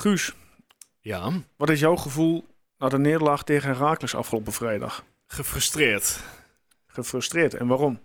Guus, 0.00 0.32
Ja, 1.00 1.32
wat 1.56 1.70
is 1.70 1.80
jouw 1.80 1.96
gevoel 1.96 2.44
na 2.78 2.88
de 2.88 2.98
nederlaag 2.98 3.44
tegen 3.44 3.68
Herakles 3.68 4.14
afgelopen 4.14 4.52
vrijdag? 4.52 5.04
gefrustreerd. 5.26 6.20
Gefrustreerd. 6.86 7.54
En 7.54 7.66
waarom? 7.66 8.00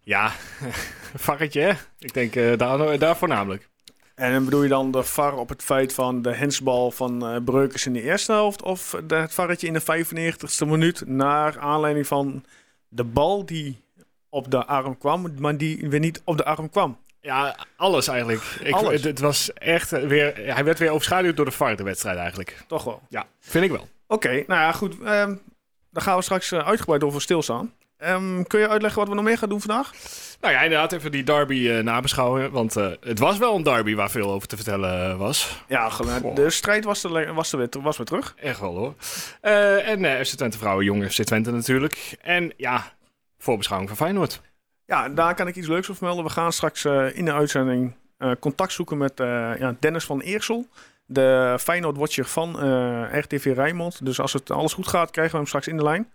Ja, 0.00 0.32
varretje 1.26 1.60
hè? 1.60 1.72
Ik 1.98 2.14
denk 2.14 2.36
eh, 2.36 2.56
daar, 2.56 2.98
daar 2.98 3.16
voornamelijk. 3.16 3.68
En 4.14 4.32
dan 4.32 4.44
bedoel 4.44 4.62
je 4.62 4.68
dan 4.68 4.90
de 4.90 5.02
VAR 5.02 5.36
op 5.36 5.48
het 5.48 5.62
feit 5.62 5.92
van 5.94 6.22
de 6.22 6.34
hensbal 6.34 6.90
van 6.90 7.26
eh 7.26 7.36
Breukers 7.44 7.86
in 7.86 7.92
de 7.92 8.02
eerste 8.02 8.32
helft? 8.32 8.62
Of 8.62 8.96
de, 9.06 9.14
het 9.14 9.34
varretje 9.34 9.66
in 9.66 9.72
de 9.72 9.82
95ste 9.82 10.66
minuut 10.66 11.06
naar 11.06 11.58
aanleiding 11.58 12.06
van 12.06 12.44
de 12.88 13.04
bal 13.04 13.46
die 13.46 13.80
op 14.28 14.50
de 14.50 14.66
arm 14.66 14.98
kwam, 14.98 15.34
maar 15.38 15.56
die 15.56 15.88
weer 15.88 16.00
niet 16.00 16.22
op 16.24 16.36
de 16.36 16.44
arm 16.44 16.70
kwam? 16.70 16.98
Ja, 17.26 17.56
alles 17.76 18.08
eigenlijk. 18.08 18.42
Ik, 18.62 18.74
Alles. 18.74 18.92
Het, 18.92 19.04
het 19.04 19.18
was 19.18 19.52
echt 19.52 19.92
eh, 19.92 20.06
weer... 20.06 20.36
Hij 20.36 20.64
werd 20.64 20.78
weer 20.78 20.90
overschaduwd 20.90 21.36
door 21.36 21.44
de 21.44 21.50
VAR, 21.50 21.76
de 21.76 21.82
wedstrijd 21.82 22.18
eigenlijk. 22.18 22.64
Toch 22.66 22.84
wel. 22.84 23.02
Ja, 23.08 23.26
vind 23.40 23.64
ik 23.64 23.70
wel. 23.70 23.88
Oké, 24.06 24.28
nou 24.28 24.60
ja, 24.60 24.72
goed. 24.72 25.00
daar 25.00 26.02
gaan 26.02 26.16
we 26.16 26.22
straks 26.22 26.52
eh, 26.52 26.66
uitgebreid 26.66 27.04
over 27.04 27.22
stilstaan. 27.22 27.72
Ehm 27.96 28.42
kun 28.42 28.60
je 28.60 28.68
uitleggen 28.68 29.00
wat 29.00 29.08
we 29.08 29.14
nog 29.14 29.24
meer 29.24 29.38
gaan 29.38 29.48
doen 29.48 29.60
vandaag? 29.60 29.92
Nou 30.40 30.54
ja, 30.54 30.60
inderdaad 30.62 30.92
even 30.92 31.10
die 31.10 31.22
derby 31.22 31.68
eh, 31.68 31.78
nabeschouwen. 31.78 32.50
Want 32.50 32.74
het 33.00 33.18
was 33.18 33.38
wel 33.38 33.54
een 33.54 33.62
derby 33.62 33.94
waar 33.94 34.10
veel 34.10 34.30
over 34.30 34.48
te 34.48 34.56
vertellen 34.56 35.18
was. 35.18 35.62
Ja, 35.68 35.90
de 36.34 36.50
strijd 36.50 36.84
was, 36.84 37.04
er, 37.04 37.34
was, 37.34 37.52
er 37.52 37.58
weer, 37.58 37.68
was 37.82 37.96
weer 37.96 38.06
terug. 38.06 38.34
Echt 38.36 38.60
wel 38.60 38.76
hoor. 38.76 38.94
Eh, 39.40 39.88
en 39.88 40.26
FC 40.26 40.36
Twente 40.36 40.58
vrouwen, 40.58 40.84
jonge 40.84 41.10
FC 41.10 41.22
Twente 41.22 41.50
natuurlijk. 41.50 42.16
En 42.22 42.52
ja, 42.56 42.92
voorbeschouwing 43.38 43.90
van 43.90 43.98
Feyenoord. 43.98 44.40
Ja, 44.86 45.08
daar 45.08 45.34
kan 45.34 45.48
ik 45.48 45.56
iets 45.56 45.68
leuks 45.68 45.90
over 45.90 46.04
melden. 46.04 46.24
We 46.24 46.30
gaan 46.30 46.52
straks 46.52 46.84
eh, 46.84 47.16
in 47.16 47.24
de 47.24 47.32
uitzending 47.32 47.94
eh, 48.18 48.30
contact 48.40 48.72
zoeken 48.72 48.98
met 48.98 49.20
eh, 49.20 49.26
ja, 49.58 49.76
Dennis 49.80 50.04
van 50.04 50.20
Eersel. 50.20 50.66
De 51.06 51.56
Feyenoord-watcher 51.60 52.24
van 52.24 52.60
eh, 52.60 53.18
RTV 53.20 53.52
Rijnmond. 53.54 54.04
Dus 54.04 54.20
als 54.20 54.32
het 54.32 54.50
alles 54.50 54.72
goed 54.72 54.86
gaat, 54.88 55.10
krijgen 55.10 55.32
we 55.32 55.38
hem 55.38 55.46
straks 55.46 55.66
in 55.68 55.76
de 55.76 55.82
lijn. 55.82 56.12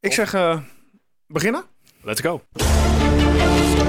Ik 0.00 0.12
zeg, 0.12 0.34
eh, 0.34 0.58
beginnen? 1.26 1.64
Let's 2.02 2.20
go. 2.20 2.42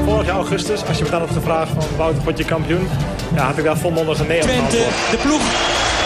Vorig 0.05 0.25
jaar 0.25 0.35
augustus, 0.35 0.85
als 0.85 0.97
je 0.97 1.03
me 1.03 1.09
dan 1.09 1.19
had 1.19 1.29
gevraagd 1.31 1.71
van 1.83 1.97
Wouter, 1.97 2.23
word 2.23 2.37
je 2.37 2.45
kampioen? 2.45 2.87
Ja, 3.35 3.45
had 3.45 3.57
ik 3.57 3.63
daar 3.63 3.77
volmondig 3.77 4.19
een 4.19 4.27
nee 4.27 4.41
op 4.41 4.47
Twente, 4.47 4.77
de 5.11 5.19
ploeg 5.21 5.41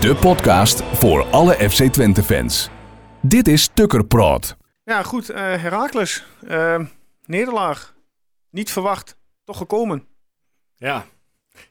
De 0.00 0.16
podcast 0.20 0.82
voor 0.82 1.26
alle 1.30 1.52
FC 1.70 1.82
Twente 1.92 2.22
fans. 2.22 2.68
Dit 3.20 3.48
is 3.48 3.68
Tukker 3.74 4.04
Praat. 4.04 4.56
Ja, 4.84 5.02
goed. 5.02 5.30
eh 5.30 5.36
Herakles. 5.42 6.24
eh, 6.48 6.80
nederlaag. 7.26 7.94
Niet 8.50 8.72
verwacht. 8.72 9.16
Toch 9.44 9.56
gekomen. 9.56 10.04
Ja. 10.76 11.04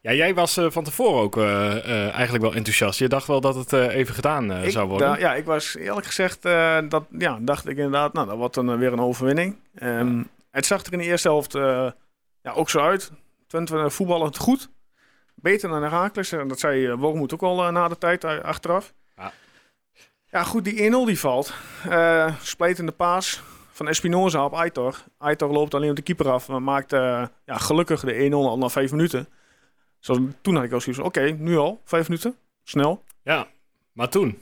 Ja, 0.02 0.14
jij 0.14 0.34
was 0.34 0.58
eh, 0.58 0.66
van 0.70 0.84
tevoren 0.84 1.22
ook 1.22 1.38
eh, 1.38 1.78
eh, 1.78 2.14
eigenlijk 2.14 2.44
wel 2.44 2.54
enthousiast. 2.54 3.00
Je 3.00 3.08
dacht 3.08 3.28
wel 3.28 3.42
dat 3.42 3.56
het 3.56 3.74
eh, 3.74 3.96
even 3.96 4.14
gedaan 4.16 4.52
eh, 4.52 4.64
Ik, 4.66 4.72
zou 4.72 4.88
worden. 4.88 5.08
da- 5.08 5.18
ja, 5.18 5.36
ik 5.36 5.46
was 5.46 5.76
eerlijk 5.76 6.06
gezegd, 6.06 6.46
eh, 6.46 6.78
dat, 6.90 7.04
ja, 7.18 7.38
dacht 7.42 7.68
ik 7.68 7.78
inderdaad, 7.78 8.14
nou, 8.14 8.28
dat 8.28 8.38
wordt 8.38 8.56
dan 8.56 8.78
weer 8.78 8.94
een 8.94 9.00
overwinning. 9.02 9.56
Ehm, 9.76 10.24
Het 10.52 10.66
zag 10.66 10.84
er 10.86 10.94
in 10.94 11.00
de 11.00 11.06
eerste 11.06 11.28
helft 11.28 11.56
eh, 11.56 11.92
ja, 12.42 12.52
ook 12.52 12.70
zo 12.70 12.80
uit. 12.80 13.12
Twente 13.48 13.90
voetballend 13.90 14.38
goed. 14.38 14.70
Beter 15.42 15.70
dan 15.70 15.84
Herakles. 15.84 16.32
En 16.32 16.48
dat 16.48 16.60
zei 16.60 16.88
uh, 16.88 16.94
Wormoed 16.96 17.34
ook 17.34 17.42
al 17.42 17.66
eh, 17.66 17.72
na 17.72 17.88
de 17.88 17.98
tijd 17.98 18.24
eh, 18.24 18.40
achteraf. 18.40 18.94
Ja. 19.18 19.32
Ja, 20.32 20.44
goed, 20.44 20.64
die 20.64 20.92
1-0 20.92 21.06
die 21.06 21.20
valt. 21.20 21.54
Eh 21.90 22.34
splijtende 22.42 22.92
paas 22.92 23.42
van 23.72 23.88
Espinoza 23.88 24.46
op 24.46 24.54
Aitor. 24.54 25.04
Aitor 25.18 25.50
loopt 25.52 25.74
alleen 25.74 25.90
op 25.90 25.96
de 25.96 26.02
keeper 26.02 26.30
af. 26.32 26.48
Maar 26.48 26.62
maakt 26.62 26.94
eh, 26.94 27.24
ja, 27.46 27.58
gelukkig 27.58 28.02
de 28.02 28.28
1-0 28.30 28.34
al 28.34 28.58
na 28.58 28.70
5 28.70 28.92
minuten. 28.92 29.28
Zoals, 30.00 30.20
toen 30.42 30.56
had 30.56 30.64
ik 30.64 30.72
al 30.72 30.80
zoiets 30.82 31.02
van, 31.02 31.10
oké, 31.10 31.22
nu 31.22 31.58
al, 31.58 31.82
5 31.86 32.10
minuten. 32.10 32.36
Snel. 32.64 33.04
Ja, 33.24 33.48
maar 33.94 34.10
toen. 34.10 34.40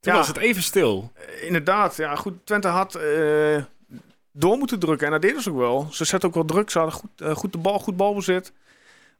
Toen 0.00 0.12
Ja. 0.12 0.18
was 0.18 0.28
het 0.28 0.36
even 0.36 0.62
stil. 0.62 1.12
Eh, 1.14 1.46
Inderdaad, 1.46 1.96
ja 1.96 2.16
goed. 2.16 2.46
Twente 2.46 2.68
had 2.68 2.94
eh, 2.94 3.62
door 4.32 4.56
moeten 4.58 4.78
drukken 4.78 5.06
en 5.06 5.12
dat 5.12 5.22
deden 5.22 5.42
ze 5.42 5.50
ook 5.50 5.56
wel. 5.56 5.88
Ze 5.90 6.04
zetten 6.04 6.28
ook 6.28 6.34
wel 6.34 6.44
druk, 6.44 6.70
ze 6.70 6.78
hadden 6.78 6.96
goed, 6.96 7.20
eh, 7.20 7.34
goed 7.34 7.52
de 7.52 7.58
bal, 7.58 7.78
goed 7.78 7.96
balbezit. 7.96 8.52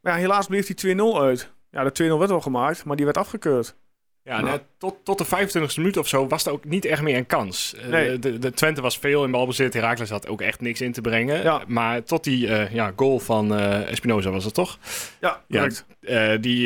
Maar 0.00 0.12
ja, 0.12 0.18
helaas 0.18 0.46
bleef 0.46 0.66
die 0.74 0.96
2-0 0.96 1.20
uit. 1.20 1.50
Ja, 1.70 1.84
de 1.84 1.92
2-0 1.92 2.18
werd 2.18 2.30
wel 2.30 2.40
gemaakt, 2.40 2.84
maar 2.84 2.96
die 2.96 3.04
werd 3.04 3.16
afgekeurd. 3.16 3.74
Ja, 4.22 4.36
Nou. 4.40 4.44
net 4.50 4.62
tot, 4.78 4.96
tot 5.04 5.18
de 5.18 5.24
25e 5.26 5.76
minuut 5.76 5.96
of 5.96 6.08
zo 6.08 6.26
was 6.28 6.46
er 6.46 6.52
ook 6.52 6.64
niet 6.64 6.84
echt 6.84 7.02
meer 7.02 7.16
een 7.16 7.26
kans. 7.26 7.74
Eh, 7.74 7.86
Nee. 7.86 8.18
de, 8.18 8.38
de 8.38 8.52
Twente 8.52 8.80
was 8.80 8.98
veel 8.98 9.24
in 9.24 9.30
balbezit. 9.30 9.74
Herakles 9.74 10.10
had 10.10 10.26
ook 10.28 10.40
echt 10.40 10.60
niks 10.60 10.80
in 10.80 10.92
te 10.92 11.00
brengen. 11.00 11.42
Ja. 11.42 11.62
Maar 11.66 12.02
tot 12.04 12.24
die 12.24 12.48
eh, 12.48 12.72
ja, 12.74 12.92
goal 12.96 13.18
van 13.18 13.54
eh 13.54 13.90
Espinoza 13.90 14.30
was 14.30 14.44
het 14.44 14.54
toch? 14.54 14.78
Ja, 15.20 15.42
Ja, 15.46 15.58
correct. 15.58 16.42
Die, 16.42 16.62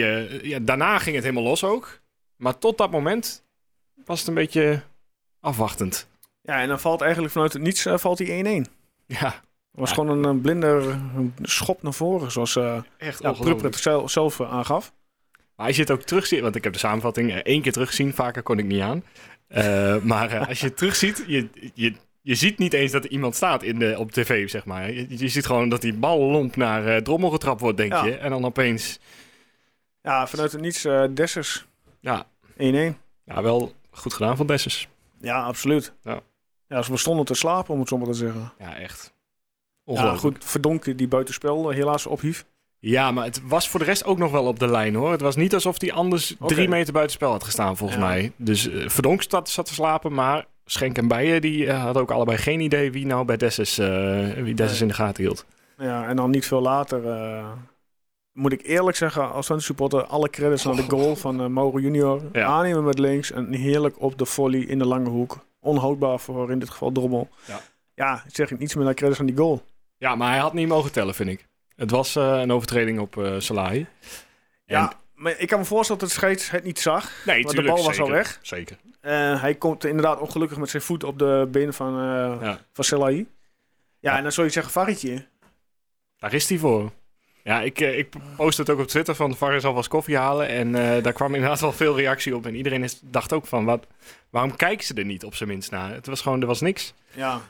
ja, 0.49 0.59
daarna 0.59 0.99
ging 0.99 1.15
het 1.15 1.25
helemaal 1.25 1.44
los 1.49 1.65
ook. 1.65 2.00
Maar 2.37 2.59
tot 2.59 2.78
dat 2.78 2.91
moment 2.91 3.44
was 4.05 4.19
het 4.19 4.28
een 4.28 4.34
beetje 4.34 4.81
afwachtend. 5.41 6.09
Ja, 6.43 6.61
en 6.61 6.69
dan 6.69 6.81
valt 6.81 7.00
eigenlijk 7.00 7.33
vanuit 7.33 7.53
het 7.53 7.62
niets 7.62 7.87
valt 7.94 8.19
die 8.19 8.44
1-1. 8.67 8.71
Ja, 9.06 9.34
was 9.75 9.89
Ja. 9.89 9.95
gewoon 9.95 10.11
een, 10.19 10.25
een 10.25 10.41
blinde 10.41 10.67
een 11.17 11.35
schop 11.43 11.83
naar 11.83 11.93
voren, 11.95 12.31
zoals 12.33 12.57
eh 12.57 12.79
echt 12.99 13.23
ja, 13.23 13.35
het 13.62 13.77
zelf, 13.77 14.11
zelf 14.11 14.41
eh, 14.41 14.53
aangaf. 14.53 14.93
Maar 15.57 15.67
als 15.67 15.77
je 15.77 15.83
het 15.83 15.91
ook 15.91 16.03
terugziet, 16.03 16.41
want 16.41 16.57
ik 16.57 16.65
heb 16.65 16.73
de 16.73 16.79
samenvatting 16.79 17.31
eh, 17.33 17.37
één 17.37 17.62
keer 17.62 17.73
teruggezien, 17.73 18.15
vaker 18.15 18.43
kon 18.43 18.59
ik 18.59 18.65
niet 18.65 18.81
aan. 18.81 19.05
Maar 20.03 20.47
als 20.49 20.61
je 20.61 20.67
het 20.67 20.77
terugziet, 20.77 21.25
je, 21.27 21.49
je, 21.75 21.95
je 22.21 22.35
ziet 22.35 22.59
niet 22.59 22.73
eens 22.73 22.93
dat 22.93 23.05
er 23.05 23.11
iemand 23.11 23.35
staat 23.35 23.62
in 23.62 23.79
de, 23.79 23.95
op 23.99 24.12
tv, 24.12 24.51
zeg 24.51 24.65
maar. 24.65 24.93
Je, 24.93 25.07
je 25.19 25.29
ziet 25.29 25.47
gewoon 25.47 25.69
dat 25.69 25.81
die 25.81 25.95
bal 25.95 26.19
lomp 26.31 26.56
naar 26.56 27.03
Drommel 27.03 27.31
getrapt 27.31 27.61
wordt, 27.61 27.77
denk 27.77 27.93
Ja. 27.93 28.05
je. 28.05 28.17
En 28.17 28.31
dan 28.31 28.45
opeens, 28.45 28.99
Ja, 30.03 30.27
vanuit 30.27 30.53
het 30.53 30.61
niets 30.61 30.87
Dessers 31.15 31.65
1-1. 31.65 31.67
ja, 32.01 32.27
ja, 33.25 33.43
wel 33.43 33.73
goed 33.91 34.12
gedaan 34.12 34.37
van 34.37 34.47
Dessus. 34.47 34.89
Ja, 35.21 35.43
absoluut. 35.43 35.93
Ja. 36.03 36.21
Ja, 36.69 36.83
ze 36.83 36.97
stonden 36.97 37.25
te 37.25 37.35
slapen, 37.35 37.75
om 37.75 37.81
het 37.81 37.89
zo 37.89 37.99
maar 37.99 38.06
te 38.06 38.15
zeggen. 38.15 38.53
Ja, 38.59 38.77
echt. 38.77 39.14
Ja, 39.84 40.17
goed, 40.17 40.45
Verdonk 40.45 40.99
die 40.99 41.09
buitenspel 41.09 41.71
eh, 41.71 41.77
helaas 41.77 42.06
ophief. 42.06 42.45
Ja, 42.78 43.11
maar 43.12 43.25
het 43.25 43.41
was 43.47 43.69
voor 43.69 43.81
de 43.81 43.87
rest 43.87 44.05
ook 44.05 44.19
nog 44.19 44.31
wel 44.31 44.45
op 44.47 44.59
de 44.59 44.69
lijn 44.69 44.95
hoor. 44.95 45.11
Het 45.11 45.21
was 45.21 45.37
niet 45.37 45.55
alsof 45.55 45.81
hij 45.81 45.93
anders 45.93 46.34
drie 46.47 46.69
meter 46.69 46.93
buiten 46.93 47.15
spel 47.17 47.31
had 47.31 47.45
gestaan, 47.45 47.77
volgens 47.77 47.99
Ja. 48.00 48.06
mij. 48.06 48.33
Dus 48.37 48.69
eh, 48.71 48.89
Verdonk 48.89 49.23
zat, 49.28 49.49
zat 49.49 49.67
te 49.67 49.75
slapen, 49.75 50.12
maar 50.15 50.47
Schenk 50.65 50.99
en 50.99 51.09
Bijen 51.09 51.41
die 51.41 51.67
eh, 51.67 51.83
hadden 51.83 52.03
ook 52.03 52.11
allebei 52.11 52.39
geen 52.39 52.61
idee 52.61 52.93
wie 52.93 53.06
nou 53.06 53.25
bij 53.25 53.37
Dessus, 53.37 53.77
wie 54.43 54.55
Dessus 54.55 54.81
in 54.81 54.89
de 54.89 54.94
gaten 54.94 55.23
hield. 55.23 55.44
Ja, 55.78 56.06
en 56.09 56.17
dan 56.17 56.31
niet 56.31 56.47
veel 56.47 56.61
later 56.62 57.03
moet 58.33 58.53
ik 58.53 58.62
eerlijk 58.67 58.97
zeggen, 58.97 59.33
als 59.33 59.47
Twente 59.47 59.65
supporter, 59.65 60.05
alle 60.05 60.31
credits 60.31 60.65
naar 60.65 60.77
de 60.77 60.83
goal 60.89 61.17
van 61.17 61.53
Mauro 61.53 61.78
Junior. 61.78 62.23
Ja. 62.33 62.47
Aannemen 62.47 62.84
met 62.84 62.99
links 62.99 63.31
en 63.33 63.53
heerlijk 63.53 64.00
op 64.00 64.19
de 64.19 64.25
volley 64.25 64.61
in 64.61 64.78
de 64.78 64.87
lange 64.87 65.09
hoek. 65.09 65.47
Onhoudbaar 65.61 66.19
voor 66.21 66.50
in 66.50 66.59
dit 66.59 66.71
geval 66.71 66.93
Drommel. 66.93 67.28
Ja. 67.47 67.61
Ja, 67.94 68.23
ik 68.28 68.34
zeg 68.34 68.59
niets 68.59 68.75
meer 68.75 68.84
naar 68.84 68.94
credits 68.94 69.21
aan 69.21 69.27
die 69.27 69.37
goal. 69.37 69.62
Ja, 69.97 70.15
maar 70.15 70.31
hij 70.31 70.38
had 70.38 70.53
niet 70.53 70.69
mogen 70.69 70.93
tellen, 70.93 71.15
vind 71.15 71.28
ik. 71.31 71.47
Het 71.77 71.91
was 71.91 72.16
eh, 72.16 72.38
een 72.41 72.53
overtreding 72.53 72.99
op 72.99 73.34
Salahi. 73.38 73.87
Ja, 74.66 74.93
maar 75.15 75.38
ik 75.38 75.49
kan 75.49 75.59
me 75.59 75.65
voorstellen 75.65 76.00
dat 76.00 76.10
de 76.10 76.16
scheids 76.16 76.50
het 76.50 76.65
niet 76.65 76.79
zag. 76.81 77.11
nee, 77.26 77.43
want 77.43 77.56
de 77.56 77.62
bal 77.62 77.85
was 77.85 78.00
al 78.00 78.11
weg. 78.11 78.38
Zeker. 78.43 78.76
Eh, 79.00 79.41
hij 79.41 79.55
komt 79.55 79.85
inderdaad 79.85 80.20
ongelukkig 80.20 80.58
met 80.58 80.70
zijn 80.70 80.82
voet 80.82 81.05
op 81.05 81.19
de 81.19 81.49
benen 81.50 81.75
van, 81.75 81.94
eh 81.99 82.43
Ja, 82.43 82.58
van 82.73 82.85
Selahi. 82.85 83.17
Ja, 83.17 83.25
Ja. 84.11 84.17
en 84.17 84.23
dan 84.23 84.32
zou 84.32 84.46
je 84.46 84.52
zeggen, 84.52 84.73
varretje. 84.73 85.26
daar 86.19 86.32
is 86.32 86.49
hij 86.49 86.58
voor. 86.58 86.90
Ja, 87.43 87.61
ik, 87.61 87.81
ik 87.81 88.08
post 88.37 88.58
het 88.58 88.70
ook 88.70 88.79
op 88.81 88.87
Twitter 88.87 89.14
van 89.14 89.31
de 89.31 89.37
VAR 89.37 89.55
is 89.55 89.64
alvast 89.64 89.88
koffie 89.88 90.17
halen. 90.17 90.49
En 90.49 90.73
daar 91.02 91.12
kwam 91.12 91.35
inderdaad 91.35 91.61
wel 91.61 91.73
veel 91.73 91.97
reactie 91.97 92.37
op. 92.37 92.47
En 92.47 92.55
iedereen 92.55 92.82
is, 92.82 93.00
dacht 93.02 93.32
ook 93.32 93.47
van, 93.47 93.64
wat, 93.64 93.87
waarom 94.31 94.56
kijken 94.56 94.87
ze 94.87 94.94
er 94.94 95.05
niet 95.05 95.25
op 95.25 95.35
zijn 95.35 95.49
minst 95.49 95.70
naar? 95.70 95.90
Het 95.93 96.06
was 96.06 96.20
gewoon, 96.20 96.40
er 96.40 96.47
was 96.47 96.61
niks. 96.61 96.94
Ja, 97.12 97.40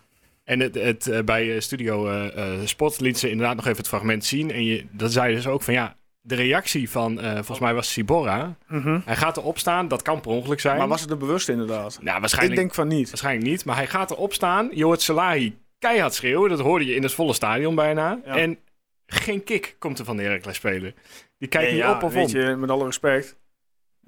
En 0.44 0.60
het, 0.60 0.74
het, 0.74 1.06
eh, 1.06 1.22
bij 1.22 1.54
eh, 1.54 1.60
Studio 1.60 2.08
eh, 2.08 2.54
eh, 2.54 2.66
Spot 2.66 3.00
liet 3.00 3.18
ze 3.18 3.30
inderdaad 3.30 3.56
nog 3.56 3.64
even 3.64 3.76
het 3.78 3.88
fragment 3.88 4.24
zien. 4.24 4.50
En 4.50 4.64
je, 4.64 4.84
dat 4.90 5.12
zei 5.12 5.34
dus 5.34 5.46
ook 5.46 5.62
van, 5.62 5.74
ja, 5.74 5.96
de 6.20 6.34
reactie 6.34 6.90
van, 6.90 7.20
eh, 7.20 7.32
volgens 7.32 7.58
mij 7.58 7.74
was 7.74 7.92
Sibora. 7.92 8.56
Mhm. 8.68 9.00
Hij 9.04 9.16
gaat 9.16 9.36
erop 9.36 9.58
staan, 9.58 9.88
dat 9.88 10.02
kan 10.02 10.20
per 10.20 10.30
ongeluk 10.30 10.60
zijn. 10.60 10.78
maar 10.78 10.88
was 10.88 11.00
het 11.00 11.10
er 11.10 11.16
bewust 11.16 11.48
inderdaad? 11.48 11.98
Nou, 12.00 12.14
Ik 12.14 12.20
waarschijnlijk, 12.20 12.56
denk 12.60 12.74
van 12.74 12.88
niet. 12.88 13.08
waarschijnlijk 13.08 13.46
niet. 13.46 13.64
Maar 13.64 13.76
hij 13.76 13.86
gaat 13.86 14.10
erop 14.10 14.32
staan. 14.32 14.68
Je 14.72 14.84
hoort 14.84 15.02
Salahi 15.02 15.56
keihard 15.78 16.14
schreeuwen. 16.14 16.50
Dat 16.50 16.60
hoorde 16.60 16.84
je 16.84 16.94
in 16.94 17.02
het 17.02 17.12
volle 17.12 17.32
stadion 17.32 17.74
bijna. 17.74 18.18
Ja. 18.24 18.36
En 18.36 18.58
geen 19.06 19.44
kick 19.44 19.76
komt 19.78 19.98
er 19.98 20.04
van 20.04 20.16
de 20.16 20.22
Heracles 20.22 20.56
spelen. 20.56 20.94
Die 21.38 21.48
kijkt 21.48 21.66
Nee, 21.70 21.76
niet 21.76 21.84
ja, 21.86 21.94
op 21.94 22.02
of 22.02 22.12
weet 22.12 22.34
om. 22.34 22.40
je, 22.40 22.56
met 22.56 22.70
alle 22.70 22.84
respect. 22.84 23.36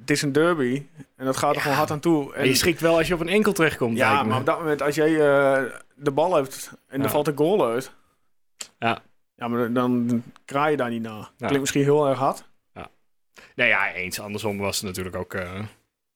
het 0.01 0.11
is 0.11 0.23
een 0.23 0.33
derby. 0.33 0.83
En 1.17 1.25
dat 1.25 1.37
gaat 1.37 1.55
er 1.55 1.61
gewoon 1.61 1.77
hard 1.77 1.91
aan 1.91 2.01
toe. 2.01 2.35
En 2.35 2.47
je 2.47 2.55
schrikt 2.55 2.81
wel 2.81 2.97
als 2.97 3.09
je 3.09 3.15
op 3.15 3.21
een 3.21 3.29
enkel 3.29 3.53
terechtkomt. 3.53 3.97
ja, 3.97 4.23
maar 4.23 4.39
op 4.39 4.47
dat 4.47 4.59
moment, 4.59 4.83
als 4.83 4.95
jij 4.95 5.21
eh, 5.21 5.63
de 5.97 6.11
bal 6.11 6.35
hebt 6.35 6.73
en 6.89 6.99
Ja. 6.99 7.05
er 7.05 7.11
valt 7.11 7.27
een 7.29 7.37
goal 7.37 7.67
uit. 7.67 7.93
Ja. 8.79 8.99
Ja, 9.35 9.49
maar 9.49 9.73
dan 9.73 10.23
kraai 10.45 10.71
je 10.71 10.77
daar 10.77 10.91
niet 10.91 11.03
naar. 11.03 11.31
Klinkt 11.37 11.59
misschien 11.61 11.83
heel 11.83 12.09
erg 12.09 12.19
hard. 12.19 12.45
Nee, 13.55 13.69
ja, 13.69 13.93
eens. 13.93 14.21
Andersom 14.21 14.59
was 14.59 14.77
het 14.77 14.85
natuurlijk 14.87 15.17
ook... 15.17 15.35
eh, 15.35 15.61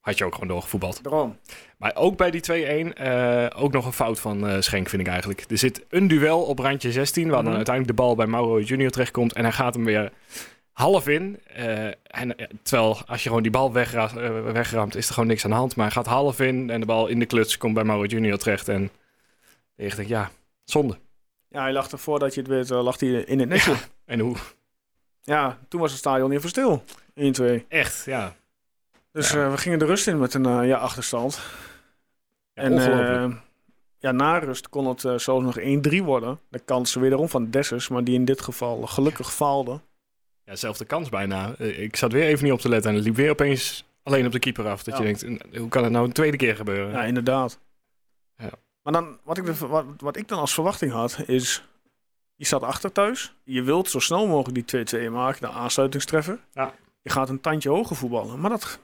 had 0.01 0.19
je 0.19 0.25
ook 0.25 0.33
gewoon 0.35 0.49
doorgevoetbald. 0.49 1.03
Daarom. 1.03 1.39
Maar 1.79 1.93
ook 1.95 2.17
bij 2.17 2.31
die 2.31 2.41
2-1, 2.41 2.95
eh, 2.95 3.47
ook 3.57 3.73
nog 3.73 3.87
een 3.87 3.93
fout 3.93 4.21
van 4.21 4.47
eh, 4.49 4.61
Schenk, 4.61 4.89
vind 4.89 5.03
ik 5.03 5.09
eigenlijk. 5.09 5.45
Er 5.51 5.59
zit 5.59 5.85
een 5.89 6.09
duel 6.09 6.43
op 6.43 6.59
randje 6.59 6.93
16, 6.93 7.25
waar 7.29 7.37
dan 7.37 7.45
Mhm. 7.47 7.55
uiteindelijk 7.57 7.97
de 7.97 8.03
bal 8.03 8.15
bij 8.15 8.27
Mauro 8.27 8.61
Junior 8.61 8.91
terechtkomt. 8.91 9.33
En 9.33 9.43
hij 9.43 9.53
gaat 9.53 9.75
hem 9.75 9.85
weer 9.85 10.13
half 10.73 11.09
in. 11.09 11.41
En, 12.03 12.37
terwijl 12.63 12.99
als 13.07 13.23
je 13.23 13.29
gewoon 13.29 13.43
die 13.43 13.53
bal 13.53 13.73
wegra 13.73 14.15
wegraamt, 14.53 14.97
is 14.97 15.07
er 15.09 15.15
gewoon 15.15 15.29
niks 15.29 15.45
aan 15.45 15.51
de 15.51 15.57
hand. 15.57 15.77
Maar 15.77 15.87
hij 15.87 15.95
gaat 15.95 16.07
half 16.07 16.41
in 16.41 16.71
en 16.71 16.81
de 16.81 16.87
bal 16.87 17.07
in 17.07 17.19
de 17.19 17.27
kluts 17.27 17.59
komt 17.59 17.75
bij 17.75 17.85
Mauro 17.85 18.05
Junior 18.05 18.39
terecht. 18.39 18.69
En 18.69 18.91
ik 19.87 19.97
denk, 19.97 20.09
ja, 20.09 20.31
zonde. 20.65 20.99
Ja, 21.49 21.63
hij 21.63 21.73
lag 21.73 21.91
er 21.91 21.99
voordat 21.99 22.35
je 22.35 22.41
het 22.41 22.49
weet, 22.51 22.71
eh, 22.71 22.83
lag 22.83 23.01
hij 23.01 23.09
in 23.09 23.39
het 23.41 23.49
netje. 23.49 23.71
Ja. 23.73 23.79
En 24.05 24.21
hoe? 24.21 24.37
toen 25.69 25.81
was 25.81 25.91
het 25.91 25.99
stadion 26.01 26.31
even 26.33 26.49
stil. 26.49 26.85
1-2. 27.15 27.65
Echt, 27.69 28.05
ja. 28.05 28.35
Dus 29.13 29.31
Ja. 29.31 29.45
eh, 29.45 29.51
we 29.51 29.59
gingen 29.59 29.79
de 29.79 29.85
rust 29.85 30.07
in 30.07 30.19
met 30.19 30.35
een 30.35 30.47
eh, 30.47 30.67
ja, 30.67 30.79
achterstand. 30.79 31.41
ja 32.55 32.63
en 32.63 33.43
ja, 33.99 34.13
na 34.13 34.39
rust 34.39 34.69
kon 34.69 34.87
het 34.87 35.05
eh, 35.05 35.19
zelfs 35.19 35.45
nog 35.45 35.59
1-3 35.59 36.03
worden. 36.05 36.41
De 36.49 36.59
kans 36.59 36.95
wederom 36.95 37.29
van 37.29 37.51
Dessers, 37.51 37.89
maar 37.89 38.05
die 38.05 38.15
in 38.15 38.25
dit 38.25 38.41
geval 38.41 38.87
gelukkig 38.87 39.33
faalde. 39.35 39.81
ja, 40.45 40.57
zelfde 40.57 40.85
kans 40.85 41.09
bijna. 41.09 41.57
Ik 41.59 41.97
zat 41.97 42.13
weer 42.13 42.25
even 42.25 42.45
niet 42.45 42.53
op 42.53 42.61
te 42.61 42.69
letten 42.69 42.91
en 42.91 42.97
het 42.97 43.05
liep 43.05 43.17
weer 43.17 43.31
opeens 43.31 43.85
alleen 44.03 44.27
op 44.27 44.33
de 44.33 44.39
keeper 44.39 44.69
af. 44.69 44.83
Dat 44.83 44.99
Ja. 44.99 45.05
je 45.05 45.17
denkt, 45.17 45.57
hoe 45.57 45.69
kan 45.69 45.83
het 45.83 45.93
nou 45.93 46.07
een 46.07 46.13
tweede 46.13 46.37
keer 46.37 46.57
gebeuren? 46.57 46.91
Ja, 46.93 47.05
inderdaad. 47.05 47.59
Ja. 48.37 48.51
Maar 48.91 49.01
dan, 49.03 49.19
wat, 49.25 49.39
ik, 49.39 49.45
wat, 49.47 49.85
wat 49.99 50.17
ik 50.17 50.29
dan 50.29 50.39
als 50.39 50.55
verwachting 50.55 50.93
had, 50.93 51.19
is... 51.27 51.65
Je 52.35 52.45
staat 52.47 52.63
achter 52.63 52.93
thuis. 52.93 53.35
Je 53.45 53.63
wilt 53.63 53.91
zo 53.91 53.99
snel 53.99 54.27
mogelijk 54.27 54.69
die 54.71 55.09
2-2 55.09 55.13
maken, 55.13 55.41
de 55.41 55.49
aansluitingstreffer. 55.49 56.39
Ja. 56.53 56.75
Je 57.03 57.11
gaat 57.11 57.29
een 57.29 57.41
tandje 57.41 57.69
hoger 57.69 57.97
voetballen. 57.97 58.41
Maar 58.41 58.51
dat, 58.51 58.79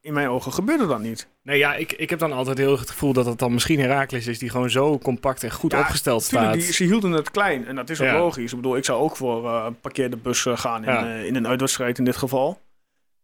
in 0.00 0.12
mijn 0.12 0.28
ogen 0.28 0.52
gebeurde 0.52 0.86
dat 0.86 1.00
niet. 1.00 1.28
Nee, 1.42 1.58
ja, 1.58 1.74
ik, 1.74 1.92
ik 1.92 2.10
heb 2.10 2.18
dan 2.18 2.32
altijd 2.32 2.58
heel 2.58 2.78
het 2.78 2.90
gevoel 2.90 3.12
dat 3.12 3.26
het 3.26 3.38
dan 3.38 3.52
misschien 3.52 3.80
Herakles 3.80 4.26
is 4.26 4.38
die 4.38 4.50
gewoon 4.50 4.70
zo 4.70 4.98
compact 4.98 5.42
en 5.42 5.50
goed 5.50 5.72
Ja, 5.72 5.80
opgesteld 5.80 6.28
Tuurlijk, 6.28 6.50
staat. 6.52 6.62
die, 6.64 6.72
ze 6.72 6.84
hielden 6.84 7.12
het 7.12 7.30
klein. 7.30 7.66
En 7.66 7.74
dat 7.76 7.90
is 7.90 8.00
ook 8.00 8.06
Ja. 8.06 8.18
logisch. 8.18 8.50
Ik 8.50 8.56
bedoel, 8.56 8.76
ik 8.76 8.84
zou 8.84 9.00
ook 9.02 9.16
voor 9.16 9.44
eh 9.46 9.66
parkeerde 9.80 10.16
bus 10.16 10.46
gaan 10.48 10.84
in, 10.84 10.92
Ja. 10.92 11.06
eh, 11.06 11.24
in 11.26 11.34
een 11.34 11.46
uitwedstrijd 11.46 11.98
in 11.98 12.04
dit 12.04 12.16
geval. 12.16 12.60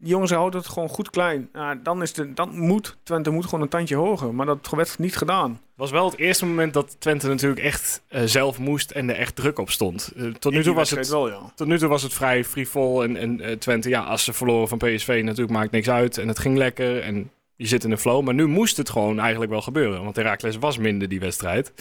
Die 0.01 0.09
jongens 0.09 0.31
houden 0.31 0.61
het 0.61 0.69
gewoon 0.69 0.89
goed 0.89 1.11
klein. 1.11 1.49
Ja, 1.53 1.75
dan, 1.75 2.03
is 2.03 2.13
de, 2.13 2.33
dan 2.33 2.59
moet 2.59 2.97
Twente 3.03 3.31
moet 3.31 3.45
gewoon 3.45 3.61
een 3.61 3.69
tandje 3.69 3.97
hoger. 3.97 4.35
Maar 4.35 4.47
dat 4.47 4.71
werd 4.71 4.99
niet 4.99 5.17
gedaan. 5.17 5.51
Het 5.51 5.61
was 5.75 5.91
wel 5.91 6.11
het 6.11 6.19
eerste 6.19 6.47
moment 6.47 6.75
dat 6.75 6.97
Twente 7.01 7.29
natuurlijk 7.29 7.61
echt 7.61 8.03
eh, 8.09 8.23
zelf 8.25 8.59
moest 8.59 8.91
en 8.91 9.11
er 9.11 9.17
echt 9.17 9.37
druk 9.37 9.59
op 9.59 9.71
stond. 9.71 10.13
Eh, 10.17 10.27
tot, 10.27 10.53
nu 10.53 10.63
toe 10.63 10.75
was 10.75 10.91
het, 10.91 11.09
wel, 11.09 11.29
ja. 11.29 11.53
tot 11.55 11.67
nu 11.67 11.79
toe 11.79 11.89
was 11.89 12.03
het 12.03 12.13
vrij 12.13 12.45
frivol. 12.45 13.03
En, 13.03 13.17
en 13.17 13.41
eh, 13.41 13.57
Twente, 13.57 13.89
ja, 13.89 14.01
als 14.01 14.25
ze 14.25 14.33
verloren 14.33 14.69
van 14.69 14.79
PSV 14.79 15.21
natuurlijk 15.25 15.59
maakt 15.59 15.71
niks 15.71 15.91
uit. 15.91 16.19
En 16.19 16.29
het 16.29 16.39
ging 16.39 16.57
lekker 16.57 17.03
en 17.03 17.31
je 17.57 17.67
zit 17.67 17.85
in 17.85 17.91
een 17.91 17.99
flow. 17.99 18.25
Maar 18.25 18.35
nu 18.35 18.47
moest 18.47 18.77
het 18.77 18.91
gewoon 18.91 19.19
eigenlijk 19.19 19.51
wel 19.51 19.63
gebeuren. 19.63 20.05
Want 20.05 20.17
Herakles 20.17 20.57
was 20.57 20.79
minder 20.79 21.09
die 21.09 21.21
wedstrijd. 21.21 21.73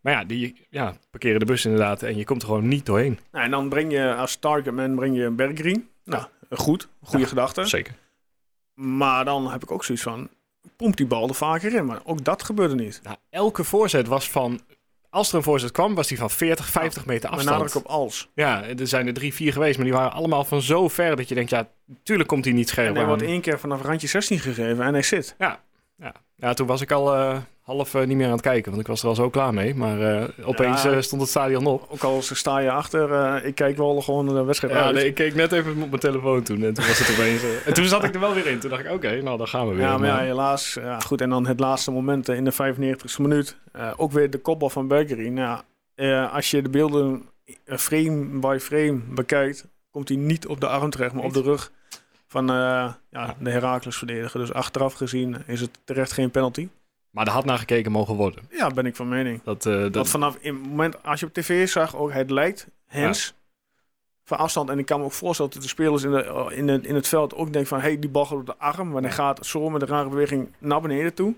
Maar 0.00 0.12
ja, 0.12 0.24
die 0.24 0.66
ja, 0.70 0.94
parkeren 1.10 1.38
de 1.38 1.46
bus 1.46 1.64
inderdaad 1.64 2.02
en 2.02 2.16
je 2.16 2.24
komt 2.24 2.42
er 2.42 2.48
gewoon 2.48 2.68
niet 2.68 2.86
doorheen. 2.86 3.18
Nou, 3.32 3.44
en 3.44 3.50
dan 3.50 3.68
breng 3.68 3.92
je 3.92 4.14
als 4.14 4.36
targetman 4.36 4.94
breng 4.94 5.16
je 5.16 5.30
Berggreen. 5.30 5.88
Nou, 6.04 6.24
goed. 6.50 6.88
Goede 7.02 7.26
gedachte. 7.26 7.64
Zeker. 7.64 7.94
Maar 8.74 9.24
dan 9.24 9.50
heb 9.50 9.62
ik 9.62 9.70
ook 9.70 9.84
zoiets 9.84 10.04
van... 10.04 10.28
Pomp 10.76 10.96
die 10.96 11.06
bal 11.06 11.28
er 11.28 11.34
vaker 11.34 11.74
in. 11.74 11.86
Maar 11.86 12.00
ook 12.04 12.24
dat 12.24 12.42
gebeurde 12.42 12.74
niet. 12.74 13.00
Nou, 13.02 13.16
elke 13.30 13.64
voorzet 13.64 14.06
was 14.06 14.30
van... 14.30 14.60
Als 15.10 15.28
er 15.30 15.36
een 15.36 15.42
voorzet 15.42 15.70
kwam, 15.72 15.94
was 15.94 16.08
die 16.08 16.18
van 16.18 16.30
40, 16.30 16.66
50 16.66 17.06
meter 17.06 17.30
Met 17.30 17.38
afstand. 17.38 17.58
nadruk 17.58 17.84
op 17.84 17.90
als. 17.90 18.28
Ja, 18.34 18.64
er 18.64 18.86
zijn 18.86 19.06
er 19.06 19.12
drie, 19.12 19.34
vier 19.34 19.52
geweest, 19.52 19.76
maar 19.76 19.86
die 19.86 19.94
waren 19.94 20.12
allemaal 20.12 20.44
van 20.44 20.62
zo 20.62 20.88
ver 20.88 21.16
dat 21.16 21.28
je 21.28 21.34
denkt, 21.34 21.50
ja, 21.50 21.68
tuurlijk 22.02 22.28
komt 22.28 22.44
hij 22.44 22.54
niet 22.54 22.68
scherp 22.68 22.88
En 22.88 22.96
hij 22.96 23.06
wordt 23.06 23.22
één 23.22 23.40
keer 23.40 23.58
vanaf 23.58 23.82
randje 23.82 24.06
16 24.06 24.38
gegeven 24.38 24.84
en 24.84 24.92
hij 24.92 25.02
zit. 25.02 25.34
Ja. 25.38 25.60
ja, 26.36 26.54
toen 26.54 26.66
was 26.66 26.80
ik 26.80 26.90
al 26.90 27.14
eh, 27.14 27.36
half 27.68 27.94
eh, 27.94 28.06
niet 28.06 28.16
meer 28.16 28.26
aan 28.26 28.32
het 28.32 28.40
kijken, 28.40 28.70
want 28.70 28.82
ik 28.82 28.88
was 28.88 29.02
er 29.02 29.08
al 29.08 29.14
zo 29.14 29.30
klaar 29.30 29.54
mee. 29.54 29.74
Maar 29.74 30.00
eh, 30.00 30.28
opeens 30.48 30.82
Ja. 30.82 30.90
eh, 30.92 31.00
stond 31.00 31.20
het 31.20 31.30
stadion 31.30 31.66
op. 31.66 31.86
Ook 31.88 32.02
al 32.02 32.22
sta 32.22 32.58
je 32.58 32.70
achter, 32.70 33.44
ik 33.44 33.54
kijk 33.54 33.76
wel 33.76 34.00
gewoon 34.00 34.26
de 34.26 34.42
wedstrijd 34.44 34.74
Ja, 34.74 34.82
uit. 34.84 34.94
nee, 34.94 35.06
ik 35.06 35.14
keek 35.14 35.34
net 35.34 35.52
even 35.52 35.70
op 35.82 35.88
mijn 35.88 36.00
telefoon 36.00 36.42
toen 36.42 36.62
en 36.62 36.74
toen 36.74 36.86
was 36.86 36.98
het 36.98 37.10
opeens... 37.18 37.42
en 37.64 37.74
toen 37.74 37.84
zat 37.84 38.04
ik 38.04 38.14
er 38.14 38.20
wel 38.20 38.34
weer 38.34 38.46
in. 38.46 38.58
Toen 38.58 38.70
dacht 38.70 38.84
ik, 38.84 38.90
oké, 38.90 39.22
nou 39.22 39.38
dan 39.38 39.48
gaan 39.48 39.68
we 39.68 39.74
weer. 39.74 39.82
Ja, 39.84 39.98
maar 39.98 40.08
ja, 40.08 40.18
helaas. 40.18 40.74
Ja, 40.80 41.00
goed, 41.00 41.20
en 41.20 41.30
dan 41.30 41.46
het 41.46 41.60
laatste 41.60 41.90
moment 41.90 42.28
in 42.28 42.44
de 42.44 42.52
95e 42.52 43.16
minuut. 43.18 43.56
ook 43.96 44.12
weer 44.12 44.30
de 44.30 44.38
kopbal 44.38 44.70
van 44.70 44.88
Bergerin. 44.88 45.38
Eh, 45.94 46.34
als 46.34 46.50
je 46.50 46.62
de 46.62 46.68
beelden 46.68 47.22
frame 47.64 48.24
by 48.38 48.56
frame 48.60 49.00
bekijkt, 49.08 49.66
komt 49.90 50.08
hij 50.08 50.18
niet 50.18 50.46
op 50.46 50.60
de 50.60 50.66
arm 50.68 50.90
terecht, 50.90 51.12
maar 51.14 51.24
op 51.24 51.32
de 51.32 51.42
rug 51.42 51.70
van 52.26 52.46
ja, 52.46 53.34
de 53.38 53.50
Heracles 53.50 53.96
verdediger. 53.96 54.40
Dus 54.40 54.52
achteraf 54.52 54.92
gezien 54.94 55.36
is 55.46 55.60
het 55.60 55.70
terecht 55.84 56.12
geen 56.12 56.30
penalty. 56.30 56.68
Maar 57.18 57.26
er 57.26 57.32
had 57.32 57.44
naar 57.44 57.58
gekeken 57.58 57.92
mogen 57.92 58.14
worden. 58.14 58.44
Ja, 58.50 58.68
ben 58.70 58.86
ik 58.86 58.96
van 58.96 59.08
mening. 59.08 59.42
Dat, 59.42 59.66
eh, 59.66 59.90
dat, 59.90 60.08
vanaf 60.08 60.36
in 60.40 60.54
het 60.54 60.68
moment, 60.68 61.02
als 61.02 61.20
je 61.20 61.26
op 61.26 61.32
tv 61.32 61.68
zag, 61.68 61.96
ook 61.96 62.12
het 62.12 62.30
lijkt 62.30 62.68
Hens 62.86 63.34
van 64.24 64.38
afstand. 64.38 64.70
En 64.70 64.78
ik 64.78 64.86
kan 64.86 64.98
me 64.98 65.04
ook 65.04 65.12
voorstellen 65.12 65.52
dat 65.52 65.62
de 65.62 65.68
spelers 65.68 66.02
in, 66.02 66.10
de, 66.10 66.52
in, 66.54 66.68
het 66.68 66.86
in 66.86 66.94
het 66.94 67.08
veld 67.08 67.34
ook 67.34 67.52
denken 67.52 67.68
van... 67.68 67.80
hey, 67.80 67.98
die 67.98 68.10
bal 68.10 68.24
gaat 68.24 68.38
op 68.38 68.46
de 68.46 68.56
arm, 68.56 68.90
maar 68.90 69.02
hij 69.02 69.10
gaat 69.10 69.46
zo 69.46 69.70
met 69.70 69.82
een 69.82 69.88
rare 69.88 70.08
beweging 70.08 70.54
naar 70.58 70.80
beneden 70.80 71.14
toe. 71.14 71.34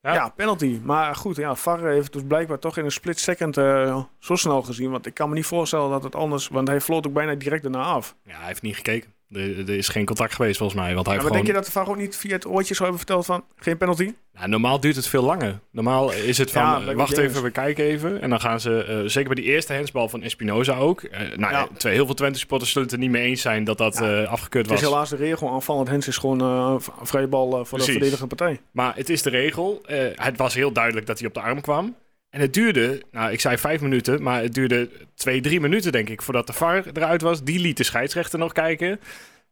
Ja. 0.00 0.14
Ja, 0.14 0.28
penalty. 0.28 0.80
Maar 0.82 1.14
goed, 1.14 1.36
ja, 1.36 1.54
VAR 1.54 1.84
heeft 1.84 2.12
dus 2.12 2.22
blijkbaar 2.26 2.58
toch 2.58 2.76
in 2.76 2.84
een 2.84 2.92
split 2.92 3.20
second 3.20 3.56
eh, 3.56 4.04
zo 4.18 4.36
snel 4.36 4.62
gezien. 4.62 4.90
Want 4.90 5.06
ik 5.06 5.14
kan 5.14 5.28
me 5.28 5.34
niet 5.34 5.46
voorstellen 5.46 5.90
dat 5.90 6.02
het 6.02 6.14
anders... 6.14 6.48
Want 6.48 6.68
hij 6.68 6.80
floot 6.80 7.06
ook 7.06 7.12
bijna 7.12 7.34
direct 7.34 7.62
daarna 7.62 7.82
af. 7.82 8.16
ja, 8.24 8.36
hij 8.36 8.46
heeft 8.46 8.62
niet 8.62 8.76
gekeken. 8.76 9.13
Er, 9.30 9.58
er 9.58 9.76
is 9.76 9.88
geen 9.88 10.04
contact 10.04 10.34
geweest 10.34 10.56
volgens 10.58 10.80
mij. 10.80 10.94
Want 10.94 11.06
hij 11.06 11.14
Ja, 11.16 11.22
maar 11.22 11.30
gewoon... 11.30 11.44
denk 11.46 11.56
je 11.56 11.62
dat 11.62 11.72
de 11.72 11.78
VAR 11.78 11.88
ook 11.88 11.96
niet 12.00 12.16
via 12.16 12.32
het 12.32 12.46
oortje 12.46 12.74
zou 12.74 12.88
hebben 12.88 12.98
verteld 12.98 13.26
van... 13.26 13.44
geen 13.56 13.76
penalty? 13.76 14.12
Nou, 14.34 14.48
normaal 14.48 14.80
duurt 14.80 14.96
het 14.96 15.06
veel 15.06 15.22
langer. 15.22 15.60
Normaal 15.70 16.12
is 16.12 16.38
het 16.38 16.50
van, 16.50 16.62
Ja, 16.62 16.80
eh, 16.90 16.94
wacht 16.94 17.16
even, 17.18 17.42
we 17.42 17.50
kijken 17.50 17.84
even. 17.84 18.20
En 18.20 18.30
dan 18.30 18.40
gaan 18.40 18.60
ze, 18.60 18.84
eh, 18.84 18.98
zeker 19.10 19.34
bij 19.34 19.42
die 19.44 19.52
eerste 19.52 19.72
hensbal 19.72 20.08
van 20.08 20.22
Espinoza 20.22 20.76
ook. 20.76 21.02
eh, 21.02 21.20
nou, 21.36 21.52
Ja. 21.52 21.68
twee, 21.76 21.94
heel 21.94 22.06
veel 22.06 22.14
Twente 22.14 22.38
supporters 22.38 22.70
zullen 22.70 22.86
het 22.88 22.96
er 22.96 23.02
niet 23.02 23.10
mee 23.10 23.24
eens 23.26 23.40
zijn 23.42 23.64
dat 23.64 23.78
dat 23.78 24.00
eh, 24.00 24.28
afgekeurd 24.30 24.66
Het 24.66 24.74
is 24.74 24.80
was. 24.82 24.90
helaas 24.90 25.08
de 25.10 25.16
regel 25.16 25.50
aanvallend. 25.50 25.88
Hens 25.88 26.08
is 26.08 26.16
gewoon 26.16 26.40
een 26.40 26.80
vrije 27.02 27.26
bal 27.26 27.50
voor 27.50 27.62
Precies. 27.64 27.86
de 27.86 27.92
verdedigende 27.92 28.34
partij. 28.36 28.60
Maar 28.70 28.96
het 28.96 29.08
is 29.10 29.22
de 29.22 29.30
regel. 29.30 29.82
Het 30.16 30.36
was 30.36 30.54
heel 30.54 30.72
duidelijk 30.72 31.06
dat 31.06 31.18
hij 31.18 31.28
op 31.28 31.34
de 31.34 31.40
arm 31.40 31.60
kwam. 31.60 31.94
En 32.34 32.40
het 32.40 32.54
duurde, 32.54 33.02
nou 33.10 33.32
ik 33.32 33.40
zei 33.40 33.58
vijf 33.58 33.80
minuten, 33.80 34.22
maar 34.22 34.42
het 34.42 34.54
duurde 34.54 34.90
twee, 35.14 35.40
drie 35.40 35.60
minuten 35.60 35.92
denk 35.92 36.08
ik 36.08 36.22
voordat 36.22 36.46
de 36.46 36.52
VAR 36.52 36.86
eruit 36.92 37.22
was. 37.22 37.42
Die 37.42 37.58
liet 37.58 37.76
de 37.76 37.84
scheidsrechter 37.84 38.38
nog 38.38 38.52
kijken. 38.52 39.00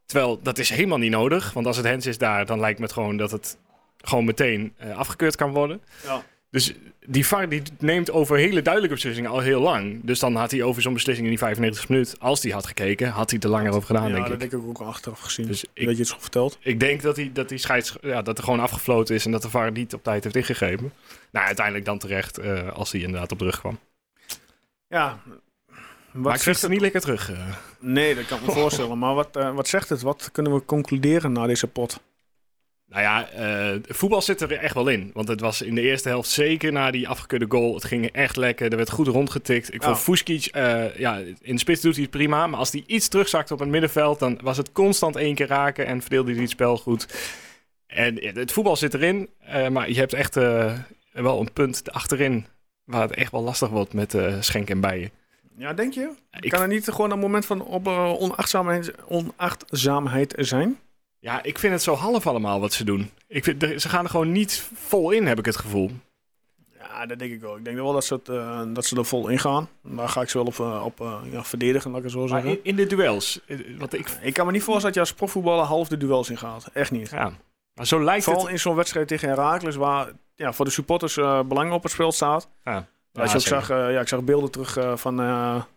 Terwijl 0.06 0.40
dat 0.42 0.58
is 0.58 0.70
helemaal 0.70 0.98
niet 0.98 1.10
nodig. 1.10 1.52
Want 1.52 1.66
als 1.66 1.76
het 1.76 1.86
hens 1.86 2.06
is 2.06 2.18
daar, 2.18 2.46
dan 2.46 2.60
lijkt 2.60 2.78
me 2.78 2.84
het 2.84 2.94
gewoon 2.94 3.16
dat 3.16 3.30
het 3.30 3.58
gewoon 3.98 4.24
meteen 4.24 4.74
eh, 4.76 4.96
afgekeurd 4.96 5.36
kan 5.36 5.52
worden. 5.52 5.82
Ja. 6.04 6.22
Dus 6.52 6.72
die 7.06 7.26
VAR 7.26 7.48
die 7.48 7.62
neemt 7.78 8.10
over 8.10 8.36
hele 8.36 8.62
duidelijke 8.62 8.94
beslissingen 8.94 9.30
al 9.30 9.38
heel 9.40 9.60
lang. 9.60 10.00
Dus 10.02 10.18
dan 10.18 10.34
had 10.34 10.50
hij 10.50 10.62
over 10.62 10.82
zo'n 10.82 10.92
beslissing 10.92 11.26
in 11.26 11.32
die 11.32 11.42
95 11.42 11.88
minuten, 11.88 12.18
als 12.18 12.42
hij 12.42 12.52
had 12.52 12.66
gekeken, 12.66 13.08
had 13.08 13.30
hij 13.30 13.40
er 13.40 13.48
langer 13.48 13.72
over 13.72 13.86
gedaan, 13.86 14.08
ja, 14.08 14.12
denk 14.14 14.24
dat 14.24 14.32
ik. 14.42 14.50
denk 14.50 14.62
ik 14.62 14.68
ook 14.68 14.80
achteraf 14.80 15.20
gezien. 15.20 15.46
Dus 15.46 15.60
dat 15.60 15.70
ik, 15.74 15.88
je 15.90 15.96
het 15.96 16.06
zo 16.06 16.16
vertelt. 16.18 16.58
ik 16.60 16.80
denk 16.80 17.02
dat, 17.02 17.16
hij, 17.16 17.30
dat 17.32 17.48
die 17.48 17.58
scheids, 17.58 17.96
ja, 18.00 18.22
dat 18.22 18.38
er 18.38 18.44
gewoon 18.44 18.60
afgefloten 18.60 19.14
is 19.14 19.24
en 19.24 19.30
dat 19.30 19.42
de 19.42 19.50
VAR 19.50 19.72
niet 19.72 19.94
op 19.94 20.02
tijd 20.02 20.24
heeft 20.24 20.36
ingegrepen. 20.36 20.92
Nou, 21.30 21.46
uiteindelijk 21.46 21.84
dan 21.84 21.98
terecht 21.98 22.38
eh, 22.38 22.68
als 22.72 22.92
hij 22.92 23.00
inderdaad 23.00 23.32
op 23.32 23.38
de 23.38 23.44
rug 23.44 23.58
kwam. 23.60 23.78
Ja. 24.88 25.18
Wat 26.12 26.22
maar 26.22 26.34
ik 26.34 26.40
kreeg 26.40 26.62
er 26.62 26.68
niet 26.68 26.80
lekker 26.80 27.00
terug. 27.00 27.30
eh. 27.32 27.54
Nee, 27.78 28.14
dat 28.14 28.26
kan 28.26 28.38
ik 28.38 28.46
me 28.46 28.52
voorstellen. 28.60 28.98
Maar 28.98 29.14
wat, 29.14 29.36
eh, 29.36 29.54
wat 29.54 29.68
zegt 29.68 29.88
het? 29.88 30.02
Wat 30.02 30.28
kunnen 30.32 30.54
we 30.54 30.64
concluderen 30.64 31.32
na 31.32 31.46
deze 31.46 31.66
pot? 31.66 32.00
Nou 32.92 33.04
ja, 33.04 33.28
eh, 33.30 33.78
voetbal 33.88 34.22
zit 34.22 34.40
er 34.40 34.52
echt 34.52 34.74
wel 34.74 34.88
in. 34.88 35.10
Want 35.14 35.28
het 35.28 35.40
was 35.40 35.62
in 35.62 35.74
de 35.74 35.80
eerste 35.80 36.08
helft 36.08 36.28
zeker 36.28 36.72
na 36.72 36.90
die 36.90 37.08
afgekeurde 37.08 37.46
goal. 37.48 37.74
Het 37.74 37.84
ging 37.84 38.06
echt 38.06 38.36
lekker. 38.36 38.70
Er 38.70 38.76
werd 38.76 38.90
goed 38.90 39.06
rondgetikt. 39.06 39.74
Ik 39.74 39.82
vond 39.82 39.98
Fuskic, 39.98 40.46
eh, 40.46 40.96
ja, 40.96 41.16
in 41.40 41.54
de 41.54 41.58
spits 41.58 41.80
doet 41.80 41.92
hij 41.94 42.02
het 42.02 42.10
prima. 42.10 42.46
Maar 42.46 42.58
als 42.58 42.72
hij 42.72 42.84
iets 42.86 43.08
terugzakte 43.08 43.52
op 43.52 43.58
het 43.58 43.68
middenveld, 43.68 44.18
dan 44.18 44.38
was 44.42 44.56
het 44.56 44.72
constant 44.72 45.16
één 45.16 45.34
keer 45.34 45.46
raken 45.46 45.86
en 45.86 46.00
verdeelde 46.00 46.32
hij 46.32 46.40
het 46.40 46.50
spel 46.50 46.76
goed. 46.76 47.06
En 47.86 48.24
het 48.34 48.52
voetbal 48.52 48.76
zit 48.76 48.94
erin. 48.94 49.28
eh, 49.38 49.68
maar 49.68 49.88
je 49.88 49.98
hebt 49.98 50.12
echt 50.12 50.34
wel 51.12 51.40
een 51.40 51.52
punt 51.52 51.92
achterin 51.92 52.46
waar 52.84 53.02
het 53.02 53.14
echt 53.14 53.32
wel 53.32 53.42
lastig 53.42 53.68
wordt 53.68 53.92
met 53.94 54.16
Schenk 54.40 54.70
en 54.70 54.80
Bijen. 54.80 55.10
Ja, 55.56 55.72
denk 55.72 55.94
je? 55.94 56.10
Ik, 56.40 56.50
Kan 56.50 56.60
er 56.60 56.68
niet 56.68 56.88
gewoon 56.88 57.10
een 57.10 57.18
moment 57.18 57.46
van 57.46 57.62
op, 57.62 57.86
onachtzaamheid, 57.86 58.92
onachtzaamheid 59.08 60.34
zijn? 60.38 60.78
Ja, 61.22 61.42
ik 61.42 61.58
vind 61.58 61.72
het 61.72 61.82
zo 61.82 61.94
half 61.94 62.26
allemaal 62.26 62.60
wat 62.60 62.72
ze 62.72 62.84
doen. 62.84 63.10
Ik 63.26 63.44
vind, 63.44 63.62
ze 63.76 63.88
gaan 63.88 64.04
er 64.04 64.10
gewoon 64.10 64.32
niet 64.32 64.68
vol 64.74 65.10
in, 65.10 65.26
heb 65.26 65.38
ik 65.38 65.44
het 65.44 65.56
gevoel. 65.56 65.90
Ja, 66.78 67.06
dat 67.06 67.18
denk 67.18 67.32
ik 67.32 67.40
wel. 67.40 67.56
Ik 67.56 67.64
denk 67.64 67.76
wel 67.76 67.92
dat 67.92 68.04
ze, 68.04 68.14
het, 68.14 68.28
eh, 68.28 68.62
dat 68.68 68.84
ze 68.84 68.96
er 68.96 69.04
vol 69.04 69.28
in 69.28 69.38
gaan. 69.38 69.68
Daar 69.82 70.08
ga 70.08 70.20
ik 70.20 70.28
ze 70.28 70.38
wel 70.38 70.46
op, 70.46 70.60
eh, 70.60 70.84
op 70.84 71.00
eh, 71.00 71.16
ja, 71.30 71.44
verdedigen, 71.44 71.90
laat 71.90 71.98
ik 71.98 72.04
het 72.04 72.12
zo 72.12 72.26
zeggen. 72.26 72.50
in, 72.50 72.60
in 72.62 72.76
de 72.76 72.86
duels, 72.86 73.40
wat 73.78 73.92
ik... 73.92 74.08
Ik 74.20 74.34
kan 74.34 74.46
me 74.46 74.52
niet 74.52 74.62
voorstellen 74.62 74.94
dat 74.94 74.94
je 74.94 75.00
als 75.00 75.14
profvoetballer 75.14 75.64
half 75.64 75.88
de 75.88 75.96
duels 75.96 76.30
in 76.30 76.38
gaat. 76.38 76.70
Echt 76.72 76.90
niet. 76.90 77.10
Ja, 77.10 77.32
maar 77.74 77.86
zo 77.86 78.04
lijkt 78.04 78.24
Vooral 78.24 78.42
het... 78.42 78.52
in 78.52 78.58
zo'n 78.58 78.76
wedstrijd 78.76 79.08
tegen 79.08 79.28
Heracles, 79.28 79.76
waar 79.76 80.08
ja, 80.34 80.52
voor 80.52 80.64
de 80.64 80.70
supporters 80.70 81.14
belang 81.46 81.72
op 81.72 81.82
het 81.82 81.92
spel 81.92 82.12
staat. 82.12 82.48
Ja, 82.64 82.86
Als 83.12 83.30
je 83.32 83.38
ook 83.38 83.44
zag, 83.44 83.68
ja, 83.68 84.00
ik 84.00 84.08
zag 84.08 84.22
beelden 84.22 84.50
terug 84.50 85.00
van 85.00 85.16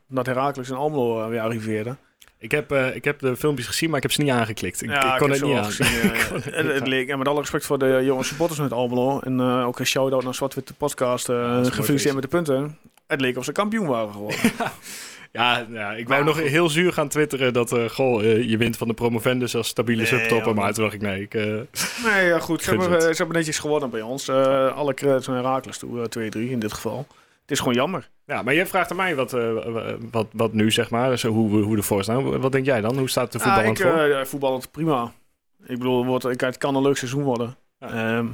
dat 0.07 0.25
Heracles 0.25 0.69
in 0.69 0.75
Almelo 0.75 1.29
weer 1.29 1.41
arriveerde. 1.41 1.95
Ik 2.39 2.51
heb, 2.51 2.71
eh, 2.71 2.95
ik 2.95 3.03
heb 3.03 3.19
de 3.19 3.35
filmpjes 3.35 3.67
gezien, 3.67 3.87
maar 3.87 3.97
ik 3.97 4.03
heb 4.03 4.11
ze 4.11 4.21
niet 4.21 4.31
aangeklikt. 4.31 4.81
Ik, 4.81 4.89
ja, 4.89 5.13
ik 5.13 5.19
kon 5.19 5.29
het 5.29 5.41
niet 5.41 5.51
wel 5.51 5.59
aan. 5.63 5.71
gezien, 5.71 6.01
eh, 6.11 6.29
het, 6.29 6.73
het 6.73 6.87
leek, 6.87 7.09
en 7.09 7.17
met 7.17 7.27
alle 7.27 7.39
respect 7.39 7.65
voor 7.65 7.79
de 7.79 8.01
jonge 8.03 8.23
supporters 8.23 8.59
met 8.59 8.71
Almelo. 8.71 9.19
En 9.19 9.39
eh, 9.39 9.67
ook 9.67 9.79
een 9.79 9.85
shout-out 9.85 10.23
naar 10.23 10.33
Zwart-Witte 10.35 10.73
Podcast. 10.73 11.29
eh 11.29 11.35
dat 11.35 11.45
is 11.45 11.49
een 11.51 11.61
mooi 11.61 11.71
gefeliciteerd 11.73 12.13
met 12.13 12.23
de 12.23 12.29
punten. 12.29 12.77
Het 13.07 13.21
leek 13.21 13.37
of 13.37 13.43
ze 13.45 13.51
kampioen 13.51 13.87
waren 13.87 14.11
geworden. 14.11 14.39
Ja, 15.31 15.65
ja, 15.71 15.91
ik 15.93 16.07
wou 16.07 16.23
nog 16.23 16.37
heel 16.39 16.69
zuur 16.69 16.93
gaan 16.93 17.07
twitteren 17.07 17.53
dat 17.53 17.71
eh, 17.71 17.89
goh, 17.89 18.23
eh, 18.23 18.49
je 18.49 18.57
wint 18.57 18.77
van 18.77 18.87
de 18.87 18.93
promovendus 18.93 19.55
als 19.55 19.67
stabiele 19.67 20.01
Nee, 20.01 20.11
subtopper. 20.11 20.53
Maar 20.55 20.73
toen 20.73 20.83
dacht 20.83 20.95
ik, 20.95 21.01
nee, 21.01 21.21
ik, 21.21 21.33
eh, 21.33 21.41
nee, 22.05 22.25
ja, 22.27 22.39
goed. 22.39 22.61
Ze 22.63 22.69
hebben, 22.69 22.91
het. 22.91 23.03
eh, 23.03 23.09
ze 23.09 23.15
hebben 23.17 23.35
netjes 23.35 23.59
gewonnen 23.59 23.89
bij 23.89 24.01
ons. 24.01 24.27
Eh, 24.27 24.75
alle 24.75 24.93
credits 24.93 25.27
naar 25.27 25.35
Heracles 25.35 25.77
toe. 25.77 26.01
eh, 26.01 26.05
2-3 26.09 26.51
in 26.51 26.59
dit 26.59 26.73
geval. 26.73 27.07
Het 27.45 27.51
is 27.53 27.59
gewoon 27.59 27.73
jammer. 27.73 28.09
Ja, 28.25 28.41
maar 28.41 28.53
jij 28.53 28.65
vraagt 28.67 28.91
aan 28.91 28.97
mij 28.97 29.15
wat, 29.15 29.33
eh, 29.33 29.93
wat, 30.11 30.27
wat 30.31 30.53
nu, 30.53 30.71
zeg 30.71 30.89
maar, 30.89 31.09
dus 31.09 31.23
hoe, 31.23 31.51
we- 31.57 31.63
hoe 31.63 31.75
de 31.75 31.81
voor 31.83 32.03
staan. 32.03 32.39
Wat 32.39 32.51
denk 32.51 32.65
jij 32.65 32.81
dan? 32.81 32.97
Hoe 32.97 33.09
staat 33.09 33.31
de 33.31 33.39
voetbal 33.39 33.61
Ah, 33.63 33.67
ik 33.67 33.77
voor? 33.77 33.91
eh, 33.91 34.25
voetballend 34.25 34.71
prima. 34.71 35.13
Ik 35.65 35.77
bedoel, 35.77 36.05
wordt, 36.05 36.25
ik- 36.25 36.41
het 36.41 36.57
kan 36.57 36.75
een 36.75 36.81
leuk 36.81 36.97
seizoen 36.97 37.23
worden. 37.23 37.55
Ja. 37.79 37.87
Ehm, 38.17 38.27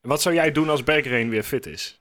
Wat 0.00 0.22
zou 0.22 0.34
jij 0.34 0.52
doen 0.52 0.68
als 0.68 0.84
Bergereen 0.84 1.28
weer 1.28 1.42
fit 1.42 1.66
is? 1.66 2.00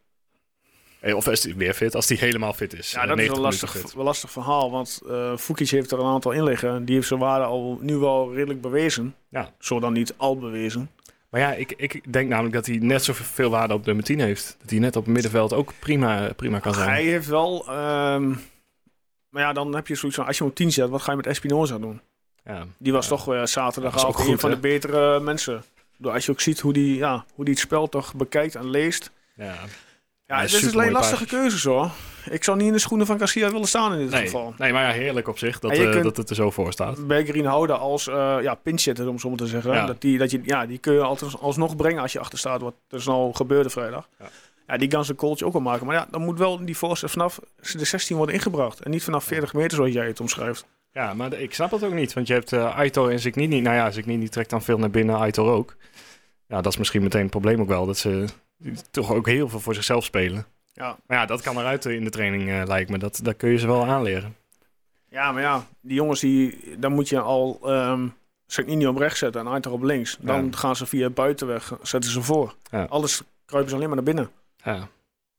Eh, 0.99 1.15
Of 1.15 1.27
is 1.27 1.43
hij 1.43 1.55
weer 1.55 1.73
fit, 1.73 1.95
als 1.95 2.07
hij 2.07 2.17
helemaal 2.17 2.53
fit 2.53 2.73
is? 2.73 2.91
ja, 2.91 3.05
dat 3.05 3.09
is 3.09 3.15
90 3.27 3.35
een 3.37 3.43
lastig, 3.43 3.93
wel 3.93 4.03
lastig 4.03 4.31
verhaal. 4.31 4.71
Want 4.71 5.01
Fukic 5.37 5.69
heeft 5.69 5.91
er 5.91 5.99
een 5.99 6.05
aantal 6.05 6.31
in 6.31 6.43
liggen. 6.43 6.85
Die 6.85 6.95
heeft 6.95 7.07
zijn 7.07 7.19
waarde 7.19 7.45
al 7.45 7.77
nu 7.81 7.95
wel 7.95 8.33
redelijk 8.33 8.61
bewezen. 8.61 9.15
Ja. 9.29 9.53
Zo 9.59 9.79
dan 9.79 9.93
niet 9.93 10.13
al 10.17 10.37
bewezen. 10.37 10.89
Maar 11.29 11.41
ja, 11.41 11.53
ik, 11.53 11.73
ik 11.77 12.13
denk 12.13 12.29
namelijk 12.29 12.53
dat 12.55 12.65
hij 12.65 12.77
net 12.77 13.03
zoveel 13.03 13.49
waarde 13.49 13.73
op 13.73 13.85
nummer 13.85 14.03
10 14.03 14.19
heeft. 14.19 14.55
Dat 14.61 14.69
hij 14.69 14.79
net 14.79 14.95
op 14.95 15.03
het 15.03 15.13
middenveld 15.13 15.53
ook 15.53 15.73
prima, 15.79 16.33
prima 16.35 16.59
kan 16.59 16.73
zijn. 16.73 16.89
Hij 16.89 17.03
heeft 17.03 17.27
wel... 17.27 17.65
ehm, 17.67 18.29
maar 19.29 19.41
ja, 19.41 19.53
dan 19.53 19.75
heb 19.75 19.87
je 19.87 19.95
zoiets 19.95 20.17
van... 20.17 20.27
Als 20.27 20.37
je 20.37 20.43
hem 20.43 20.51
op 20.51 20.57
10 20.57 20.71
zet, 20.71 20.89
wat 20.89 21.01
ga 21.01 21.11
je 21.11 21.17
met 21.17 21.27
Espinoza 21.27 21.77
doen? 21.77 22.01
Ja. 22.43 22.65
Die 22.77 22.91
was 22.93 23.07
Ja. 23.07 23.15
toch 23.15 23.29
uh, 23.33 23.39
Dat 23.39 23.49
zaterdag 23.49 24.05
ook 24.07 24.15
goed, 24.17 24.27
een 24.31 24.39
van 24.39 24.49
hè? 24.49 24.55
de 24.55 24.61
betere 24.61 25.19
mensen. 25.19 25.57
Ik 25.57 25.63
bedoel, 25.97 26.13
Als 26.13 26.25
je 26.25 26.31
ook 26.31 26.41
ziet 26.41 26.59
hoe 26.59 26.73
die, 26.73 26.95
ja, 26.97 27.25
hoe 27.33 27.45
die 27.45 27.53
het 27.53 27.63
spel 27.63 27.89
toch 27.89 28.13
bekijkt 28.15 28.55
en 28.55 28.69
leest. 28.69 29.11
Ja. 29.35 29.55
Ja, 30.27 30.41
het 30.41 30.53
is 30.53 30.73
alleen 30.73 30.91
lastige 30.91 31.25
keuzes 31.25 31.63
hoor. 31.63 31.89
Ik 32.29 32.43
zou 32.43 32.57
niet 32.57 32.67
in 32.67 32.73
de 32.73 32.79
schoenen 32.79 33.07
van 33.07 33.17
Garcia 33.19 33.51
willen 33.51 33.67
staan 33.67 33.93
in 33.93 33.99
dit 33.99 34.09
Nee, 34.09 34.21
geval. 34.21 34.53
nee, 34.57 34.73
maar 34.73 34.83
ja, 34.83 34.91
heerlijk 34.91 35.27
op 35.27 35.37
zich 35.37 35.59
dat, 35.59 35.71
eh, 35.71 36.03
dat 36.03 36.17
het 36.17 36.29
er 36.29 36.35
zo 36.35 36.51
voor 36.51 36.71
staat. 36.71 37.07
Bergerin 37.07 37.45
houden 37.45 37.79
als 37.79 38.07
eh 38.07 38.37
ja, 38.41 38.55
pinchitter, 38.55 39.07
om 39.07 39.19
zo 39.19 39.29
maar 39.29 39.37
te 39.37 39.47
zeggen. 39.47 39.73
Ja. 39.73 39.85
Dat 39.85 40.01
die, 40.01 40.17
dat 40.17 40.31
je, 40.31 40.39
ja, 40.43 40.65
die 40.65 40.77
kun 40.77 40.93
je 40.93 41.01
altijd 41.01 41.39
alsnog 41.39 41.75
brengen 41.75 42.01
als 42.01 42.11
je 42.11 42.19
achter 42.19 42.37
staat. 42.39 42.61
Wat 42.61 42.73
dus 42.87 43.05
nou 43.05 43.33
gebeurde 43.35 43.69
vrijdag. 43.69 44.07
Ja. 44.19 44.25
Ja. 44.67 44.77
die 44.77 44.87
kan 44.87 45.05
zijn 45.05 45.17
kooltje 45.17 45.45
ook 45.45 45.53
wel 45.53 45.61
maken. 45.61 45.85
Maar 45.85 45.95
ja, 45.95 46.07
dan 46.11 46.21
moet 46.21 46.37
wel 46.37 46.65
die 46.65 46.77
voorstel 46.77 47.09
vanaf 47.09 47.39
de 47.71 47.85
16 47.85 48.17
worden 48.17 48.35
ingebracht. 48.35 48.79
En 48.79 48.91
niet 48.91 49.03
vanaf 49.03 49.23
40 49.23 49.53
meter 49.53 49.77
zoals 49.77 49.93
jij 49.93 50.07
het 50.07 50.19
omschrijft. 50.19 50.65
Ja, 50.91 51.13
maar 51.13 51.33
ik 51.33 51.53
snap 51.53 51.71
het 51.71 51.83
ook 51.83 51.93
niet. 51.93 52.13
Want 52.13 52.27
je 52.27 52.33
hebt 52.33 52.53
eh 52.53 52.77
Aitor 52.77 53.11
en 53.11 53.19
Zignini. 53.19 53.59
Nou 53.59 53.75
ja, 53.75 53.91
Zignini 53.91 54.29
trekt 54.29 54.49
dan 54.49 54.61
veel 54.61 54.77
naar 54.77 54.89
binnen, 54.89 55.15
Aitor 55.15 55.51
ook. 55.51 55.75
Ja, 56.47 56.61
dat 56.61 56.71
is 56.71 56.77
misschien 56.77 57.03
meteen 57.03 57.21
het 57.21 57.29
probleem 57.29 57.61
ook 57.61 57.67
wel. 57.67 57.85
Dat 57.85 57.97
ze 57.97 58.25
toch 58.91 59.11
ook 59.11 59.25
heel 59.27 59.49
veel 59.49 59.59
voor 59.59 59.75
zichzelf 59.75 60.03
spelen. 60.03 60.45
Ja. 60.73 60.97
Maar 61.07 61.17
ja, 61.17 61.25
dat 61.25 61.41
kan 61.41 61.57
eruit 61.57 61.85
in 61.85 62.03
de 62.03 62.09
training, 62.09 62.49
eh, 62.49 62.61
lijkt 62.65 62.89
me. 62.89 62.97
Dat, 62.97 63.19
dat 63.23 63.37
kun 63.37 63.49
je 63.49 63.57
ze 63.57 63.67
wel 63.67 63.85
aanleren. 63.85 64.35
ja, 65.09 65.31
maar 65.31 65.41
ja, 65.41 65.67
die 65.81 65.93
jongens, 65.95 66.19
die, 66.19 66.59
dan 66.79 66.93
moet 66.93 67.09
je 67.09 67.19
al 67.19 67.59
ehm 67.63 68.07
Sagnini 68.49 68.87
op 68.87 68.97
rechts 68.97 69.19
zetten 69.19 69.41
en 69.41 69.47
Aitor 69.47 69.71
op 69.71 69.81
links. 69.83 70.17
Dan 70.21 70.45
Ja. 70.45 70.51
gaan 70.57 70.75
ze 70.75 70.85
via 70.85 71.09
buitenweg, 71.09 71.73
zetten 71.81 72.11
ze 72.11 72.21
voor. 72.21 72.55
Ja. 72.71 72.83
Alles 72.83 73.21
kruipen 73.45 73.69
ze 73.71 73.75
alleen 73.75 73.87
maar 73.87 74.03
naar 74.03 74.13
binnen. 74.13 74.29
Ja, 74.63 74.87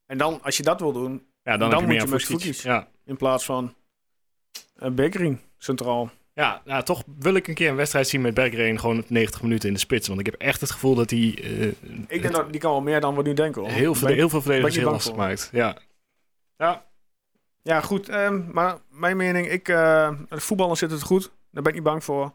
En 0.07 0.19
dan, 0.19 0.43
als 0.43 0.57
je 0.57 0.63
dat 0.63 0.81
wil 0.81 0.93
doen, 0.93 1.27
ja 1.43 1.57
dan, 1.57 1.71
Dan 1.71 1.81
je 1.81 1.87
moet 1.87 1.95
je 2.03 2.07
met. 2.07 2.23
Fukic. 2.25 2.55
Ja. 2.55 2.89
in 3.05 3.17
plaats 3.17 3.45
van 3.45 3.75
uh, 4.83 4.89
Bergerin 4.91 5.41
centraal. 5.59 6.11
Ja, 6.39 6.63
nou, 6.65 6.83
toch 6.83 7.03
wil 7.19 7.35
ik 7.35 7.49
een 7.49 7.55
keer 7.55 7.69
een 7.71 7.77
wedstrijd 7.77 8.09
zien 8.09 8.21
met 8.21 8.35
Bergereen 8.35 8.81
gewoon 8.81 9.05
90 9.09 9.43
minuten 9.43 9.69
in 9.69 9.75
de 9.75 9.81
spits. 9.81 10.09
Want 10.09 10.21
ik 10.21 10.27
heb 10.27 10.35
echt 10.35 10.61
het 10.61 10.71
gevoel 10.71 10.95
dat 10.95 11.11
hij 11.11 11.39
eh, 11.43 11.63
Ik 12.09 12.23
denk 12.23 12.35
dat 12.35 12.51
die 12.53 12.61
kan 12.61 12.71
wel 12.71 12.81
meer 12.81 13.01
dan 13.01 13.15
we 13.17 13.23
nu 13.23 13.35
denken. 13.35 13.63
Hoor. 13.63 13.71
heel, 13.71 13.95
veel, 13.95 14.09
heel 14.09 14.29
veel 14.29 14.41
verdedigers 14.43 14.77
heel 14.77 14.91
lastig 14.91 15.15
maakt. 15.17 15.49
Ja. 15.53 15.77
Ja, 16.57 16.85
Ja, 17.63 17.81
goed. 17.81 18.09
ehm, 18.09 18.41
maar 18.53 18.77
mijn 18.91 19.17
mening, 19.17 19.51
ik, 19.51 19.69
eh 19.69 20.11
de 20.29 20.41
voetballen 20.41 20.77
zit 20.77 20.91
het 20.91 21.03
goed. 21.03 21.23
Daar 21.51 21.63
ben 21.63 21.67
ik 21.73 21.75
niet 21.75 21.83
bang 21.89 22.05
voor. 22.05 22.33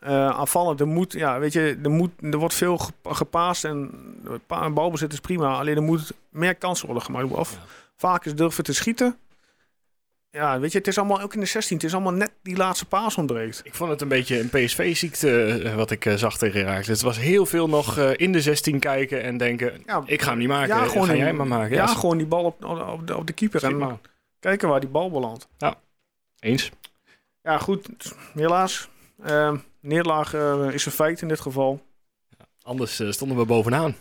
Eh 0.00 0.28
aanvallen, 0.30 0.76
er 0.78 0.86
moet, 0.88 1.12
ja, 1.12 1.38
weet 1.38 1.52
je, 1.52 1.78
er, 1.82 1.90
moet, 1.90 2.10
er 2.20 2.36
wordt 2.38 2.54
veel 2.54 2.78
gepa- 2.78 3.12
gepaast 3.12 3.64
en 3.64 3.90
balbezit 4.74 5.12
is 5.12 5.20
prima. 5.20 5.58
Alleen 5.58 5.76
er 5.76 5.82
moet 5.82 6.12
meer 6.30 6.54
kansen 6.54 6.86
worden 6.86 7.04
gemaakt. 7.04 7.30
Of 7.30 7.52
Ja. 7.52 7.58
vaak 7.96 8.24
is 8.24 8.34
durven 8.34 8.64
te 8.64 8.72
schieten. 8.74 9.16
Ja, 10.30 10.60
weet 10.60 10.72
je, 10.72 10.78
het 10.78 10.86
is 10.86 10.98
allemaal, 10.98 11.20
ook 11.20 11.34
in 11.34 11.40
de 11.40 11.46
16, 11.46 11.76
het 11.76 11.86
is 11.86 11.92
allemaal 11.94 12.12
net 12.12 12.30
die 12.42 12.56
laatste 12.56 12.84
paas 12.86 13.16
ontbreekt. 13.16 13.60
ik 13.64 13.74
vond 13.74 13.90
het 13.90 14.00
een 14.00 14.08
beetje 14.08 14.40
een 14.40 14.48
PSV-ziekte 14.48 15.46
eh, 15.64 15.74
wat 15.74 15.90
ik 15.90 16.04
eh, 16.06 16.14
zag 16.14 16.38
tegen 16.38 16.60
Herakles. 16.60 16.86
Het 16.86 17.00
was 17.00 17.18
heel 17.18 17.46
veel 17.46 17.68
nog 17.68 17.98
eh, 17.98 18.10
in 18.16 18.32
de 18.32 18.40
16 18.40 18.78
kijken 18.78 19.22
en 19.22 19.36
denken, 19.36 19.82
Ja, 19.86 20.02
ik 20.06 20.22
ga 20.22 20.30
hem 20.30 20.38
niet 20.38 20.48
maken, 20.48 20.68
ja, 20.68 20.82
ga 20.82 20.88
gewoon 20.88 21.16
jij 21.16 21.28
in- 21.28 21.36
maar 21.36 21.46
maken. 21.46 21.76
Ja, 21.76 21.82
Ja, 21.82 21.86
gewoon 21.86 22.16
die 22.18 22.26
bal 22.26 22.44
op, 22.44 22.64
op, 22.64 23.06
de, 23.06 23.16
op 23.16 23.26
de 23.26 23.32
keeper 23.32 23.64
en 23.64 23.78
maar. 23.78 23.98
kijken 24.40 24.68
waar 24.68 24.80
die 24.80 24.88
bal 24.88 25.10
belandt. 25.10 25.48
Eens. 26.40 26.70
Ja, 27.42 27.58
goed. 27.58 27.88
Helaas. 28.34 28.88
Ehm 29.24 29.56
neerlaag 29.80 30.34
is 30.72 30.86
een 30.86 30.92
feit 30.92 31.22
in 31.22 31.28
dit 31.28 31.40
geval. 31.40 31.86
Anders 32.62 33.02
stonden 33.08 33.36
we 33.36 33.44
bovenaan. 33.44 33.96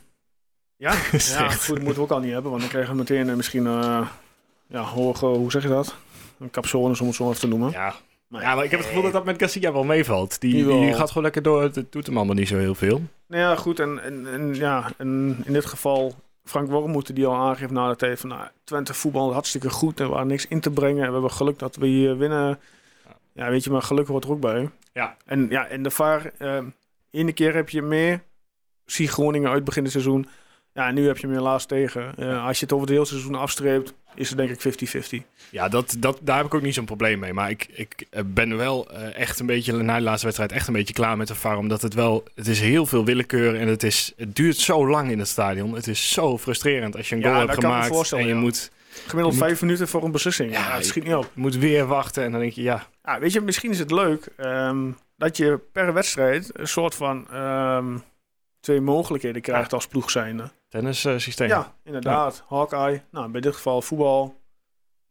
Ja, 0.76 0.92
ja 1.12 1.50
goed, 1.50 1.68
dat 1.68 1.78
moeten 1.78 1.96
we 1.96 2.02
ook 2.02 2.12
al 2.12 2.20
niet 2.20 2.32
hebben. 2.32 2.50
Want 2.50 2.62
dan 2.62 2.72
krijgen 2.72 2.92
we 2.92 2.98
meteen 2.98 3.36
misschien, 3.36 3.64
ja, 4.68 4.82
hoge, 4.82 5.26
hoe 5.26 5.52
zeg 5.52 5.62
je 5.62 5.68
dat? 5.70 5.96
Een 6.40 6.50
capsone, 6.50 7.00
om 7.00 7.08
het 7.08 7.16
zo 7.16 7.28
even 7.28 7.40
te 7.40 7.48
noemen. 7.48 7.72
Ja. 7.72 7.96
Maar- 8.28 8.42
ja, 8.42 8.56
maar 8.56 8.64
ik 8.64 8.70
heb 8.72 8.80
het 8.80 8.88
gevoel 8.88 9.04
dat 9.04 9.14
dat 9.14 9.26
met 9.26 9.40
Garcia 9.40 9.74
wel 9.74 9.84
meevalt. 9.84 10.42
Die, 10.42 10.66
Die 10.66 10.94
gaat 10.94 11.08
gewoon 11.08 11.24
lekker 11.24 11.42
door. 11.42 11.62
Het 11.62 11.86
doet 11.92 12.06
hem 12.06 12.18
allemaal 12.18 12.36
niet 12.36 12.48
zo 12.48 12.58
heel 12.58 12.76
veel. 12.76 13.02
Nou 13.28 13.42
ja, 13.42 13.56
goed. 13.56 13.80
En, 13.80 14.04
en, 14.04 14.28
en, 14.34 14.56
ja, 14.56 14.92
en 14.98 15.38
in 15.46 15.54
dit 15.54 15.66
geval 15.66 16.14
Frank 16.44 16.70
Wormoed 16.70 17.16
die 17.16 17.26
al 17.26 17.36
aangeeft 17.36 17.72
na 17.72 17.90
de 17.90 17.96
tijd 17.96 18.20
van 18.20 18.30
nou, 18.30 18.42
Twente 18.64 18.94
voetbal 18.94 19.34
hartstikke 19.34 19.70
goed 19.70 20.00
en 20.00 20.06
we 20.06 20.12
waren 20.12 20.28
niks 20.28 20.48
in 20.48 20.60
te 20.60 20.72
brengen. 20.72 21.02
En 21.02 21.08
we 21.08 21.14
hebben 21.14 21.32
geluk 21.32 21.60
dat 21.60 21.76
we 21.76 21.88
hier 21.88 22.18
winnen. 22.18 22.60
Ja, 23.34 23.50
weet 23.50 23.64
je, 23.64 23.70
maar 23.70 23.82
geluk 23.82 24.08
hoort 24.08 24.24
er 24.24 24.32
ook 24.32 24.40
bij. 24.40 24.70
Ja. 24.94 25.16
En 25.26 25.48
ja, 25.50 25.68
en 25.68 25.84
de 25.84 25.92
VAR, 25.92 26.32
eh 26.38 26.60
ene 27.12 27.32
keer 27.34 27.54
heb 27.56 27.70
je 27.70 27.82
meer, 27.82 28.22
zie 28.86 29.08
Groningen 29.08 29.50
uit 29.52 29.64
begin 29.64 29.84
het 29.84 29.92
seizoen. 29.92 30.28
Ja, 30.78 30.92
nu 30.92 31.08
heb 31.08 31.18
je 31.18 31.28
hem 31.28 31.36
helaas 31.36 31.66
tegen. 31.66 32.14
Eh, 32.18 32.46
als 32.46 32.58
je 32.60 32.64
het 32.64 32.74
over 32.74 32.86
het 32.88 32.96
hele 32.96 33.08
seizoen 33.10 33.36
afstreept, 33.36 33.94
is 34.16 34.30
het 34.30 34.38
denk 34.38 34.50
ik 34.50 34.60
50-50. 35.22 35.24
Ja, 35.50 35.68
dat, 35.70 35.96
dat, 36.00 36.20
daar 36.22 36.38
heb 36.38 36.46
ik 36.46 36.54
ook 36.54 36.62
niet 36.62 36.74
zo'n 36.74 36.86
probleem 36.86 37.20
mee. 37.20 37.34
Maar 37.34 37.50
ik, 37.50 37.68
ik 37.72 38.06
eh, 38.10 38.22
ben 38.26 38.58
wel 38.58 38.92
eh, 38.92 39.16
echt 39.20 39.40
een 39.40 39.46
beetje, 39.46 39.74
na 39.74 39.96
de 39.98 40.02
laatste 40.02 40.26
wedstrijd, 40.26 40.52
echt 40.52 40.68
een 40.68 40.74
beetje 40.74 40.94
klaar 40.94 41.18
met 41.18 41.28
de 41.28 41.36
VAR. 41.36 41.58
Omdat 41.58 41.82
het 41.82 41.94
wel, 41.94 42.24
het 42.36 42.48
is 42.48 42.60
heel 42.60 42.86
veel 42.86 43.06
willekeur 43.06 43.56
en 43.60 43.68
het, 43.68 43.84
is, 43.84 44.14
het 44.18 44.36
duurt 44.36 44.58
zo 44.58 44.88
lang 44.88 45.12
in 45.12 45.20
het 45.20 45.28
stadion. 45.28 45.74
Het 45.76 45.88
is 45.88 46.12
zo 46.12 46.38
frustrerend 46.38 46.96
als 46.98 47.10
je 47.10 47.16
een 47.16 47.22
Ja, 47.22 47.28
goal 47.28 47.40
hebt 47.40 47.54
gemaakt 47.54 48.12
en 48.12 48.20
je 48.22 48.28
ja. 48.28 48.36
moet, 48.36 48.72
Gemiddeld 49.08 49.34
Je 49.34 49.40
moet- 49.40 49.48
vijf 49.48 49.62
minuten 49.62 49.88
voor 49.88 50.04
een 50.04 50.12
beslissing. 50.12 50.52
Ja, 50.52 50.60
Ja, 50.60 50.76
het 50.76 50.86
schiet 50.86 51.04
niet 51.04 51.14
op. 51.16 51.24
je 51.34 51.42
moet 51.42 51.56
weer 51.58 51.86
wachten. 51.86 52.24
En 52.24 52.32
dan 52.32 52.40
denk 52.40 52.54
je, 52.54 52.62
ja, 52.62 52.88
Ja, 53.04 53.20
weet 53.20 53.34
je, 53.34 53.42
misschien 53.42 53.72
is 53.72 53.80
het 53.80 53.92
leuk 53.92 54.28
ehm, 54.38 54.92
dat 55.18 55.38
je 55.38 55.60
per 55.72 55.94
wedstrijd 55.94 56.50
een 56.54 56.68
soort 56.68 56.96
van 56.96 57.28
ehm, 57.32 57.98
twee 58.60 58.82
mogelijkheden 58.82 59.42
krijgt 59.42 59.74
als 59.74 59.88
ploeg 59.88 60.12
zijnde. 60.12 60.50
tennis 60.70 61.06
eh, 61.06 61.18
systeem. 61.18 61.48
Ja, 61.48 61.74
inderdaad. 61.84 62.44
Hawkeye. 62.48 63.02
Nou, 63.12 63.32
bij 63.32 63.42
dit 63.42 63.56
geval 63.56 63.82
voetbal. 63.82 64.36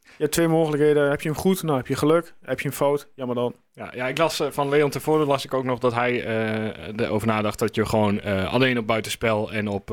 Je 0.01 0.23
hebt 0.23 0.33
twee 0.33 0.49
mogelijkheden. 0.49 1.11
Heb 1.11 1.21
je 1.21 1.29
hem 1.29 1.39
goed? 1.39 1.63
Nou, 1.63 1.77
heb 1.77 1.87
je 1.87 1.97
geluk. 1.97 2.35
Heb 2.43 2.61
je 2.61 2.69
hem 2.69 2.77
fout? 2.77 3.09
Jammer 3.15 3.37
dan. 3.37 3.55
Ja, 3.73 3.91
ja, 3.95 4.07
ik 4.07 4.19
las 4.19 4.41
eh, 4.41 4.51
van 4.51 4.69
Leon 4.69 4.91
Tevoorde 4.91 5.25
las 5.25 5.45
ik 5.45 5.55
ook 5.55 5.65
nog 5.65 5.79
dat 5.79 5.95
hij 5.95 6.25
eh, 6.25 7.05
erover 7.07 7.27
nadacht 7.27 7.59
dat 7.59 7.75
je 7.75 7.87
gewoon 7.87 8.23
alleen 8.23 8.79
op 8.79 8.87
buitenspel 8.87 9.53
en 9.53 9.69
op, 9.69 9.89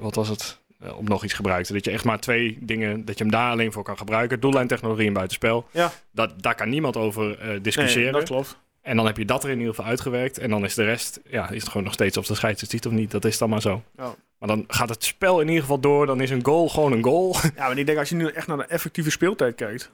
wat 0.00 0.14
was 0.14 0.28
het, 0.28 0.60
op 0.96 1.08
nog 1.08 1.24
iets 1.24 1.32
gebruikte. 1.32 1.72
Dat 1.72 1.84
je 1.84 1.90
echt 1.90 2.04
maar 2.04 2.20
twee 2.20 2.58
dingen, 2.60 3.04
dat 3.04 3.18
je 3.18 3.24
hem 3.24 3.32
daar 3.32 3.50
alleen 3.50 3.72
voor 3.72 3.82
kan 3.82 3.96
gebruiken. 3.98 4.40
Doellijntechnologie 4.40 5.06
en 5.06 5.12
buitenspel. 5.12 5.66
Ja. 5.70 5.92
Dat, 6.12 6.42
daar 6.42 6.54
kan 6.54 6.68
niemand 6.68 6.96
over 6.96 7.38
Nee, 7.42 7.60
discussiëren. 7.60 8.12
dat 8.12 8.24
klopt. 8.24 8.58
En 8.82 8.96
dan 8.96 9.06
heb 9.06 9.16
je 9.16 9.24
dat 9.24 9.44
er 9.44 9.50
in 9.50 9.58
ieder 9.58 9.74
geval 9.74 9.90
uitgewerkt. 9.90 10.38
En 10.38 10.50
dan 10.50 10.64
is 10.64 10.74
de 10.74 10.84
rest, 10.84 11.20
ja, 11.30 11.50
is 11.50 11.60
het 11.60 11.68
gewoon 11.68 11.84
nog 11.84 11.92
steeds 11.92 12.16
of 12.16 12.26
de 12.26 12.34
scheids 12.34 12.60
het 12.60 12.70
ziet 12.70 12.86
of 12.86 12.92
niet. 12.92 13.10
Dat 13.10 13.24
is 13.24 13.38
dan 13.38 13.50
maar 13.50 13.60
zo. 13.60 13.82
Maar 14.38 14.48
dan 14.48 14.64
gaat 14.68 14.88
het 14.88 15.04
spel 15.04 15.40
in 15.40 15.46
ieder 15.46 15.60
geval 15.62 15.80
door. 15.80 16.06
Dan 16.06 16.20
is 16.20 16.30
een 16.30 16.44
goal 16.44 16.68
gewoon 16.68 16.92
een 16.92 17.02
goal. 17.04 17.36
Ja, 17.56 17.66
maar 17.68 17.78
ik 17.78 17.86
denk 17.86 17.98
als 17.98 18.08
je 18.08 18.14
nu 18.14 18.26
echt 18.26 18.46
naar 18.46 18.56
de 18.56 18.64
effectieve 18.64 19.10
speeltijd 19.10 19.54
kijkt. 19.54 19.90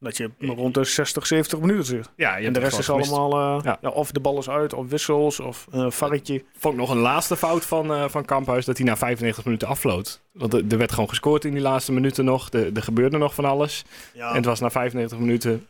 dat 0.00 0.16
je 0.16 0.30
rond 0.38 0.74
de 0.74 0.84
60, 0.84 1.26
70 1.26 1.58
minuten 1.60 1.84
zit. 1.84 2.10
Ja, 2.16 2.38
En 2.38 2.52
de 2.52 2.58
rest 2.60 2.78
is 2.78 2.86
gemist. 2.86 3.12
allemaal, 3.12 3.58
eh, 3.58 3.64
Ja. 3.64 3.78
ja. 3.80 3.88
of 3.88 4.10
de 4.12 4.20
bal 4.20 4.38
is 4.38 4.48
uit, 4.48 4.74
of 4.74 4.88
wissels, 4.88 5.40
of 5.40 5.66
eh 5.72 5.90
varretje. 5.90 6.44
Vond 6.58 6.74
ik 6.74 6.80
nog 6.80 6.90
een 6.90 6.96
laatste 6.98 7.36
fout 7.36 7.64
van, 7.66 7.92
eh, 7.92 8.08
van 8.08 8.24
Kamphuis 8.24 8.64
dat 8.64 8.76
hij 8.76 8.86
na 8.86 8.96
95 8.96 9.44
minuten 9.44 9.68
afvloot. 9.68 10.20
Want 10.32 10.54
er, 10.54 10.64
er 10.70 10.78
werd 10.78 10.92
gewoon 10.92 11.08
gescoord 11.08 11.44
in 11.44 11.52
die 11.52 11.62
laatste 11.62 11.92
minuten 11.92 12.24
nog. 12.24 12.50
Er, 12.50 12.70
er 12.76 12.82
gebeurde 12.82 13.18
nog 13.18 13.34
van 13.34 13.44
alles. 13.44 13.84
Ja. 14.12 14.28
En 14.30 14.36
het 14.36 14.44
was 14.44 14.60
na 14.60 14.70
95 14.70 15.18
minuten. 15.18 15.66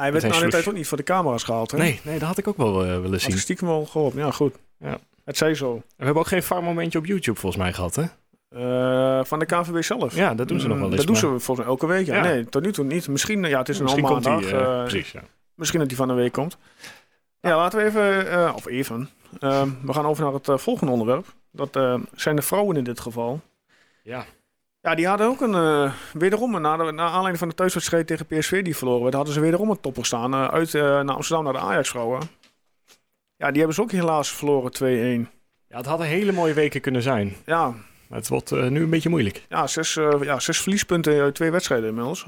Hij 0.00 0.12
werd 0.12 0.28
na 0.28 0.38
de 0.40 0.48
tijd 0.48 0.68
ook 0.68 0.74
niet 0.74 0.86
voor 0.88 0.96
de 0.96 1.02
camera's 1.02 1.42
gehaald. 1.42 1.70
Hè? 1.70 1.78
Nee, 1.78 2.00
nee, 2.02 2.18
dat 2.18 2.28
had 2.28 2.38
ik 2.38 2.48
ook 2.48 2.56
wel 2.56 2.82
eh, 2.84 2.90
willen 2.90 3.10
Had 3.10 3.20
zien. 3.20 3.32
ik 3.32 3.38
stiekem 3.38 3.66
wel 3.66 3.86
geholpen. 3.86 4.18
Ja, 4.18 4.30
goed. 4.30 4.54
Ja. 4.78 4.98
Het 5.24 5.36
zij 5.36 5.54
zo. 5.54 5.74
En 5.74 5.82
we 5.96 6.04
hebben 6.04 6.22
ook 6.22 6.28
geen 6.28 6.42
VAR-momentje 6.42 6.98
op 6.98 7.06
YouTube 7.06 7.38
volgens 7.40 7.62
mij 7.62 7.72
gehad, 7.72 7.94
hè? 7.96 8.02
Eh, 8.48 9.24
van 9.24 9.38
de 9.38 9.46
KNVB 9.46 9.82
zelf. 9.82 10.14
Ja, 10.14 10.34
dat 10.34 10.48
doen 10.48 10.60
ze 10.60 10.68
nog 10.68 10.78
wel 10.78 10.86
eens. 10.86 10.96
Dat 10.96 11.06
doen 11.06 11.16
ze 11.16 11.26
volgens 11.26 11.58
mij 11.58 11.66
elke 11.66 11.86
week. 11.86 12.06
Ja. 12.06 12.14
Ja. 12.14 12.22
Nee, 12.22 12.44
tot 12.44 12.62
nu 12.62 12.72
toe 12.72 12.84
niet. 12.84 13.08
Misschien, 13.08 13.42
ja, 13.44 13.58
het 13.58 13.68
is 13.68 13.76
een 13.78 13.84
Misschien 13.84 14.04
komt 14.04 14.24
maandag. 14.24 14.50
hij. 14.50 14.60
eh, 14.60 14.80
precies, 14.80 15.12
ja. 15.12 15.22
Misschien 15.54 15.78
dat 15.80 15.88
die 15.88 15.96
van 15.98 16.08
de 16.08 16.14
week 16.14 16.32
komt. 16.32 16.56
Ja, 17.40 17.56
laten 17.56 17.78
we 17.78 17.84
even, 17.84 18.54
of 18.54 18.66
even. 18.66 19.10
we 19.82 19.92
gaan 19.92 20.06
over 20.06 20.24
naar 20.24 20.32
het 20.32 20.60
volgende 20.62 20.92
onderwerp. 20.92 21.26
Dat 21.52 21.78
zijn 22.14 22.36
de 22.36 22.42
vrouwen 22.42 22.76
in 22.76 22.84
dit 22.84 23.00
geval. 23.00 23.40
Ja. 24.02 24.24
Ja, 24.82 24.94
die 24.94 25.06
hadden 25.06 25.26
ook 25.26 25.40
een, 25.40 25.54
eh, 25.54 25.92
wederom, 26.12 26.54
een- 26.54 26.62
na, 26.62 26.76
de, 26.76 26.92
na 26.92 27.04
aanleiding 27.06 27.38
van 27.38 27.48
de 27.48 27.54
thuiswedstrijd 27.54 28.06
tegen 28.06 28.26
PSV 28.26 28.62
die 28.62 28.76
verloren 28.76 29.02
werd, 29.02 29.14
hadden 29.14 29.34
ze 29.34 29.40
wederom 29.40 29.70
een 29.70 29.80
topper 29.80 30.06
staan. 30.06 30.34
eh, 30.34 30.48
uit 30.48 30.74
eh, 30.74 30.82
naar 30.82 31.14
Amsterdam 31.14 31.44
naar 31.44 31.52
de 31.52 31.58
Ajax-vrouwen. 31.58 32.20
Ja, 33.36 33.48
die 33.48 33.56
hebben 33.58 33.74
ze 33.74 33.82
ook 33.82 33.92
helaas 33.92 34.30
verloren 34.30 34.72
2-1. 34.72 35.30
ja, 35.68 35.76
het 35.76 35.86
hadden 35.86 36.06
hele 36.06 36.32
mooie 36.32 36.54
weken 36.54 36.80
kunnen 36.80 37.02
zijn. 37.02 37.36
Ja, 37.46 37.74
Maar 38.08 38.18
het 38.18 38.28
wordt 38.28 38.50
nu 38.50 38.82
een 38.82 38.90
beetje 38.90 39.08
moeilijk. 39.08 39.44
ja, 39.48 39.66
zes, 39.66 39.94
ja, 40.20 40.38
zes 40.40 40.60
verliespunten 40.60 41.20
uit 41.20 41.34
twee 41.34 41.50
wedstrijden 41.50 41.88
inmiddels. 41.88 42.26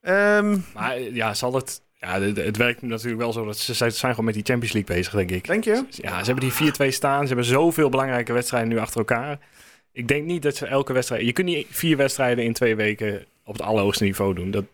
Ehm, 0.00 0.58
Maar 0.74 1.00
ja, 1.00 1.34
zal 1.34 1.54
het... 1.54 1.82
Ja, 1.94 2.20
het, 2.20 2.36
het 2.36 2.56
werkt 2.56 2.82
natuurlijk 2.82 3.20
wel 3.20 3.32
zo 3.32 3.44
dat 3.44 3.58
ze 3.58 3.74
ze 3.74 3.90
zijn 3.90 4.10
gewoon 4.10 4.24
met 4.24 4.34
die 4.34 4.44
Champions 4.44 4.72
League 4.74 4.96
bezig, 4.96 5.12
denk 5.12 5.30
ik. 5.30 5.46
denk 5.46 5.64
je? 5.64 5.84
Ja, 5.90 6.18
ze 6.18 6.24
hebben 6.32 6.50
die 6.50 6.52
4-2 6.52 6.92
staan. 6.92 7.20
Ze 7.20 7.26
hebben 7.26 7.44
zoveel 7.44 7.88
belangrijke 7.88 8.32
wedstrijden 8.32 8.68
nu 8.68 8.78
achter 8.78 8.98
elkaar. 8.98 9.38
Ik 9.92 10.08
denk 10.08 10.24
niet 10.24 10.42
dat 10.42 10.56
ze 10.56 10.66
elke 10.66 10.92
wedstrijd... 10.92 11.26
Je 11.26 11.32
kunt 11.32 11.46
niet 11.46 11.66
vier 11.70 11.96
wedstrijden 11.96 12.44
in 12.44 12.52
twee 12.52 12.76
weken 12.76 13.24
op 13.44 13.52
het 13.52 13.62
allerhoogste 13.62 14.04
niveau 14.04 14.34
doen. 14.34 14.50
Dat, 14.50 14.64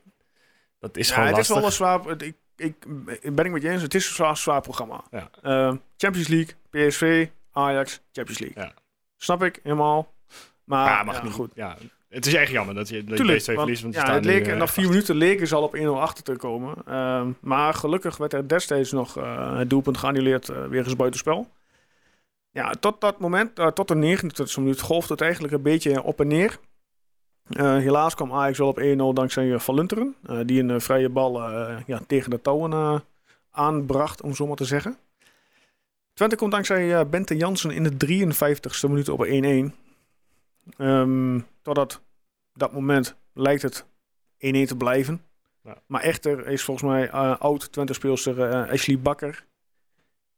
dat 0.81 0.97
is 0.97 1.09
ja, 1.09 1.15
gewoon 1.15 1.29
het 1.29 1.37
lastig. 1.37 1.57
is 1.57 1.79
wel 1.79 1.89
een 1.89 2.03
zwaar. 2.03 2.23
Ik, 2.23 2.35
ik, 2.57 3.35
ben 3.35 3.45
ik 3.45 3.53
met 3.53 3.63
je 3.63 3.69
eens. 3.69 3.83
Het 3.83 3.95
is 3.95 4.09
een 4.09 4.15
zwaar, 4.15 4.37
zwaar 4.37 4.61
programma. 4.61 5.05
Ja. 5.11 5.31
Eh, 5.43 5.75
Champions 5.97 6.29
League, 6.29 6.55
PSV, 6.71 7.29
Ajax, 7.53 8.01
Champions 8.13 8.41
League. 8.41 8.63
Ja. 8.63 8.73
Snap 9.17 9.43
ik 9.43 9.61
helemaal. 9.63 10.13
Maar 10.65 10.87
ja, 10.87 11.03
mag 11.03 11.23
niet. 11.23 11.33
goed. 11.33 11.51
Ja, 11.55 11.77
het 12.09 12.27
is 12.27 12.35
echt 12.35 12.51
jammer 12.51 12.75
dat 12.75 12.89
je, 12.89 12.95
dat 12.95 13.09
je 13.09 13.15
Tuurlijk, 13.15 13.29
deze 13.29 13.45
twee 13.45 13.57
verliest. 13.57 13.83
Want 13.83 13.95
ja, 13.95 14.13
het 14.13 14.25
nu, 14.25 14.31
leek, 14.31 14.47
eh, 14.47 14.53
en 14.53 14.59
na 14.59 14.67
vier 14.67 14.89
minuten 14.89 15.17
leken 15.17 15.47
ze 15.47 15.55
al 15.55 15.63
op 15.63 15.77
1-0 15.77 15.81
achter 16.01 16.25
te 16.25 16.37
komen. 16.37 16.75
Ehm, 16.87 17.31
maar 17.41 17.75
gelukkig 17.75 18.17
werd 18.17 18.33
er 18.33 18.49
destijds 18.49 18.93
nog 18.93 19.17
eh, 19.17 19.59
het 19.59 19.71
doelpunt 19.71 19.99
geannuleerd 19.99 20.49
uh, 20.49 20.67
wegens 20.67 20.97
buitenspel. 20.97 21.49
Ja, 22.59 22.71
tot 22.71 23.01
dat 23.01 23.19
moment, 23.19 23.59
eh, 23.59 23.67
tot 23.67 23.89
de 23.89 23.95
29e 23.95 24.59
minuut, 24.61 24.81
golfde 24.81 25.13
het 25.13 25.23
eigenlijk 25.23 25.53
een 25.53 25.63
beetje 25.63 26.03
op 26.03 26.21
en 26.21 26.27
neer. 26.27 26.59
Uh, 27.51 27.77
helaas 27.77 28.15
kwam 28.15 28.33
Ajax 28.33 28.59
wel 28.59 28.69
op 28.69 28.81
1-0 28.81 29.15
dankzij 29.15 29.47
uh, 29.47 29.59
Van 29.59 29.75
Lunteren. 29.75 30.15
Uh, 30.31 30.41
die 30.45 30.63
een 30.63 30.81
vrije 30.81 31.09
bal 31.09 31.51
ja, 31.87 32.01
tegen 32.07 32.31
de 32.31 32.41
touwen 32.41 33.03
aanbracht, 33.51 34.23
om 34.23 34.35
zo 34.35 34.47
maar 34.47 34.57
te 34.57 34.65
zeggen. 34.65 34.97
Twente 36.13 36.37
komt 36.37 36.53
dankzij 36.53 37.09
Bente 37.09 37.37
Jansen 37.37 37.71
in 37.71 37.83
de 37.83 38.25
53ste 38.27 38.89
minuut 38.89 39.09
op 39.09 39.27
1-1. 39.27 39.29
Um, 40.79 41.47
totdat 41.63 42.01
dat 42.55 42.73
moment 42.73 43.17
lijkt 43.33 43.63
het 43.63 43.85
1-1 43.85 43.87
te 44.39 44.77
blijven. 44.79 45.23
Ja. 45.63 45.77
Maar 45.87 46.03
echter 46.03 46.47
is 46.47 46.63
volgens 46.63 46.91
mij 46.91 47.11
oud 47.39 47.73
Twente 47.73 47.93
speelster 47.93 48.39
uh, 48.39 48.71
Ashley 48.71 48.99
Bakker. 48.99 49.47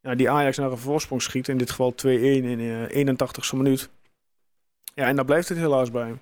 Ja, 0.02 0.14
die 0.14 0.30
Ajax 0.30 0.56
naar 0.56 0.70
een 0.70 0.78
voorsprong 0.78 1.22
schiet. 1.22 1.48
In 1.48 1.58
dit 1.58 1.70
geval 1.70 1.94
2-1 2.06 2.06
in 2.06 2.58
de 2.58 3.16
81ste 3.16 3.56
minuut. 3.56 3.90
Ja, 4.94 5.06
en 5.06 5.16
daar 5.16 5.24
blijft 5.24 5.48
het 5.48 5.58
helaas 5.58 5.90
bij. 5.90 6.14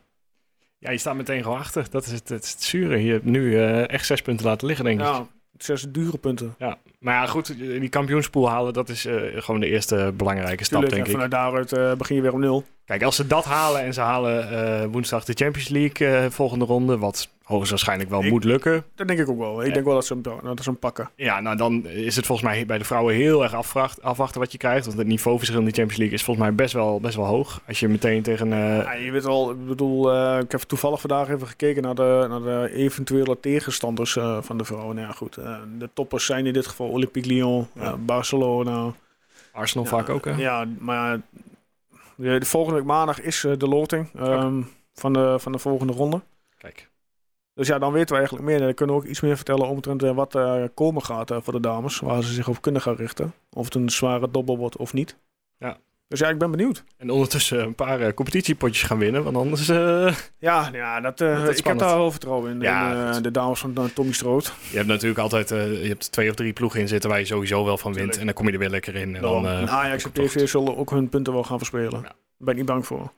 Ja, 0.78 0.90
je 0.90 0.98
staat 0.98 1.16
meteen 1.16 1.42
gewoon 1.42 1.58
achter. 1.58 1.86
Dat 1.90 2.06
is 2.06 2.12
het, 2.12 2.28
het, 2.28 2.44
is 2.44 2.50
het 2.50 2.62
zure. 2.62 3.04
Je 3.04 3.12
hebt 3.12 3.24
nu 3.24 3.40
uh, 3.40 3.90
echt 3.90 4.06
zes 4.06 4.22
punten 4.22 4.46
laten 4.46 4.66
liggen, 4.66 4.84
denk 4.84 5.00
ik. 5.00 5.06
Ja, 5.06 5.26
zes 5.56 5.86
dure 5.88 6.18
punten. 6.18 6.54
Ja, 6.58 6.78
maar 6.98 7.14
ja, 7.14 7.26
goed, 7.26 7.56
die 7.58 7.88
kampioenspool 7.88 8.48
halen, 8.50 8.72
dat 8.72 8.88
is 8.88 9.06
uh, 9.06 9.42
gewoon 9.42 9.60
de 9.60 9.66
eerste 9.66 10.12
belangrijke 10.16 10.64
stap, 10.64 10.80
Tuurlijk, 10.80 10.94
denk 10.94 11.06
ik. 11.06 11.12
Vanuit 11.12 11.30
daaruit 11.30 11.72
uh, 11.72 11.94
begin 11.94 12.16
je 12.16 12.22
weer 12.22 12.32
op 12.32 12.38
nul. 12.38 12.64
Kijk, 12.84 13.02
als 13.02 13.16
ze 13.16 13.26
dat 13.26 13.44
halen 13.44 13.80
en 13.80 13.94
ze 13.94 14.00
halen 14.00 14.52
uh, 14.52 14.92
woensdag 14.92 15.24
de 15.24 15.32
Champions 15.32 15.68
League 15.68 16.30
volgende 16.30 16.64
ronde, 16.64 16.98
wat 16.98 17.28
hoogstwaarschijnlijk 17.48 18.10
wel 18.10 18.24
ik, 18.24 18.30
moet 18.30 18.44
lukken. 18.44 18.84
Dat 18.94 19.08
denk 19.08 19.20
ik 19.20 19.28
ook 19.28 19.38
wel. 19.38 19.64
Ik 19.64 19.72
denk 19.72 19.84
wel 19.84 19.94
dat 19.94 20.06
ze, 20.06 20.12
hem, 20.12 20.22
dat 20.22 20.62
ze 20.62 20.70
hem 20.70 20.78
pakken. 20.78 21.10
Ja, 21.16 21.40
nou 21.40 21.56
dan 21.56 21.86
is 21.86 22.16
het 22.16 22.26
volgens 22.26 22.48
mij 22.48 22.66
bij 22.66 22.78
de 22.78 22.84
vrouwen 22.84 23.14
heel 23.14 23.42
erg 23.42 23.54
afwacht, 23.54 24.02
afwachten 24.02 24.40
wat 24.40 24.52
je 24.52 24.58
krijgt. 24.58 24.86
Want 24.86 24.98
het 24.98 25.06
niveauverschil 25.06 25.58
in 25.58 25.64
de 25.64 25.70
Champions 25.70 25.98
League 25.98 26.16
is 26.16 26.24
volgens 26.24 26.46
mij 26.46 26.54
best 26.54 26.72
wel, 26.72 27.00
best 27.00 27.16
wel 27.16 27.24
hoog. 27.24 27.60
Als 27.66 27.80
je 27.80 27.88
meteen 27.88 28.22
tegen... 28.22 28.46
Uh... 28.46 28.82
Ja, 28.82 28.92
je 28.92 29.10
weet 29.10 29.24
wel, 29.24 29.50
ik 29.50 29.66
bedoel, 29.66 30.14
uh, 30.14 30.38
ik 30.40 30.52
heb 30.52 30.60
toevallig 30.60 31.00
vandaag 31.00 31.28
even 31.28 31.46
gekeken 31.46 31.82
naar 31.82 31.94
de, 31.94 32.26
naar 32.28 32.42
de 32.42 32.74
eventuele 32.74 33.40
tegenstanders 33.40 34.16
uh, 34.16 34.38
van 34.42 34.58
de 34.58 34.64
vrouwen. 34.64 34.94
Nou 34.94 35.06
ja, 35.08 35.12
goed, 35.12 35.34
de 35.78 35.90
toppers 35.94 36.26
zijn 36.26 36.46
in 36.46 36.52
dit 36.52 36.66
geval 36.66 36.88
Olympique 36.88 37.30
Lyon, 37.30 37.66
ja. 37.74 37.96
Barcelona. 37.96 38.92
Arsenal 39.52 39.84
ja, 39.84 39.90
vaak 39.90 40.08
ook, 40.08 40.24
hè? 40.24 40.34
Ja, 40.36 40.66
maar 40.78 41.20
de, 42.16 42.38
de 42.38 42.46
volgende 42.46 42.78
week 42.78 42.86
maandag 42.86 43.20
is 43.20 43.46
de 43.58 43.68
loting 43.68 44.08
um, 44.20 44.68
van, 44.94 45.12
de, 45.12 45.36
van 45.38 45.52
de 45.52 45.58
volgende 45.58 45.92
ronde. 45.92 46.20
Kijk. 46.58 46.88
Dus 47.58 47.68
ja, 47.68 47.78
dan 47.78 47.92
weten 47.92 48.08
we 48.08 48.14
eigenlijk 48.14 48.48
meer. 48.48 48.58
Dan 48.58 48.74
kunnen 48.74 48.96
we 48.96 49.02
ook 49.02 49.08
iets 49.08 49.20
meer 49.20 49.36
vertellen 49.36 49.68
omtrent 49.68 50.02
uh, 50.02 50.14
wat 50.14 50.34
er 50.34 50.68
komen 50.68 51.02
gaat 51.02 51.30
uh, 51.30 51.38
voor 51.40 51.52
de 51.52 51.60
dames. 51.60 51.98
Waar 51.98 52.22
ze 52.22 52.32
zich 52.32 52.48
op 52.48 52.60
kunnen 52.60 52.82
gaan 52.82 52.94
richten. 52.94 53.32
Of 53.52 53.64
het 53.64 53.74
een 53.74 53.90
zware 53.90 54.30
dobbel 54.30 54.58
wordt 54.58 54.76
of 54.76 54.92
niet. 54.92 55.16
Ja. 55.58 55.76
Dus 56.08 56.18
ja, 56.18 56.28
ik 56.28 56.38
ben 56.38 56.50
benieuwd. 56.50 56.84
En 56.96 57.10
ondertussen 57.10 57.60
een 57.60 57.74
paar 57.74 58.00
uh, 58.00 58.12
competitiepotjes 58.12 58.82
gaan 58.82 58.98
winnen, 58.98 59.24
want 59.24 59.36
anders... 59.36 59.66
ja, 60.38 60.68
ja 60.72 61.00
dat, 61.00 61.18
dat 61.46 61.58
ik 61.58 61.66
heb 61.66 61.78
daar 61.78 61.96
wel 61.96 62.10
vertrouwen 62.10 62.50
in. 62.50 62.60
Ja, 62.60 63.14
in 63.16 63.22
de 63.22 63.30
dames 63.30 63.58
van 63.58 63.90
Tommy 63.94 64.12
Stroot. 64.12 64.52
Je 64.70 64.76
hebt 64.76 64.88
natuurlijk 64.88 65.20
altijd 65.20 65.48
je 65.48 65.88
hebt 65.88 66.12
twee 66.12 66.28
of 66.28 66.34
drie 66.34 66.52
ploegen 66.52 66.80
in 66.80 66.88
zitten 66.88 67.10
waar 67.10 67.18
je 67.18 67.24
sowieso 67.24 67.64
wel 67.64 67.78
van 67.78 67.92
wint. 67.92 68.18
En 68.18 68.24
dan 68.24 68.34
kom 68.34 68.46
je 68.46 68.52
er 68.52 68.58
weer 68.58 68.70
lekker 68.70 68.94
in. 68.94 69.16
En, 69.16 69.22
dan, 69.22 69.46
en 69.46 69.68
Ajax 69.68 70.04
en 70.04 70.12
PSV 70.12 70.48
zullen 70.48 70.76
ook 70.76 70.90
hun 70.90 71.08
punten 71.08 71.32
wel 71.32 71.44
gaan 71.44 71.58
verspelen. 71.58 72.00
Ja. 72.00 72.02
Daar 72.02 72.14
ben 72.36 72.48
ik 72.48 72.56
niet 72.56 72.66
bang 72.66 72.86
voor. 72.86 73.12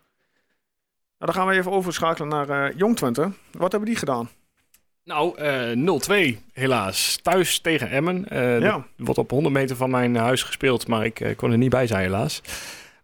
Nou, 1.21 1.33
dan 1.33 1.43
gaan 1.43 1.53
we 1.53 1.59
even 1.59 1.73
overschakelen 1.73 2.29
naar 2.29 2.75
Jong 2.75 2.97
Twente. 2.97 3.33
Wat 3.51 3.71
hebben 3.71 3.89
die 3.89 3.99
gedaan? 3.99 4.29
Nou, 5.05 5.43
uh, 5.43 6.35
0-2 6.35 6.39
helaas. 6.53 7.19
Thuis 7.23 7.59
tegen 7.59 7.91
Emmen. 7.91 8.27
Uh, 8.33 8.61
ja. 8.61 8.87
wordt 8.97 9.19
op 9.19 9.31
100 9.31 9.55
meter 9.55 9.77
van 9.77 9.91
mijn 9.91 10.17
huis 10.17 10.43
gespeeld, 10.43 10.87
maar 10.87 11.05
ik 11.05 11.21
uh, 11.21 11.37
kon 11.37 11.51
er 11.51 11.59
niet 11.59 11.71
bij 11.71 11.87
zijn 11.87 12.01
helaas. 12.01 12.43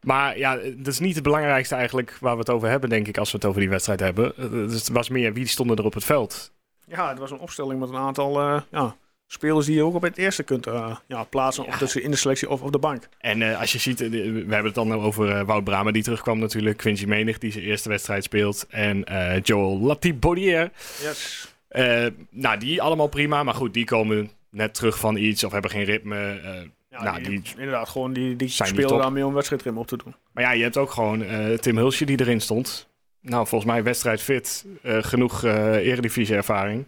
Maar 0.03 0.39
ja, 0.39 0.57
dat 0.57 0.87
is 0.87 0.99
niet 0.99 1.15
het 1.15 1.23
belangrijkste 1.23 1.75
eigenlijk 1.75 2.17
waar 2.21 2.33
we 2.33 2.39
het 2.39 2.51
over 2.51 2.69
hebben, 2.69 2.89
denk 2.89 3.09
ik, 3.09 3.19
als 3.19 3.31
we 3.31 3.37
het 3.37 3.47
over 3.47 3.61
die 3.61 3.71
wedstrijd 3.71 4.01
hebben. 4.01 4.33
Dus 4.51 4.73
het 4.73 4.89
was 4.89 5.09
meer 5.09 5.33
wie 5.33 5.47
stonden 5.47 5.77
er 5.77 5.85
op 5.85 5.95
het 5.95 6.05
veld. 6.05 6.53
Ja, 6.87 7.09
het 7.09 7.19
was 7.19 7.31
een 7.31 7.39
opstelling 7.39 7.81
met 7.81 7.89
een 7.89 7.97
aantal 7.97 8.43
ja, 8.71 8.97
spelers 9.27 9.67
die 9.67 9.75
je 9.75 9.83
ook 9.83 9.95
op 9.95 10.03
het 10.03 10.17
eerste 10.17 10.43
kunt 10.43 10.65
ja, 11.07 11.25
plaatsen. 11.25 11.65
Ja. 11.65 11.69
Of 11.69 11.79
tussen 11.79 12.03
in 12.03 12.11
de 12.11 12.17
selectie 12.17 12.51
of 12.51 12.63
op 12.63 12.73
de 12.73 12.79
bank. 12.79 13.09
En 13.19 13.57
als 13.57 13.73
je 13.73 13.79
ziet, 13.79 13.99
we 13.99 14.45
hebben 14.49 14.65
het 14.65 14.75
dan 14.75 14.93
over 14.93 15.45
Wout 15.45 15.65
Brama 15.65 15.91
die 15.91 16.03
terugkwam 16.03 16.39
natuurlijk. 16.39 16.77
Quincy 16.77 17.05
Menig 17.05 17.39
die 17.39 17.53
zijn 17.53 17.65
eerste 17.65 17.89
wedstrijd 17.89 18.25
speelt. 18.25 18.67
En 18.69 19.05
Joel 19.43 19.81
Latibaudier. 19.81 20.71
Yes. 21.03 21.55
Uh, 21.71 22.07
nou, 22.31 22.59
die 22.59 22.83
allemaal 22.83 23.07
prima. 23.07 23.43
Maar 23.43 23.55
goed, 23.55 23.75
die 23.75 23.85
komen 23.85 24.31
net 24.51 24.75
terug 24.75 24.99
van 24.99 25.17
iets 25.17 25.45
of 25.45 25.53
hebben 25.53 25.71
geen 25.71 25.85
ritme. 25.85 26.41
Uh, 26.45 26.51
ja, 26.91 27.03
nou, 27.03 27.23
die, 27.23 27.41
die, 27.41 27.55
inderdaad, 27.57 27.89
gewoon 27.89 28.13
die, 28.13 28.37
die 28.37 28.49
spelen 28.49 28.99
daarmee 28.99 29.27
om 29.27 29.35
wedstrijdritme 29.35 29.81
op 29.81 29.87
te 29.87 29.97
doen. 29.97 30.15
Maar 30.33 30.45
ja, 30.45 30.51
je 30.51 30.63
hebt 30.63 30.77
ook 30.77 30.91
gewoon 30.91 31.23
uh, 31.23 31.59
Tim 31.59 31.77
Hulsje 31.77 32.05
die 32.05 32.21
erin 32.21 32.41
stond. 32.41 32.89
Nou, 33.21 33.47
volgens 33.47 33.71
mij 33.71 33.83
wedstrijd 33.83 34.23
fit. 34.23 34.65
genoeg 34.83 35.45
eredivisie-ervaring. 35.45 36.87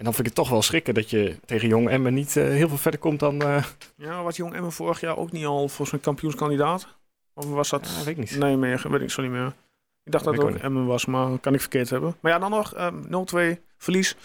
En 0.00 0.06
dan 0.06 0.14
vind 0.14 0.26
ik 0.26 0.34
het 0.34 0.44
toch 0.44 0.48
wel 0.48 0.62
schrikken 0.62 0.94
dat 0.94 1.10
je 1.10 1.36
tegen 1.44 1.68
Jong 1.68 1.88
Emmen 1.88 2.14
niet 2.14 2.34
heel 2.34 2.68
veel 2.68 2.76
verder 2.76 3.00
komt 3.00 3.20
dan... 3.20 3.42
Ja, 3.96 4.22
was 4.22 4.36
Jong 4.36 4.54
Emmen 4.54 4.72
vorig 4.72 5.00
jaar 5.00 5.16
ook 5.16 5.32
niet 5.32 5.44
al 5.44 5.58
volgens 5.58 5.90
mij 5.90 6.00
kampioenskandidaat? 6.00 6.86
Of 7.34 7.44
was 7.44 7.68
dat... 7.68 7.86
Ja, 7.86 8.04
weet 8.04 8.06
ik 8.06 8.16
niet. 8.16 8.38
Nee, 8.38 8.56
meer, 8.56 8.86
weet 8.90 9.00
ik 9.00 9.10
zo 9.10 9.22
niet 9.22 9.30
meer. 9.30 9.52
Ik 10.04 10.12
dacht 10.12 10.24
dat 10.24 10.34
het 10.34 10.42
ook 10.42 10.54
Emmen 10.54 10.86
was, 10.86 11.06
maar 11.06 11.38
kan 11.38 11.54
ik 11.54 11.60
verkeerd 11.60 11.90
hebben. 11.90 12.16
Maar 12.20 12.32
ja, 12.32 12.38
dan 12.38 12.50
nog 12.50 12.78
um, 12.78 13.26
0-2 13.56 13.60
verlies. 13.76 14.16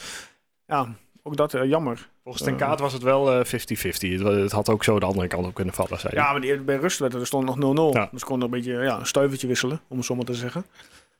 Ja, 0.65 0.95
ook 1.23 1.37
dat 1.37 1.53
uh, 1.53 1.65
jammer. 1.65 2.09
Volgens 2.23 2.43
Ten 2.43 2.55
Kaat 2.55 2.79
was 2.79 2.93
het 2.93 3.03
wel 3.03 3.45
50-50. 3.45 3.47
Uh, 3.47 3.91
het, 3.91 4.21
het, 4.21 4.51
had 4.51 4.69
ook 4.69 4.83
zo 4.83 4.99
de 4.99 5.05
andere 5.05 5.27
kant 5.27 5.45
op 5.45 5.53
kunnen 5.53 5.73
vallen. 5.73 5.99
Zei 5.99 6.15
ja, 6.15 6.31
maar 6.31 6.41
die, 6.41 6.57
bij 6.57 6.75
rust 6.75 6.99
werd 6.99 7.13
er 7.13 7.25
stond 7.25 7.55
nog 7.55 7.93
0-0. 7.93 7.95
Ja. 7.97 8.09
Dus 8.11 8.23
kon 8.23 8.37
er 8.37 8.43
een 8.43 8.49
beetje 8.49 8.73
ja, 8.73 8.99
een 8.99 9.05
stuivertje 9.05 9.47
wisselen, 9.47 9.81
om 9.87 9.97
het 9.97 10.05
zo 10.05 10.15
maar 10.15 10.25
te 10.25 10.33
zeggen. 10.33 10.65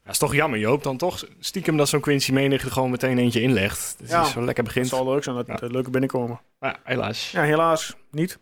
Ja, 0.06 0.12
is 0.12 0.18
toch 0.18 0.34
jammer, 0.34 0.60
Joop. 0.60 0.84
Dan 0.84 0.98
toch 0.98 1.24
stiekem 1.40 1.78
dat 1.78 1.90
zo'n 1.90 2.00
Quincy 2.00 2.32
Menig 2.32 2.64
er 2.64 2.72
gewoon 2.72 2.90
meteen 2.90 3.18
eentje 3.18 3.42
inlegt. 3.42 3.96
Dus 4.00 4.10
ja, 4.10 4.24
zo 4.24 4.44
lekker 4.44 4.64
begint. 4.64 4.86
Het 4.86 4.96
zal 4.96 5.14
leuk 5.14 5.24
zijn 5.24 5.36
dat 5.36 5.48
ja. 5.48 5.54
het 5.54 5.72
leuke 5.72 5.90
binnenkomen. 5.90 6.42
Ja, 6.60 6.80
helaas. 6.84 7.32
Ja, 7.32 7.42
helaas 7.42 7.96
niet. 8.12 8.40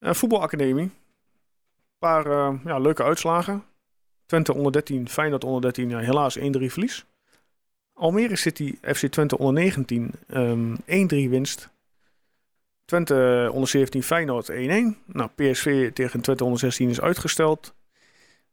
Uh, 0.00 0.12
voetbalacademie. 0.12 0.84
Een 0.84 0.92
paar 1.98 2.26
uh, 2.26 2.54
ja, 2.64 2.78
leuke 2.78 3.02
uitslagen. 3.02 3.64
Twente 4.26 4.54
onder 4.54 4.72
13, 4.72 5.08
Feyenoord 5.08 5.44
onder 5.44 5.60
13. 5.60 5.88
Ja, 5.88 5.98
helaas 5.98 6.38
1-3 6.38 6.42
verlies. 6.42 7.04
Almere 7.94 8.36
City, 8.36 8.74
FC 8.82 9.06
Twente 9.06 9.38
onder 9.38 9.54
19, 9.54 10.10
ehm 10.26 10.74
1-3 10.74 10.78
winst. 11.30 11.68
Twente 12.84 13.48
onder 13.52 13.68
17, 13.68 14.02
Feyenoord 14.02 14.50
1-1. 14.50 14.54
Nou, 15.06 15.30
PSV 15.34 15.92
tegen 15.92 16.20
Twente 16.20 16.44
onder 16.44 16.58
16 16.58 16.88
is 16.88 17.00
uitgesteld. 17.00 17.74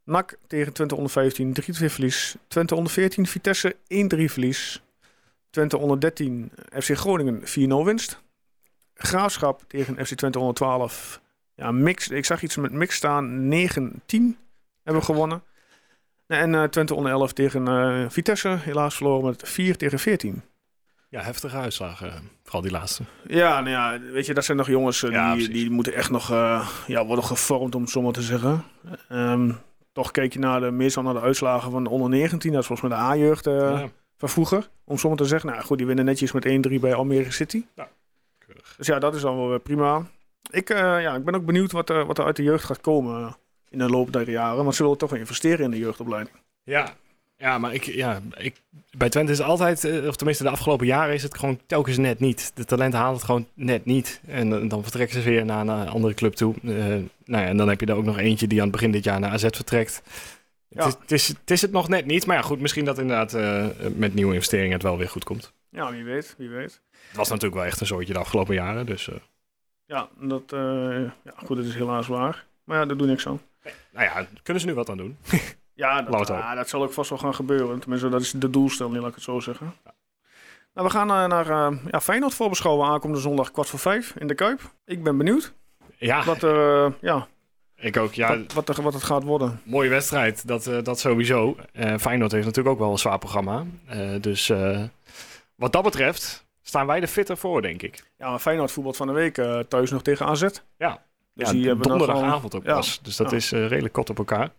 NAC 0.06 0.38
tegen 0.48 0.74
Twente 0.74 0.96
onder 0.96 1.12
15, 1.12 1.56
3-2 1.62 1.64
verlies. 1.86 2.36
Twente 2.48 2.76
onder 2.76 2.92
14, 2.92 3.28
Vitesse 3.28 3.76
1-3 3.76 3.78
verlies. 4.08 4.84
Twente 5.50 5.78
onder 5.78 6.00
13, 6.00 6.52
FC 6.72 6.98
Groningen 6.98 7.40
4-0 7.42 7.86
winst. 7.86 8.22
Graafschap 8.96 9.64
tegen 9.68 10.06
FC 10.06 10.14
Twente 10.14 10.40
onder 10.40 10.56
12. 10.56 11.22
Ja, 11.56 11.72
mix. 11.72 12.08
Ik 12.10 12.26
zag 12.26 12.42
iets 12.42 12.56
met 12.56 12.72
mix 12.72 12.96
staan. 12.96 13.30
9-10 13.30 13.48
hebben 14.84 15.02
we 15.02 15.02
gewonnen. 15.02 15.44
En 16.28 16.56
eh, 16.56 16.64
Twente 16.64 16.96
onder 16.96 17.12
11 17.12 17.34
tegen 17.34 17.68
eh, 17.68 18.06
Vitesse. 18.10 18.50
Helaas 18.62 18.96
verloren 18.96 19.26
met 19.26 19.50
4 19.50 19.78
tegen 19.78 20.00
14. 20.00 20.42
Ja, 21.10 21.22
heftige 21.22 21.58
uitslagen. 21.58 22.08
eh, 22.12 22.16
Vooral 22.44 22.62
die 22.62 22.72
laatste. 22.72 23.04
Ja, 23.28 23.62
nou 23.62 23.70
ja, 23.70 24.00
weet 24.12 24.26
je, 24.26 24.34
dat 24.34 24.46
zijn 24.46 24.58
nog 24.58 24.68
jongens 24.68 25.00
Ja, 25.00 25.08
die, 25.10 25.20
precies. 25.46 25.54
die 25.62 25.70
moeten 25.70 25.94
echt 25.94 26.10
nog 26.10 26.28
ja, 26.88 27.06
worden 27.06 27.26
gevormd, 27.26 27.76
om 27.76 27.82
het 27.82 27.92
zo 27.92 28.02
maar 28.02 28.12
te 28.14 28.22
zeggen. 28.22 28.64
Ehm, 29.10 29.52
toch 29.96 30.12
keek 30.12 30.34
je 30.34 30.40
naar 30.40 30.60
de, 30.60 30.72
meestal 30.72 31.04
naar 31.04 31.14
de 31.14 31.20
uitslagen 31.20 31.72
van 31.72 31.84
de 31.84 31.90
onder 31.90 32.10
19. 32.10 32.52
Dat 32.52 32.62
is 32.62 32.68
volgens 32.68 32.90
mij 32.90 32.98
de 32.98 33.04
A-jeugd 33.04 33.48
eh, 33.48 33.54
Ja, 33.54 33.90
van 34.18 34.30
vroeger. 34.30 34.70
Om 34.84 34.98
maar 35.04 35.16
te 35.16 35.26
zeggen. 35.26 35.50
Nou 35.50 35.62
goed, 35.64 35.78
die 35.78 35.88
winnen 35.88 36.06
netjes 36.06 36.32
met 36.32 36.68
1-3 36.68 36.80
bij 36.80 36.94
Almere 36.94 37.32
City. 37.32 37.66
keurig. 38.38 38.74
Dus 38.78 38.88
ja, 38.88 39.00
dat 39.00 39.16
is 39.16 39.22
dan 39.22 39.36
wel 39.36 39.50
weer 39.50 39.60
prima. 39.60 40.06
Ik, 40.50 40.70
eh, 40.70 41.02
ja, 41.02 41.16
ik 41.16 41.24
ben 41.24 41.36
ook 41.36 41.46
benieuwd 41.46 41.72
wat, 41.72 41.90
er 41.90 42.06
wat 42.06 42.18
er 42.18 42.26
uit 42.26 42.36
de 42.36 42.44
jeugd 42.44 42.64
gaat 42.64 42.82
komen 42.82 43.36
in 43.70 43.78
de 43.78 43.90
loop 43.90 44.14
der 44.14 44.30
jaren. 44.30 44.64
Want 44.64 44.76
ze 44.76 44.84
willen 44.84 44.98
toch 44.98 45.10
wel 45.10 45.20
investeren 45.20 45.66
in 45.66 45.72
de 45.72 45.78
jeugdopleiding. 45.78 46.36
Ja, 46.64 46.94
ja 47.38 47.58
maar 47.58 47.74
ik, 47.74 47.84
ja, 47.84 48.22
ik, 48.38 48.56
bij 48.98 49.10
Twente 49.10 49.32
is 49.32 49.38
het 49.38 49.48
altijd, 49.48 49.84
eh, 49.84 50.08
of 50.08 50.16
tenminste 50.16 50.44
de 50.44 50.50
afgelopen 50.50 50.86
jaren, 50.86 51.14
is 51.14 51.24
het 51.24 51.38
gewoon 51.38 51.60
telkens 51.66 51.98
net 51.98 52.20
niet. 52.20 52.52
De 52.56 52.66
talenten 52.66 53.00
halen 53.00 53.16
het 53.16 53.24
gewoon 53.26 53.48
net 53.54 53.86
niet. 53.86 54.22
En 54.28 54.50
dan- 54.50 54.68
dan 54.68 54.82
vertrekken 54.84 55.22
ze 55.22 55.30
weer 55.30 55.46
naar 55.46 55.62
een 55.68 55.88
andere 55.90 56.14
club 56.14 56.34
toe. 56.34 56.56
Eh, 56.64 56.70
nou 57.26 57.44
ja, 57.44 57.46
en 57.46 57.58
dan 57.58 57.70
heb 57.70 57.80
je 57.80 57.86
er 57.86 57.96
ook 57.96 58.04
nog 58.06 58.18
eentje 58.18 58.48
die 58.48 58.58
aan 58.58 58.64
het 58.68 58.72
begin 58.76 58.92
dit 58.92 59.04
jaar 59.04 59.20
naar 59.20 59.32
AZ 59.32 59.42
vertrekt. 59.50 60.02
Ja. 60.68 60.86
Het, 60.86 60.94
is, 60.94 60.98
het, 61.02 61.12
is, 61.12 61.28
het 61.28 61.52
is 61.52 61.62
het 61.62 61.72
nog 61.72 61.88
net 61.88 62.06
niet. 62.06 62.26
Maar 62.26 62.36
ja, 62.36 62.42
goed, 62.42 62.60
misschien 62.60 62.86
dat 62.86 62.98
inderdaad 63.00 63.34
eh, 63.34 63.66
met 63.96 64.14
nieuwe 64.14 64.34
investeringen 64.34 64.74
het 64.74 64.84
wel 64.84 64.98
weer 64.98 65.10
goed 65.10 65.24
komt. 65.24 65.54
Ja, 65.70 65.92
wie 65.92 66.04
weet, 66.04 66.36
wie 66.38 66.50
weet. 66.50 66.82
Het 67.08 67.18
was 67.18 67.28
natuurlijk 67.30 67.56
wel 67.56 67.66
echt 67.66 67.80
een 67.82 67.88
soortje 67.88 68.14
de 68.14 68.20
afgelopen 68.20 68.56
jaren. 68.56 68.86
Dus 68.86 69.10
eh, 69.10 69.16
Ja, 69.86 70.10
dat, 70.20 70.54
eh, 70.54 70.60
ja, 71.24 71.34
goed, 71.46 71.58
dat 71.58 71.66
is 71.66 71.76
helaas 71.76 72.08
waar. 72.08 72.46
Maar 72.64 72.78
ja, 72.80 72.86
daar 72.86 72.98
doe 72.98 73.08
niks 73.08 73.28
aan. 73.28 73.42
nou 73.92 74.06
ja, 74.06 74.28
kunnen 74.44 74.62
ze 74.62 74.68
nu 74.68 74.74
wat 74.74 74.90
aan 74.90 74.98
doen. 74.98 75.18
Ja, 75.76 76.02
dat, 76.02 76.30
ah, 76.30 76.56
dat 76.56 76.70
zal 76.70 76.84
ook 76.84 76.94
vast 76.94 77.10
wel 77.10 77.20
gaan 77.20 77.36
gebeuren. 77.36 77.80
Tenminste, 77.80 78.10
dat 78.10 78.22
is 78.22 78.32
de 78.32 78.50
doelstelling, 78.50 78.98
laat 78.98 79.08
ik 79.08 79.16
het 79.16 79.24
zo 79.24 79.40
zeggen. 79.40 79.74
Nou, 80.76 80.88
we 80.88 80.94
gaan 80.94 81.10
eh, 81.10 81.26
naar 81.26 81.50
eh, 81.50 81.78
ja, 81.92 82.02
Feyenoord 82.02 82.34
voorbeschouwen 82.34 82.88
aankomende 82.88 83.22
zondag 83.22 83.52
kwart 83.52 83.70
voor 83.70 83.80
vijf 83.80 84.14
in 84.18 84.28
de 84.28 84.36
Kuip. 84.36 84.60
Ik 84.86 85.04
ben 85.04 85.18
benieuwd 85.18 85.54
Ja, 85.98 86.24
wat, 86.24 86.44
er, 86.44 86.86
eh, 86.86 86.92
ja, 87.02 87.28
ik 87.76 87.98
ook. 87.98 88.14
Ja, 88.14 88.38
wat, 88.38 88.54
wat, 88.54 88.70
er, 88.70 88.84
wat 88.84 88.94
het 88.94 89.04
gaat 89.04 89.24
worden. 89.24 89.62
mooie 89.64 89.90
wedstrijd, 89.90 90.48
dat, 90.48 90.70
dat 90.84 91.00
sowieso. 91.00 91.56
Feyenoord 92.00 92.32
heeft 92.32 92.46
natuurlijk 92.46 92.76
ook 92.76 92.80
wel 92.80 92.92
een 92.92 92.98
zwaar 92.98 93.20
programma. 93.20 93.66
Dus 94.20 94.52
wat 95.56 95.74
dat 95.74 95.84
betreft 95.84 96.46
staan 96.62 96.88
wij 96.88 97.02
er 97.02 97.08
fitter 97.08 97.38
voor, 97.38 97.62
denk 97.62 97.82
ik. 97.82 98.04
Ja, 98.18 98.30
maar 98.30 98.40
Feyenoord 98.40 98.72
voetbalt 98.72 98.98
van 98.98 99.08
de 99.08 99.14
week 99.14 99.34
thuis 99.68 99.92
nog 99.92 100.02
tegen 100.02 100.26
AZ. 100.26 100.48
Ja. 100.78 101.04
Dus 101.34 101.48
ja, 101.48 101.54
die 101.54 101.68
hebben 101.68 101.88
donderdagavond 101.88 102.56
ook 102.56 102.66
ja. 102.66 102.74
pas. 102.74 103.00
Dus 103.02 103.16
dat 103.16 103.32
is 103.32 103.52
redelijk 103.52 103.94
kort 103.94 104.10
op 104.10 104.18
elkaar. 104.18 104.52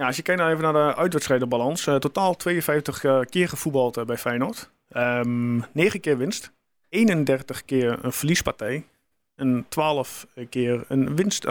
Ja, 0.00 0.06
als 0.06 0.16
je 0.16 0.22
kijkt 0.22 0.40
nou 0.40 0.52
even 0.52 0.72
naar 0.72 0.88
de 0.88 0.96
uitwedstrijdenbalans. 0.96 1.86
eh, 1.86 1.94
totaal 1.94 2.36
52 2.36 3.04
eh, 3.04 3.20
keer 3.20 3.48
gevoetbald 3.48 3.96
eh, 3.96 4.04
bij 4.04 4.16
Feyenoord. 4.18 4.70
Ehm 4.88 5.60
9 5.72 6.00
keer 6.00 6.16
winst. 6.18 6.52
31 6.88 7.64
keer 7.64 7.98
een 8.04 8.12
verliespartij. 8.12 8.86
En 9.36 9.66
12 9.68 10.26
keer 10.48 10.84
een 10.88 11.16
winst, 11.16 11.44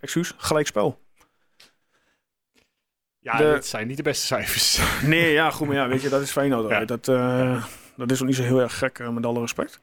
excuus, 0.00 0.34
gelijkspel. 0.36 1.00
Ja, 3.18 3.36
De- 3.36 3.44
dat 3.44 3.66
zijn 3.66 3.86
niet 3.86 3.96
de 3.96 4.02
beste 4.02 4.26
cijfers. 4.26 4.80
Nee, 5.06 5.32
ja, 5.32 5.50
goed, 5.50 5.66
maar 5.66 5.76
ja, 5.76 5.88
weet 5.88 6.02
je, 6.02 6.08
dat 6.08 6.22
is 6.22 6.30
Feyenoord. 6.30 6.68
Ja. 6.68 6.84
Dat, 6.84 7.04
dat 7.96 8.10
is 8.10 8.20
ook 8.20 8.26
niet 8.26 8.36
zo 8.36 8.42
heel 8.42 8.60
erg 8.60 8.78
gek, 8.78 9.10
met 9.10 9.26
alle 9.26 9.40
respect. 9.40 9.80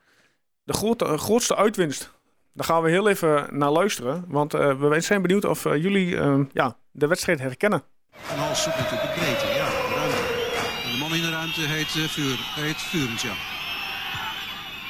De 0.64 0.74
grote, 0.74 1.18
grootste 1.18 1.56
uitwinst, 1.56 2.12
daar 2.54 2.66
gaan 2.66 2.84
we 2.84 2.90
heel 2.90 3.10
even 3.10 3.58
naar 3.58 3.72
luisteren. 3.72 4.26
Want 4.28 4.52
we 4.52 4.96
zijn 5.00 5.22
benieuwd 5.22 5.46
of 5.46 5.64
jullie 5.64 6.18
eh, 6.18 6.40
ja, 6.54 6.78
de 6.92 7.08
wedstrijd 7.08 7.40
herkennen. 7.40 7.84
En 8.32 8.38
Hals 8.38 8.64
zoekt 8.64 8.78
natuurlijk 8.78 9.14
de 9.14 9.20
breedte, 9.20 9.48
ja, 9.48 9.66
de 9.66 10.92
de 10.92 10.98
man 10.98 11.16
in 11.16 11.22
de 11.22 11.30
ruimte 11.30 11.62
heet, 11.62 11.96
eh 11.96 12.64
heet 12.64 12.82
Vurens. 12.82 13.24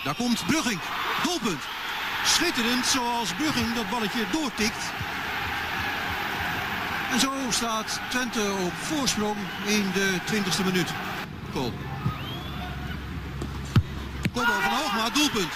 Daar 0.04 0.16
komt 0.16 0.46
Brugging, 0.46 0.80
doelpunt. 1.24 1.64
Schitterend 2.26 2.86
zoals 2.86 3.34
Brugging 3.34 3.76
dat 3.76 3.90
balletje 3.90 4.26
doortikt. 4.32 4.84
En 7.12 7.20
zo 7.20 7.32
staat 7.50 8.00
Twente 8.10 8.56
op 8.66 8.74
voorsprong 8.74 9.38
in 9.66 9.92
de 9.94 10.20
20e 10.32 10.66
minuut. 10.66 10.90
Goal. 11.54 11.74
Kopbal 14.34 14.62
van 14.62 14.72
Hoogma, 14.72 15.10
doelpunt. 15.10 15.52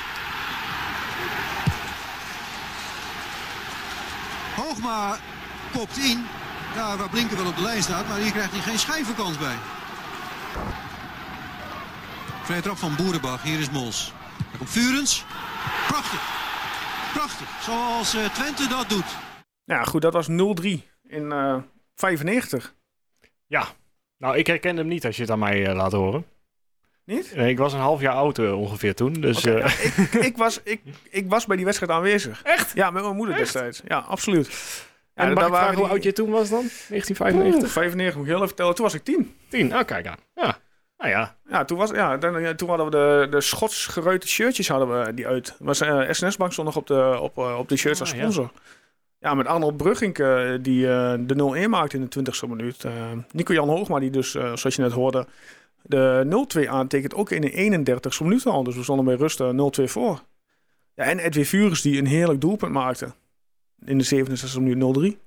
Hoogma 4.56 5.18
kopt 5.72 5.98
in. 5.98 6.39
Ja, 6.76 6.98
waar 6.98 7.10
Blinken 7.10 7.38
wel 7.38 7.48
op 7.48 7.56
de 7.56 7.62
lijn 7.62 7.84
staat, 7.84 8.08
maar 8.08 8.18
hier 8.18 8.32
krijgt 8.32 8.52
hij 8.52 8.60
geen 8.62 8.80
schijnvakantie 8.80 9.40
bij. 9.40 9.56
Vrije 12.44 12.62
trap 12.62 12.78
van 12.78 12.96
Boerenbach, 12.96 13.44
hier 13.44 13.60
is 13.60 13.70
Mols. 13.70 14.14
Daar 14.38 14.58
komt 14.58 14.70
Vurens. 14.70 15.26
Prachtig. 15.88 16.38
Prachtig, 17.14 17.48
zoals 17.62 18.16
eh, 18.16 18.26
Twente 18.26 18.68
dat 18.68 18.90
doet. 18.90 19.18
Ja, 19.64 19.84
goed, 19.84 20.02
dat 20.02 20.14
was 20.14 20.28
0-3 20.28 20.34
in 21.04 21.32
eh 21.32 21.56
95. 21.96 22.76
nou, 24.18 24.38
ik 24.38 24.48
herken 24.48 24.78
hem 24.78 24.88
niet 24.88 25.06
als 25.06 25.16
je 25.16 25.22
het 25.22 25.32
aan 25.32 25.40
mij 25.40 25.66
eh, 25.66 25.76
laat 25.76 25.92
horen. 25.92 26.26
Niet? 27.06 27.36
Nee, 27.36 27.50
ik 27.50 27.58
was 27.58 27.74
een 27.74 27.80
half 27.80 28.02
jaar 28.02 28.14
oud 28.14 28.40
ongeveer 28.40 28.96
toen. 28.96 29.14
Dus 29.14 29.46
eh, 29.46 29.58
ja, 29.58 29.66
ik, 29.66 30.14
ik, 30.14 30.38
was, 30.38 30.60
ik, 30.64 30.82
ik 31.10 31.30
was 31.30 31.46
bij 31.46 31.56
die 31.56 31.66
wedstrijd 31.66 31.92
aanwezig. 31.92 32.44
Echt? 32.44 32.72
Ja, 32.74 32.92
met 32.92 33.04
mijn 33.04 33.16
moeder 33.16 33.36
Echt? 33.36 33.44
destijds. 33.44 33.82
Ja, 33.88 33.98
absoluut. 33.98 34.48
Ja, 35.20 35.26
en 35.26 35.34
mag 35.34 35.48
ik 35.48 35.54
vragen 35.54 35.78
hoe 35.78 35.88
oud 35.88 36.04
je 36.04 36.14
toen 36.14 36.30
was 36.30 36.50
dan? 36.50 36.60
Oeh, 36.60 36.70
1995? 36.88 37.72
95 37.72 38.16
moet 38.16 38.24
ik 38.24 38.30
heel 38.30 38.36
even 38.36 38.48
vertellen. 38.48 38.76
Toen 38.76 38.86
was 38.86 38.94
ik 38.94 39.04
10. 39.04 39.36
10. 39.50 39.76
Oh, 39.76 39.86
kijk 39.86 40.08
aan. 40.08 40.18
Ja. 40.36 40.58
Nou 40.98 41.12
ja, 41.12 41.38
Ja, 41.50 41.66
toen, 41.66 41.78
was, 41.78 41.90
ja, 41.90 42.18
dan, 42.18 42.42
ja, 42.42 42.56
toen 42.56 42.70
hadden 42.70 42.86
we 42.86 42.92
de, 42.92 43.28
de 43.30 43.42
Schots 43.42 43.86
geruite 43.86 44.28
shirtjes 44.28 44.68
hadden 44.68 45.00
we 45.06 45.14
die 45.14 45.28
uit. 45.28 45.56
Was, 45.60 45.82
eh 45.82 46.10
SNS 46.10 46.38
Bank 46.38 46.52
stond 46.52 46.68
nog 46.68 46.78
op 46.78 46.88
de, 46.88 47.18
op, 47.22 47.38
eh, 47.38 47.58
op 47.58 47.70
de 47.70 47.78
shirts 47.78 48.00
als 48.00 48.12
Ah, 48.12 48.16
ja. 48.16 48.22
sponsor. 48.22 48.52
Ja, 49.20 49.34
met 49.34 49.48
Arnold 49.48 49.78
Brugging 49.78 50.18
eh, 50.18 50.50
die 50.62 50.82
de 51.26 51.64
0-1 51.66 51.70
maakte 51.70 51.98
in 51.98 52.08
de 52.10 52.20
20ste 52.20 52.50
minuut. 52.50 52.86
Nico-Jan 53.32 53.70
Hoogma 53.70 54.00
die 54.00 54.10
dus, 54.10 54.32
zoals 54.32 54.76
je 54.76 54.82
net 54.82 54.92
hoorde, 54.92 55.28
de 55.82 56.46
0-2 56.66 56.70
aantekent 56.70 57.14
ook 57.14 57.32
in 57.32 57.42
de 57.42 57.52
31ste 57.52 58.24
minuut 58.24 58.46
al. 58.46 58.64
Dus 58.64 58.76
we 58.76 58.84
stonden 58.84 59.06
bij 59.06 59.16
rust 59.16 59.40
eh, 59.40 59.50
0-2 59.82 59.84
voor. 59.84 60.22
Ja, 60.94 61.04
en 61.04 61.20
Edwin 61.20 61.46
Fures 61.46 61.82
die 61.82 61.98
een 61.98 62.06
heerlijk 62.08 62.42
doelpunt 62.42 62.72
maakte. 62.72 63.14
In 63.86 63.98
de 63.98 64.26
67ste 64.26 64.60
minuut 64.62 65.16
0-3. 65.16 65.18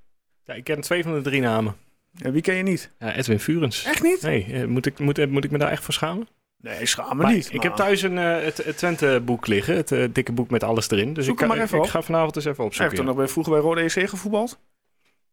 ja, 0.44 0.54
ik 0.54 0.64
ken 0.64 0.80
twee 0.80 1.02
van 1.02 1.14
de 1.14 1.20
drie 1.20 1.40
namen. 1.40 1.76
En 2.18 2.32
wie 2.32 2.42
ken 2.42 2.54
je 2.54 2.62
niet? 2.62 2.90
Ja, 2.98 3.14
Edwin 3.14 3.40
Furens. 3.40 3.84
Echt 3.84 4.02
niet? 4.02 4.22
Nee, 4.22 4.44
eh, 4.52 4.64
moet 4.64 4.86
ik, 4.86 4.98
moet, 4.98 5.18
eh, 5.18 5.26
moet 5.26 5.44
ik 5.44 5.50
me 5.50 5.58
daar 5.58 5.70
echt 5.70 5.84
voor 5.84 5.94
schamen? 5.94 6.28
Nee, 6.58 6.86
schaam 6.86 7.16
me 7.16 7.22
Maar 7.22 7.32
niet. 7.32 7.46
Ik 7.46 7.52
maar- 7.52 7.62
heb 7.64 7.74
thuis 7.74 8.02
een, 8.02 8.18
eh, 8.18 8.42
het, 8.44 8.64
het 8.64 8.76
Twente-boek 8.76 9.46
liggen. 9.46 9.76
Het 9.76 10.14
dikke 10.14 10.32
boek 10.32 10.50
met 10.50 10.62
alles 10.64 10.90
erin. 10.90 11.12
Dus 11.12 11.24
Zoek 11.26 11.40
ik, 11.40 11.48
maar 11.48 11.58
even 11.58 11.76
ik 11.78 11.84
op. 11.84 11.90
ga 11.90 12.02
vanavond 12.02 12.36
eens 12.36 12.44
even 12.44 12.56
Hij 12.56 12.64
heeft 12.64 12.74
opzoeken. 12.80 12.96
toen 12.96 13.04
Ja, 13.04 13.10
nog 13.10 13.20
bij, 13.20 13.28
vroeger 13.32 13.52
bij 13.52 13.62
Rode 13.62 13.80
EC 13.82 14.08
gevoetbald. 14.08 14.58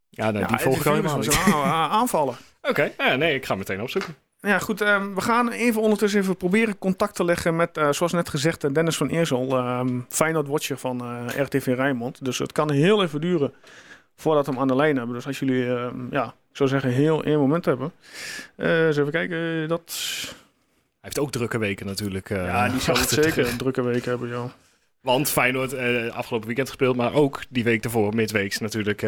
ja, 0.09 0.31
nou, 0.31 0.39
Ja, 0.39 0.47
die 0.47 0.57
volg 0.57 0.77
ik 0.77 0.83
helemaal 0.83 1.17
niet. 1.17 1.25
was 1.25 1.45
een 1.45 1.53
a- 1.53 1.87
aanvaller. 1.89 2.37
Oké, 2.69 2.91
ja, 2.97 3.15
nee, 3.15 3.35
ik 3.35 3.45
ga 3.45 3.55
meteen 3.55 3.81
opzoeken. 3.81 4.15
Ja, 4.41 4.59
goed. 4.59 4.81
ehm, 4.81 5.13
we 5.13 5.21
gaan 5.21 5.49
even 5.49 5.81
ondertussen 5.81 6.19
even 6.19 6.37
proberen 6.37 6.77
contact 6.77 7.15
te 7.15 7.23
leggen 7.25 7.55
met, 7.55 7.77
eh, 7.77 7.91
zoals 7.91 8.11
net 8.11 8.29
gezegd, 8.29 8.63
eh, 8.63 8.71
Dennis 8.73 8.97
van 8.97 9.07
Eersel, 9.07 9.57
ehm 9.57 9.99
Feyenoord-watcher 10.09 10.77
van 10.77 11.01
eh, 11.01 11.43
RTV 11.43 11.65
Rijnmond. 11.75 12.25
Dus 12.25 12.37
het 12.37 12.51
kan 12.51 12.71
heel 12.71 13.03
even 13.03 13.21
duren 13.21 13.53
voordat 14.15 14.45
we 14.45 14.51
hem 14.51 14.61
aan 14.61 14.67
de 14.67 14.75
lijn 14.75 14.97
hebben. 14.97 15.15
Dus 15.15 15.27
als 15.27 15.39
jullie, 15.39 15.75
ehm, 15.75 16.11
ja, 16.11 16.25
ik 16.25 16.55
zou 16.55 16.69
zeggen, 16.69 16.91
heel 16.91 17.23
één 17.23 17.39
moment 17.39 17.65
hebben. 17.65 17.91
Eens 18.55 18.97
even 18.97 19.11
kijken, 19.11 19.67
dat... 19.67 19.93
Hij 21.01 21.09
heeft 21.09 21.19
ook 21.19 21.31
drukke 21.31 21.57
weken 21.57 21.85
natuurlijk. 21.85 22.29
ja, 22.29 22.69
die 22.69 22.79
zal 22.79 22.97
het 22.99 23.09
zeker 23.09 23.47
een 23.47 23.57
drukke 23.57 23.81
week 23.81 24.05
hebben, 24.05 24.29
joh. 24.29 24.49
Want 25.01 25.29
Feyenoord 25.29 25.73
afgelopen 26.11 26.47
weekend 26.47 26.67
gespeeld, 26.67 26.95
maar 26.95 27.13
ook 27.13 27.41
die 27.49 27.63
week 27.63 27.83
ervoor, 27.83 28.15
midweeks 28.15 28.59
natuurlijk, 28.59 29.01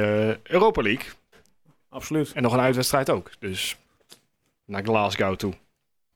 Europa 0.43 0.81
League. 0.81 1.05
Absoluut. 1.89 2.31
En 2.33 2.41
nog 2.41 2.53
een 2.53 2.59
uitwedstrijd 2.59 3.09
ook. 3.09 3.29
Dus 3.39 3.77
naar 4.65 4.84
Glasgow 4.84 5.36
toe. 5.36 5.54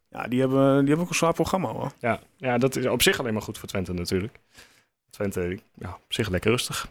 Ja, 0.10 0.28
die 0.28 0.40
hebben, 0.40 0.80
die 0.80 0.88
hebben 0.88 1.00
ook 1.00 1.10
een 1.10 1.16
zwaar 1.16 1.34
programma, 1.34 1.68
hoor. 1.72 1.92
Ja, 2.00 2.20
ja, 2.38 2.58
dat 2.58 2.76
is 2.76 2.86
op 2.86 3.02
zich 3.02 3.20
alleen 3.20 3.34
maar 3.34 3.42
goed 3.42 3.58
voor 3.58 3.68
Twente 3.68 3.94
natuurlijk. 3.94 4.40
Twente, 5.10 5.60
ja, 5.74 5.90
op 5.90 6.14
zich 6.14 6.30
lekker 6.30 6.52
rustig. 6.52 6.88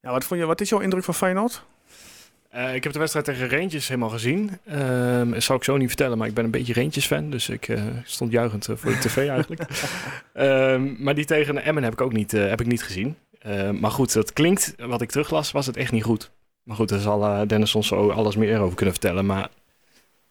Ja, 0.00 0.10
wat, 0.10 0.24
vond 0.24 0.40
je, 0.40 0.46
wat 0.46 0.60
is 0.60 0.68
jouw 0.68 0.80
indruk 0.80 1.04
van 1.04 1.14
Feyenoord? 1.14 1.64
Eh, 2.50 2.74
ik 2.74 2.82
heb 2.84 2.92
de 2.92 2.98
wedstrijd 2.98 3.26
tegen 3.26 3.50
Rangers 3.50 3.88
helemaal 3.88 4.08
gezien. 4.08 4.58
Ehm, 4.66 5.30
dat 5.30 5.42
zou 5.42 5.58
ik 5.58 5.64
zo 5.64 5.76
niet 5.76 5.88
vertellen, 5.88 6.18
maar 6.18 6.28
ik 6.28 6.34
ben 6.34 6.44
een 6.44 6.50
beetje 6.50 6.74
Rangers-fan. 6.74 7.30
Dus 7.30 7.48
ik 7.48 7.68
eh, 7.68 7.82
stond 8.04 8.32
juichend 8.32 8.68
eh, 8.68 8.76
voor 8.76 8.90
de 8.90 8.98
tv 8.98 9.28
eigenlijk. 9.36 9.62
Ehm, 10.32 11.02
maar 11.02 11.14
die 11.14 11.24
tegen 11.24 11.62
Emmen 11.64 11.82
heb 11.82 11.92
ik 11.92 12.00
ook 12.00 12.12
niet, 12.12 12.30
heb 12.30 12.60
ik 12.60 12.66
niet 12.66 12.82
gezien. 12.82 13.16
Ehm, 13.38 13.80
maar 13.80 13.90
goed, 13.90 14.12
dat 14.12 14.32
klinkt, 14.32 14.74
wat 14.78 15.00
ik 15.00 15.10
teruglas, 15.10 15.52
was 15.52 15.66
het 15.66 15.76
echt 15.76 15.92
niet 15.92 16.04
goed. 16.04 16.30
Maar 16.62 16.76
goed, 16.76 16.88
daar 16.88 17.00
zal 17.00 17.46
Dennis 17.46 17.74
ons 17.74 17.86
zo 17.86 18.10
alles 18.10 18.36
meer 18.36 18.60
over 18.60 18.76
kunnen 18.76 18.94
vertellen. 18.94 19.26
Maar 19.26 19.48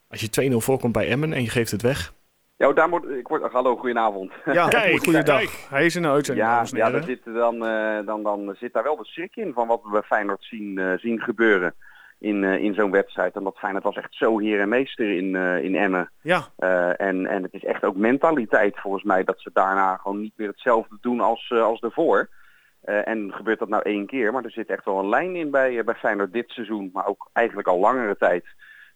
als 0.10 0.22
je 0.22 0.52
2-0 0.52 0.56
voorkomt 0.56 0.94
bij 0.94 1.10
Emmen 1.10 1.34
en 1.34 1.42
je 1.42 1.50
geeft 1.50 1.72
het 1.72 1.82
weg. 1.82 2.14
Ja, 2.58 2.74
daar 2.74 2.90
moet, 2.90 3.10
ik 3.10 3.28
word, 3.28 3.52
hallo, 3.52 3.76
goedenavond. 3.76 4.32
Ja, 4.46 4.68
Kijk, 4.78 5.04
goeiedag. 5.04 5.38
kijk. 5.38 5.66
Hij 5.70 5.86
is 5.86 5.96
in 5.96 6.02
de 6.02 6.08
uitzending, 6.08 6.48
Ja, 6.48 6.60
en 6.72 6.78
ja 6.78 6.90
daar 6.92 7.04
zit 7.04 7.20
dan, 7.26 7.66
eh, 7.66 8.06
dan, 8.06 8.24
dan 8.24 8.56
zit 8.60 8.74
daar 8.74 8.84
wel 8.84 8.96
de 8.98 9.06
schrik 9.06 9.36
in 9.36 9.54
van 9.54 9.68
wat 9.68 9.82
we 9.84 9.90
bij 9.90 10.02
Feyenoord 10.02 10.44
zien, 10.44 10.78
eh, 10.78 10.94
zien 10.98 11.20
gebeuren 11.20 11.74
in, 12.20 12.44
eh, 12.44 12.64
in 12.64 12.74
zo'n 12.74 12.92
wedstrijd. 12.92 13.36
Omdat 13.36 13.58
Feyenoord 13.58 13.84
was 13.84 13.96
echt 13.96 14.14
zo 14.16 14.40
heer 14.40 14.60
en 14.60 14.70
meester 14.70 15.12
in, 15.18 15.36
eh, 15.36 15.64
in 15.64 15.76
Emmen. 15.76 16.12
Ja, 16.22 16.48
Eh, 16.58 17.02
en, 17.02 17.26
en 17.28 17.44
het 17.44 17.54
is 17.54 17.64
echt 17.66 17.84
ook 17.84 17.96
mentaliteit 17.96 18.80
volgens 18.80 19.04
mij 19.04 19.24
dat 19.24 19.40
ze 19.40 19.50
daarna 19.54 19.96
gewoon 19.96 20.22
niet 20.22 20.34
meer 20.36 20.48
hetzelfde 20.48 20.98
doen 21.02 21.20
als, 21.20 21.52
als 21.52 21.80
daarvoor. 21.80 22.30
Eh, 22.82 23.08
en 23.08 23.34
gebeurt 23.34 23.60
dat 23.60 23.70
nou 23.70 23.84
één 23.84 24.06
keer, 24.06 24.32
maar 24.34 24.44
er 24.44 24.52
zit 24.52 24.70
echt 24.70 24.86
wel 24.86 25.00
een 25.00 25.10
lijn 25.10 25.36
in 25.36 25.52
bij, 25.52 25.84
bij 25.84 25.96
Feyenoord 25.96 26.34
dit 26.34 26.50
seizoen, 26.50 26.90
maar 26.94 27.06
ook 27.08 27.30
eigenlijk 27.34 27.68
al 27.68 27.80
langere 27.80 28.18
tijd. 28.18 28.46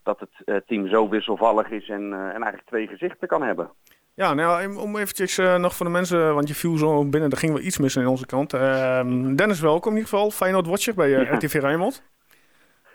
Dat 0.04 0.20
het 0.20 0.30
eh, 0.46 0.56
team 0.68 0.88
zo 0.88 1.10
wisselvallig 1.10 1.70
is 1.70 1.90
en, 1.90 2.14
eh, 2.14 2.20
en 2.20 2.42
eigenlijk 2.42 2.66
twee 2.66 2.88
gezichten 2.88 3.28
kan 3.28 3.44
hebben. 3.44 3.72
Ja, 4.16 4.34
nou, 4.34 4.76
om 4.76 4.98
eventjes 4.98 5.38
eh, 5.38 5.56
nog 5.56 5.76
voor 5.76 5.86
de 5.86 5.92
mensen, 5.92 6.34
want 6.34 6.48
je 6.48 6.56
viel 6.56 6.78
zo 6.78 7.06
binnen, 7.06 7.30
er 7.30 7.38
ging 7.38 7.54
wel 7.54 7.62
iets 7.62 7.78
mis 7.78 7.98
aan 7.98 8.06
onze 8.06 8.26
kant. 8.26 8.54
Ehm, 8.54 9.36
Dennis, 9.36 9.60
welkom 9.60 9.92
in 9.92 9.98
ieder 9.98 10.10
geval. 10.10 10.32
Feyenoord 10.32 10.68
Watcher 10.68 10.94
bij 10.94 11.16
eh, 11.16 11.34
RTV 11.34 11.54
Rijnmond. 11.54 12.04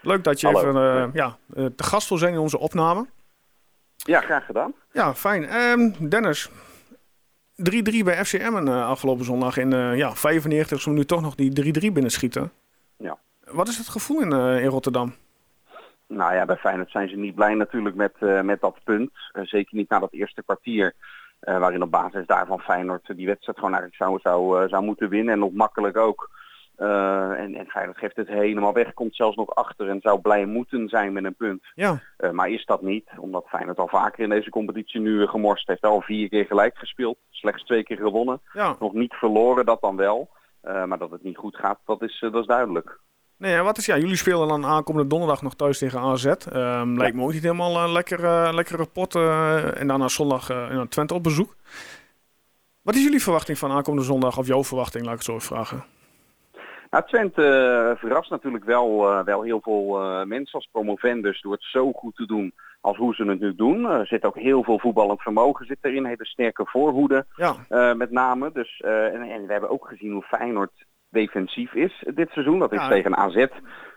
Leuk 0.02 0.24
dat 0.24 0.40
je 0.40 0.46
Hallo. 0.46 0.68
even 0.68 1.10
ja, 1.14 1.36
te 1.54 1.82
gast 1.82 2.08
wil 2.08 2.18
zijn 2.18 2.32
in 2.32 2.38
onze 2.38 2.58
opname. 2.58 3.06
Ja, 3.96 4.20
graag 4.20 4.44
gedaan. 4.44 4.74
Ja, 4.92 5.14
fijn. 5.14 5.44
Ehm, 5.44 6.08
Dennis, 6.08 6.50
3-3 7.56 8.04
bij 8.04 8.24
FC 8.24 8.32
Emmen 8.32 8.68
eh, 8.68 8.88
afgelopen 8.88 9.24
zondag. 9.24 9.56
In 9.56 9.70
ja, 9.96 10.14
95 10.14 10.80
ze 10.80 10.90
nu 10.90 11.04
toch 11.04 11.20
nog 11.20 11.34
die 11.34 11.52
3-3 11.52 11.92
binnenschieten. 11.92 12.52
Ja. 12.96 13.18
Wat 13.44 13.68
is 13.68 13.78
het 13.78 13.88
gevoel 13.88 14.20
in, 14.20 14.32
in 14.32 14.68
Rotterdam? 14.68 15.14
Nou 16.08 16.34
ja, 16.34 16.44
bij 16.44 16.56
Feyenoord 16.56 16.90
zijn 16.90 17.08
ze 17.08 17.16
niet 17.16 17.34
blij 17.34 17.54
natuurlijk 17.54 17.94
met, 17.94 18.14
eh, 18.18 18.40
met 18.40 18.60
dat 18.60 18.76
punt. 18.84 19.10
Eh, 19.32 19.42
zeker 19.44 19.76
niet 19.76 19.88
na 19.88 19.98
dat 19.98 20.12
eerste 20.12 20.42
kwartier. 20.42 20.94
eh, 21.38 21.58
waarin 21.58 21.82
op 21.82 21.90
basis 21.90 22.26
daarvan 22.26 22.60
Feyenoord 22.60 23.16
die 23.16 23.26
wedstrijd 23.26 23.58
gewoon 23.58 23.74
eigenlijk 23.74 24.02
zou, 24.02 24.18
zou, 24.22 24.68
zou 24.68 24.84
moeten 24.84 25.08
winnen. 25.08 25.32
En 25.32 25.38
nog 25.38 25.52
makkelijk 25.52 25.96
ook. 25.96 26.30
En, 26.76 27.54
en 27.54 27.66
Feyenoord 27.68 27.98
geeft 27.98 28.16
het 28.16 28.28
helemaal 28.28 28.72
weg. 28.72 28.94
Komt 28.94 29.16
zelfs 29.16 29.36
nog 29.36 29.54
achter 29.54 29.88
en 29.88 30.00
zou 30.00 30.20
blij 30.20 30.44
moeten 30.46 30.88
zijn 30.88 31.12
met 31.12 31.24
een 31.24 31.34
punt. 31.34 31.64
Ja, 31.74 32.00
maar 32.32 32.48
is 32.48 32.64
dat 32.64 32.82
niet, 32.82 33.10
omdat 33.16 33.48
Feyenoord 33.48 33.78
al 33.78 33.88
vaker 33.88 34.22
in 34.22 34.28
deze 34.28 34.50
competitie 34.50 35.00
nu 35.00 35.26
gemorst 35.26 35.66
heeft. 35.68 35.82
Al 35.82 36.00
vier 36.00 36.28
keer 36.28 36.44
gelijk 36.44 36.78
gespeeld. 36.78 37.18
Slechts 37.30 37.64
twee 37.64 37.82
keer 37.82 37.96
gewonnen. 37.96 38.40
ja. 38.52 38.76
Nog 38.80 38.92
niet 38.92 39.14
verloren, 39.14 39.66
dat 39.66 39.80
dan 39.80 39.96
wel. 39.96 40.28
Maar 40.62 40.98
dat 40.98 41.10
het 41.10 41.22
niet 41.22 41.36
goed 41.36 41.56
gaat, 41.56 41.78
dat 41.84 42.02
is, 42.02 42.18
dat 42.20 42.34
is 42.34 42.46
duidelijk. 42.46 42.98
Nee, 43.38 43.52
ja, 43.52 43.62
wat 43.62 43.78
is, 43.78 43.86
ja, 43.86 43.96
jullie 43.98 44.16
spelen 44.16 44.48
dan 44.48 44.64
aankomende 44.66 45.08
donderdag 45.08 45.42
nog 45.42 45.54
thuis 45.54 45.78
tegen 45.78 46.00
AZ. 46.00 46.24
Ehm, 46.26 46.96
Lijkt 46.96 47.16
me 47.16 47.22
ook 47.22 47.32
niet 47.32 47.42
helemaal 47.42 47.76
een 47.84 47.92
lekker, 47.92 48.24
eh, 48.24 48.48
lekkere 48.52 48.86
pot. 48.86 49.14
eh, 49.14 49.80
en 49.80 49.86
daarna 49.86 50.08
zondag 50.08 50.50
eh, 50.50 50.70
in 50.70 50.88
Twente 50.88 51.14
op 51.14 51.22
bezoek. 51.22 51.56
Wat 52.82 52.94
is 52.94 53.02
jullie 53.02 53.22
verwachting 53.22 53.58
van 53.58 53.70
aankomende 53.70 54.06
zondag? 54.06 54.38
Of 54.38 54.46
jouw 54.46 54.64
verwachting, 54.64 55.04
laat 55.04 55.12
ik 55.12 55.18
het 55.18 55.28
zo 55.28 55.34
even 55.34 55.46
vragen. 55.56 55.84
Nou, 56.90 57.04
Twente 57.06 57.42
eh, 57.44 58.00
verrast 58.00 58.30
natuurlijk 58.30 58.64
wel, 58.64 59.08
eh, 59.10 59.24
wel 59.24 59.42
heel 59.42 59.60
veel 59.62 60.00
eh, 60.00 60.24
mensen 60.24 60.54
als 60.58 60.68
promovendus 60.72 61.40
door 61.42 61.52
het 61.52 61.62
zo 61.62 61.92
goed 61.92 62.16
te 62.16 62.26
doen 62.26 62.52
als 62.80 62.96
hoe 62.96 63.14
ze 63.14 63.24
het 63.24 63.40
nu 63.40 63.54
doen. 63.54 63.84
Er 63.84 64.06
zit 64.06 64.24
ook 64.24 64.36
heel 64.38 64.62
veel 64.64 64.78
voetballend 64.78 65.22
vermogen 65.22 65.66
zit 65.66 65.78
erin, 65.80 66.04
hele 66.06 66.26
sterke 66.26 66.64
voorhoede 66.66 67.26
Ja, 67.36 67.54
eh, 67.68 67.92
met 67.94 68.10
name. 68.10 68.50
Dus, 68.52 68.80
eh, 68.84 69.04
en, 69.14 69.22
en 69.22 69.46
we 69.46 69.52
hebben 69.52 69.70
ook 69.70 69.88
gezien 69.88 70.12
hoe 70.12 70.22
Feyenoord 70.22 70.70
defensief 71.10 71.74
is 71.74 72.04
dit 72.14 72.30
seizoen. 72.30 72.58
Dat 72.58 72.72
is 72.72 72.78
Ja. 72.80 72.88
tegen 72.88 73.16
AZ. 73.16 73.46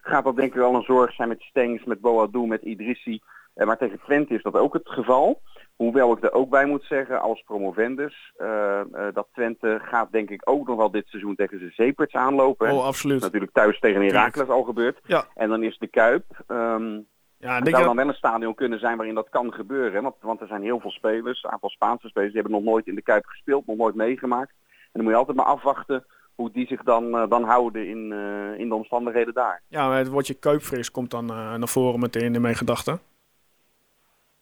Gaat 0.01 0.23
dat 0.23 0.35
denk 0.35 0.49
ik 0.49 0.59
wel 0.59 0.75
een 0.75 0.81
zorg 0.83 1.13
zijn 1.13 1.27
met 1.27 1.41
Stengs, 1.41 1.83
met 1.83 2.01
Boadou, 2.01 2.47
met 2.47 2.61
Idrissi. 2.61 3.21
Eh, 3.53 3.67
maar 3.67 3.77
tegen 3.77 3.99
Twente 4.03 4.33
is 4.33 4.43
dat 4.43 4.55
ook 4.55 4.73
het 4.73 4.89
geval. 4.89 5.41
Hoewel 5.75 6.11
ik 6.11 6.23
er 6.23 6.31
ook 6.31 6.49
bij 6.49 6.65
moet 6.65 6.83
zeggen, 6.83 7.21
als 7.21 7.41
promovendus, 7.45 8.31
eh, 8.37 8.79
eh, 8.79 8.85
dat 9.13 9.27
Twente 9.33 9.79
gaat 9.83 10.11
denk 10.11 10.29
ik 10.29 10.41
ook 10.49 10.67
nog 10.67 10.77
wel 10.77 10.91
dit 10.91 11.07
seizoen 11.07 11.35
tegen 11.35 11.59
de 11.59 11.69
Zeeperts 11.75 12.13
aanlopen. 12.13 12.67
oh, 12.67 12.73
Dat 12.73 12.81
is 12.81 12.87
absoluut. 12.87 13.21
natuurlijk 13.21 13.51
thuis 13.53 13.79
tegen 13.79 14.01
Heracles 14.01 14.47
al 14.47 14.63
gebeurd. 14.63 14.99
Ja. 15.03 15.23
En 15.35 15.49
dan 15.49 15.63
is 15.63 15.77
de 15.77 15.87
Kuip. 15.87 16.23
ehm 16.47 16.99
Ja, 17.37 17.55
het 17.59 17.69
zou 17.69 17.83
dan 17.83 17.95
wel 17.95 18.07
een 18.07 18.13
stadion 18.13 18.53
kunnen 18.55 18.79
zijn 18.79 18.97
waarin 18.97 19.15
dat 19.15 19.29
kan 19.29 19.53
gebeuren. 19.53 19.93
hè. 19.93 20.01
Want, 20.01 20.15
want 20.21 20.41
er 20.41 20.47
zijn 20.47 20.61
heel 20.61 20.79
veel 20.79 20.91
spelers, 20.91 21.43
een 21.43 21.49
aantal 21.51 21.69
Spaanse 21.69 22.07
spelers, 22.07 22.31
die 22.33 22.41
hebben 22.41 22.59
nog 22.61 22.69
nooit 22.71 22.87
in 22.87 22.95
de 22.95 23.01
Kuip 23.01 23.25
gespeeld, 23.25 23.65
nog 23.65 23.77
nooit 23.77 23.95
meegemaakt. 23.95 24.51
En 24.61 24.89
dan 24.93 25.03
moet 25.03 25.11
je 25.11 25.17
altijd 25.17 25.37
maar 25.37 25.45
afwachten 25.45 26.05
hoe 26.41 26.51
die 26.51 26.67
zich 26.67 26.83
dan, 26.83 27.17
eh, 27.17 27.29
dan 27.29 27.43
houden 27.43 27.87
in, 27.87 28.11
eh, 28.11 28.59
in 28.59 28.67
de 28.69 28.75
omstandigheden 28.75 29.33
daar. 29.33 29.61
ja, 29.67 29.91
het 29.93 30.07
woordje 30.07 30.33
kuipvrees 30.33 30.91
komt 30.91 31.11
dan 31.11 31.29
eh, 31.29 31.53
naar 31.53 31.67
voren 31.67 31.99
meteen 31.99 32.35
in 32.35 32.41
mijn 32.41 32.55
gedachten. 32.55 32.99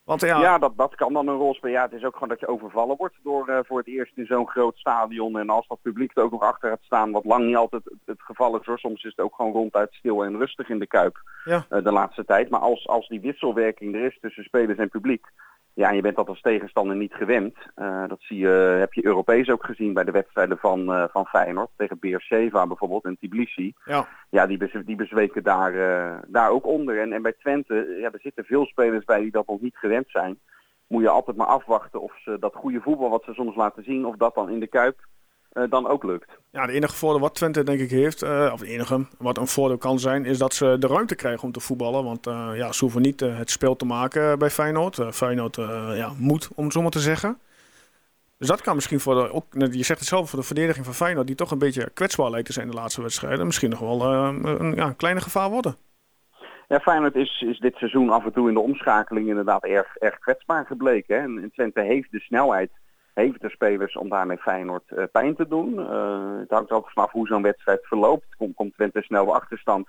Want 0.03 0.21
ja, 0.21 0.39
Ja, 0.41 0.57
dat, 0.57 0.77
dat 0.77 0.95
kan 0.95 1.13
dan 1.13 1.27
een 1.27 1.35
rol 1.35 1.53
spelen. 1.53 1.75
Ja, 1.75 1.81
het 1.83 1.93
is 1.93 2.03
ook 2.03 2.13
gewoon 2.13 2.29
dat 2.29 2.39
je 2.39 2.47
overvallen 2.47 2.97
wordt 2.97 3.15
door 3.23 3.63
voor 3.67 3.77
het 3.77 3.87
eerst 3.87 4.17
in 4.17 4.25
zo'n 4.25 4.47
groot 4.49 4.77
stadion. 4.77 5.37
En 5.37 5.49
als 5.49 5.67
dat 5.67 5.81
publiek 5.81 6.17
er 6.17 6.23
ook 6.23 6.31
nog 6.31 6.41
achter 6.41 6.69
gaat 6.69 6.81
staan, 6.81 7.11
wat 7.11 7.25
lang 7.25 7.45
niet 7.45 7.55
altijd 7.55 7.83
het, 7.83 7.93
het 8.05 8.21
geval 8.21 8.59
is 8.59 8.65
hoor. 8.65 8.79
Soms 8.79 9.03
is 9.03 9.13
het 9.15 9.25
ook 9.25 9.35
gewoon 9.35 9.51
ronduit 9.51 9.93
stil 9.93 10.23
en 10.23 10.37
rustig 10.37 10.69
in 10.69 10.79
de 10.79 10.87
Kuip 10.87 11.21
Ja. 11.43 11.65
de 11.69 11.91
laatste 11.91 12.25
tijd. 12.25 12.49
Maar 12.49 12.59
als, 12.59 12.87
als 12.87 13.07
die 13.07 13.21
wisselwerking 13.21 13.95
er 13.95 14.05
is 14.05 14.17
tussen 14.21 14.43
spelers 14.43 14.77
en 14.77 14.89
publiek, 14.89 15.25
ja, 15.79 15.89
en 15.89 15.95
je 15.95 16.01
bent 16.01 16.15
dat 16.15 16.27
als 16.27 16.41
tegenstander 16.41 16.95
niet 16.95 17.13
gewend. 17.13 17.55
Eh, 17.75 18.07
dat 18.07 18.21
zie 18.21 18.37
je, 18.37 18.47
heb 18.79 18.93
je 18.93 19.05
Europees 19.05 19.49
ook 19.49 19.65
gezien 19.65 19.93
bij 19.93 20.03
de 20.03 20.11
wedstrijden 20.11 20.57
van, 20.57 20.93
eh, 20.93 21.03
van 21.11 21.25
Feyenoord. 21.25 21.69
Tegen 21.75 21.99
Beersheva 21.99 22.67
bijvoorbeeld 22.67 23.05
in 23.05 23.17
Tbilisi. 23.17 23.73
ja. 23.85 24.07
Ja, 24.29 24.47
die, 24.47 24.57
bez, 24.57 24.71
die 24.85 24.95
bezweken 24.95 25.43
daar, 25.43 25.73
eh, 25.73 26.17
daar 26.27 26.49
ook 26.49 26.65
onder. 26.65 26.99
En, 26.99 27.13
en 27.13 27.21
bij 27.21 27.33
Twente, 27.33 27.97
ja, 27.99 28.11
er 28.11 28.19
zitten 28.19 28.43
veel 28.43 28.65
spelers 28.65 29.05
bij 29.05 29.19
die 29.19 29.31
dat 29.31 29.47
nog 29.47 29.61
niet 29.61 29.77
gewend 29.77 30.05
zijn. 30.09 30.39
Moet 30.87 31.01
je 31.01 31.09
altijd 31.09 31.37
maar 31.37 31.47
afwachten 31.47 32.01
of 32.01 32.13
ze 32.23 32.37
dat 32.39 32.55
goede 32.55 32.81
voetbal 32.81 33.09
wat 33.09 33.23
ze 33.23 33.33
soms 33.33 33.55
laten 33.55 33.83
zien, 33.83 34.05
of 34.05 34.15
dat 34.15 34.35
dan 34.35 34.49
in 34.49 34.59
de 34.59 34.67
Kuip 34.67 35.07
dan 35.69 35.87
ook 35.87 36.03
lukt. 36.03 36.39
ja, 36.51 36.65
de 36.65 36.71
enige 36.73 36.95
voordeel 36.95 37.19
wat 37.19 37.35
Twente 37.35 37.63
denk 37.63 37.79
ik 37.79 37.89
heeft, 37.89 38.21
eh, 38.21 38.49
of 38.53 38.59
het 38.59 38.69
enige 38.69 39.05
wat 39.17 39.37
een 39.37 39.47
voordeel 39.47 39.77
kan 39.77 39.99
zijn, 39.99 40.25
is 40.25 40.37
dat 40.37 40.53
ze 40.53 40.75
de 40.79 40.87
ruimte 40.87 41.15
krijgen 41.15 41.43
om 41.43 41.51
te 41.51 41.59
voetballen. 41.59 42.03
Want 42.03 42.27
eh, 42.27 42.51
ja, 42.55 42.71
ze 42.71 42.79
hoeven 42.79 43.01
niet 43.01 43.21
eh, 43.21 43.37
het 43.37 43.49
spel 43.49 43.75
te 43.75 43.85
maken 43.85 44.39
bij 44.39 44.49
Feyenoord. 44.49 44.99
Eh, 44.99 45.11
Feyenoord 45.11 45.57
eh, 45.57 45.91
ja, 45.95 46.11
moet, 46.17 46.49
om 46.55 46.63
het 46.63 46.73
zo 46.73 46.81
maar 46.81 46.91
te 46.91 46.99
zeggen. 46.99 47.39
Dus 48.39 48.47
dat 48.47 48.61
kan 48.61 48.75
misschien 48.75 48.99
voor 48.99 49.15
de, 49.15 49.33
ook, 49.33 49.45
je 49.51 49.83
zegt 49.83 49.99
het 49.99 50.07
zelf, 50.07 50.29
voor 50.29 50.39
de 50.39 50.45
verdediging 50.45 50.85
van 50.85 50.93
Feyenoord, 50.93 51.27
die 51.27 51.35
toch 51.35 51.51
een 51.51 51.57
beetje 51.57 51.89
kwetsbaar 51.93 52.29
lijkt 52.29 52.45
te 52.45 52.53
zijn 52.53 52.67
de 52.67 52.73
laatste 52.73 53.01
wedstrijden, 53.01 53.45
misschien 53.45 53.69
nog 53.69 53.79
wel 53.79 54.01
eh, 54.01 54.35
een, 54.41 54.75
ja, 54.75 54.87
een 54.87 54.95
kleine 54.95 55.21
gevaar 55.21 55.49
worden. 55.49 55.75
Ja, 56.67 56.79
Feyenoord 56.79 57.15
is, 57.15 57.45
is 57.47 57.59
dit 57.59 57.75
seizoen 57.75 58.09
af 58.09 58.25
en 58.25 58.31
toe 58.31 58.47
in 58.47 58.53
de 58.53 58.59
omschakeling 58.59 59.27
inderdaad 59.27 59.63
erg, 59.63 59.95
erg 59.95 60.19
kwetsbaar 60.19 60.65
gebleken. 60.65 61.15
Hè? 61.15 61.21
En, 61.21 61.37
en 61.37 61.51
Twente 61.51 61.81
heeft 61.81 62.11
de 62.11 62.19
snelheid, 62.19 62.71
heeft 63.19 63.41
de 63.41 63.49
spelers 63.49 63.95
om 63.97 64.09
daarmee 64.09 64.37
Feyenoord 64.37 64.91
eh, 64.91 65.03
pijn 65.11 65.35
te 65.35 65.47
doen. 65.47 65.79
Eh, 65.79 66.39
het 66.39 66.49
hangt 66.49 66.69
er 66.69 66.75
altijd 66.75 66.93
vanaf 66.93 67.11
hoe 67.11 67.27
zo'n 67.27 67.41
wedstrijd 67.41 67.79
verloopt. 67.87 68.35
Komt, 68.37 68.55
komt 68.55 68.73
Twente 68.73 69.01
snel 69.01 69.23
op 69.23 69.29
achterstand. 69.33 69.87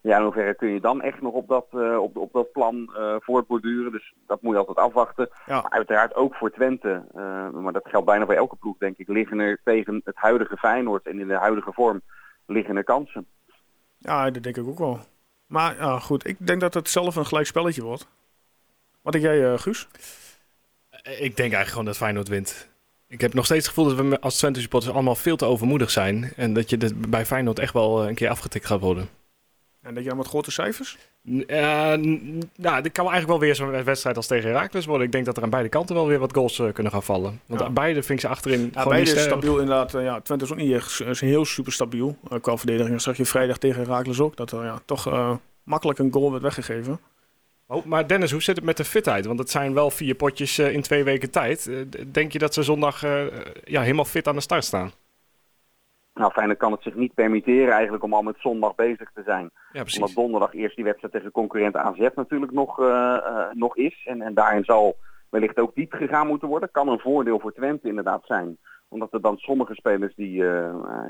Ja, 0.00 0.16
in 0.16 0.22
hoeverre 0.22 0.54
kun 0.54 0.68
je 0.68 0.80
dan 0.80 1.02
echt 1.02 1.20
nog 1.20 1.32
op 1.32 1.48
dat, 1.48 1.66
eh, 1.70 1.96
op, 1.98 2.16
op 2.16 2.32
dat 2.32 2.52
plan 2.52 2.94
eh, 2.96 3.16
voortborduren. 3.20 3.92
Dus 3.92 4.14
dat 4.26 4.42
moet 4.42 4.52
je 4.52 4.58
altijd 4.58 4.76
afwachten. 4.86 5.28
Ja. 5.46 5.60
Maar 5.60 5.70
uiteraard 5.70 6.14
ook 6.14 6.34
voor 6.34 6.50
Twente. 6.50 7.04
eh, 7.14 7.50
maar 7.50 7.72
dat 7.72 7.88
geldt 7.88 8.06
bijna 8.06 8.24
voor 8.24 8.34
elke 8.34 8.56
ploeg, 8.56 8.78
denk 8.78 8.98
ik. 8.98 9.08
Liggen 9.08 9.38
er 9.38 9.60
tegen 9.64 10.00
het 10.04 10.16
huidige 10.16 10.56
Feyenoord 10.56 11.06
en 11.06 11.20
in 11.20 11.28
de 11.28 11.34
huidige 11.38 11.72
vorm 11.72 12.00
liggen 12.46 12.76
er 12.76 12.84
kansen. 12.84 13.26
Ja, 13.98 14.30
dat 14.30 14.42
denk 14.42 14.56
ik 14.56 14.66
ook 14.66 14.78
wel. 14.78 14.98
Maar 15.46 15.76
ja, 15.76 15.98
goed, 15.98 16.26
ik 16.26 16.46
denk 16.46 16.60
dat 16.60 16.74
het 16.74 16.88
zelf 16.88 17.16
een 17.16 17.26
gelijk 17.26 17.46
spelletje 17.46 17.82
wordt. 17.82 18.08
Wat 19.02 19.12
denk 19.12 19.24
jij, 19.24 19.52
eh, 19.52 19.58
Guus? 19.58 19.88
Ik 21.02 21.18
denk 21.18 21.38
eigenlijk 21.38 21.68
gewoon 21.68 21.84
dat 21.84 21.96
Feyenoord 21.96 22.28
wint. 22.28 22.71
Ik 23.12 23.20
heb 23.20 23.34
nog 23.34 23.44
steeds 23.44 23.66
het 23.66 23.74
gevoel 23.74 23.96
dat 23.96 24.06
we 24.06 24.20
als 24.20 24.36
Twente 24.36 24.60
supporters 24.60 24.92
allemaal 24.92 25.14
veel 25.14 25.36
te 25.36 25.44
overmoedig 25.44 25.90
zijn. 25.90 26.32
En 26.36 26.52
dat 26.52 26.70
je 26.70 26.76
dit 26.76 27.10
bij 27.10 27.26
Feyenoord 27.26 27.58
echt 27.58 27.72
wel 27.72 28.02
eh, 28.02 28.08
een 28.08 28.14
keer 28.14 28.28
afgetikt 28.28 28.66
gaat 28.66 28.80
worden. 28.80 29.08
En 29.82 29.92
denk 29.94 30.02
je 30.02 30.08
dan 30.08 30.16
met 30.16 30.26
grote 30.26 30.50
cijfers? 30.50 30.98
Eh, 31.46 31.58
nou, 32.56 32.82
dit 32.82 32.92
kan 32.92 33.04
eigenlijk 33.10 33.26
wel 33.26 33.38
weer 33.38 33.54
zo'n 33.54 33.84
wedstrijd 33.84 34.16
als 34.16 34.26
tegen 34.26 34.50
Heracles 34.50 34.86
worden. 34.86 35.06
Ik 35.06 35.12
denk 35.12 35.24
dat 35.24 35.36
er 35.36 35.42
aan 35.42 35.50
beide 35.50 35.68
kanten 35.68 35.94
wel 35.94 36.06
weer 36.06 36.18
wat 36.18 36.34
goals 36.34 36.58
eh, 36.58 36.72
kunnen 36.72 36.92
gaan 36.92 37.02
vallen. 37.02 37.40
Want 37.46 37.60
Ja. 37.60 37.70
beide 37.70 38.02
vind 38.02 38.18
ik 38.18 38.20
ze 38.20 38.28
achterin 38.28 38.60
Ja, 38.60 38.68
gewoon 38.82 38.88
beide 38.88 39.12
is 39.12 39.22
stabiel 39.22 39.58
inderdaad. 39.58 39.92
Ja, 39.92 40.20
Twente 40.20 40.44
is 40.44 40.50
ook 40.50 40.58
niet 40.58 41.00
is 41.06 41.20
heel 41.20 41.44
super 41.44 41.72
stabiel 41.72 42.16
qua 42.40 42.56
verdediging. 42.56 42.92
Dat 42.94 43.02
zag 43.02 43.16
je 43.16 43.24
vrijdag 43.24 43.58
tegen 43.58 43.82
Herakles 43.82 44.20
ook. 44.20 44.36
Dat 44.36 44.52
er 44.52 44.64
ja, 44.64 44.80
toch 44.84 45.38
makkelijk 45.64 45.98
een 45.98 46.12
goal 46.12 46.30
werd 46.30 46.42
weggegeven. 46.42 47.00
Oh, 47.72 47.84
maar 47.84 48.06
Dennis, 48.06 48.30
hoe 48.30 48.42
zit 48.42 48.56
het 48.56 48.64
met 48.64 48.76
de 48.76 48.84
fitheid? 48.84 49.26
Want 49.26 49.38
het 49.38 49.50
zijn 49.50 49.74
wel 49.74 49.90
vier 49.90 50.14
potjes 50.14 50.58
eh, 50.58 50.74
in 50.74 50.82
twee 50.82 51.04
weken 51.04 51.30
tijd. 51.30 51.66
Eh, 51.66 52.04
denk 52.12 52.32
je 52.32 52.38
dat 52.38 52.54
ze 52.54 52.62
zondag 52.62 53.02
eh, 53.02 53.26
ja, 53.64 53.80
helemaal 53.80 54.04
fit 54.04 54.28
aan 54.28 54.34
de 54.34 54.40
start 54.40 54.64
staan? 54.64 54.90
Nou, 56.14 56.32
Feyenoord 56.32 56.58
kan 56.58 56.72
het 56.72 56.82
zich 56.82 56.94
niet 56.94 57.14
permitteren 57.14 57.72
eigenlijk 57.72 58.04
om 58.04 58.14
al 58.14 58.22
met 58.22 58.36
zondag 58.38 58.74
bezig 58.74 59.10
te 59.14 59.22
zijn. 59.24 59.50
Ja, 59.72 59.80
precies. 59.80 60.00
Omdat 60.00 60.14
donderdag 60.14 60.54
eerst 60.54 60.76
die 60.76 60.84
wedstrijd 60.84 61.12
tegen 61.12 61.30
concurrent 61.30 61.76
AZ 61.76 62.08
natuurlijk 62.14 62.52
nog, 62.52 62.76
nog 63.52 63.76
is. 63.76 64.02
En, 64.04 64.22
en 64.22 64.34
daarin 64.34 64.64
zal 64.64 64.96
wellicht 65.30 65.58
ook 65.58 65.74
diep 65.74 65.92
gegaan 65.92 66.26
moeten 66.26 66.48
worden. 66.48 66.70
Kan 66.70 66.88
een 66.88 66.98
voordeel 66.98 67.40
voor 67.40 67.52
Twente 67.52 67.88
inderdaad 67.88 68.22
zijn. 68.24 68.58
Omdat 68.88 69.12
er 69.12 69.20
dan 69.20 69.36
sommige 69.36 69.74
spelers 69.74 70.14
die, 70.14 70.34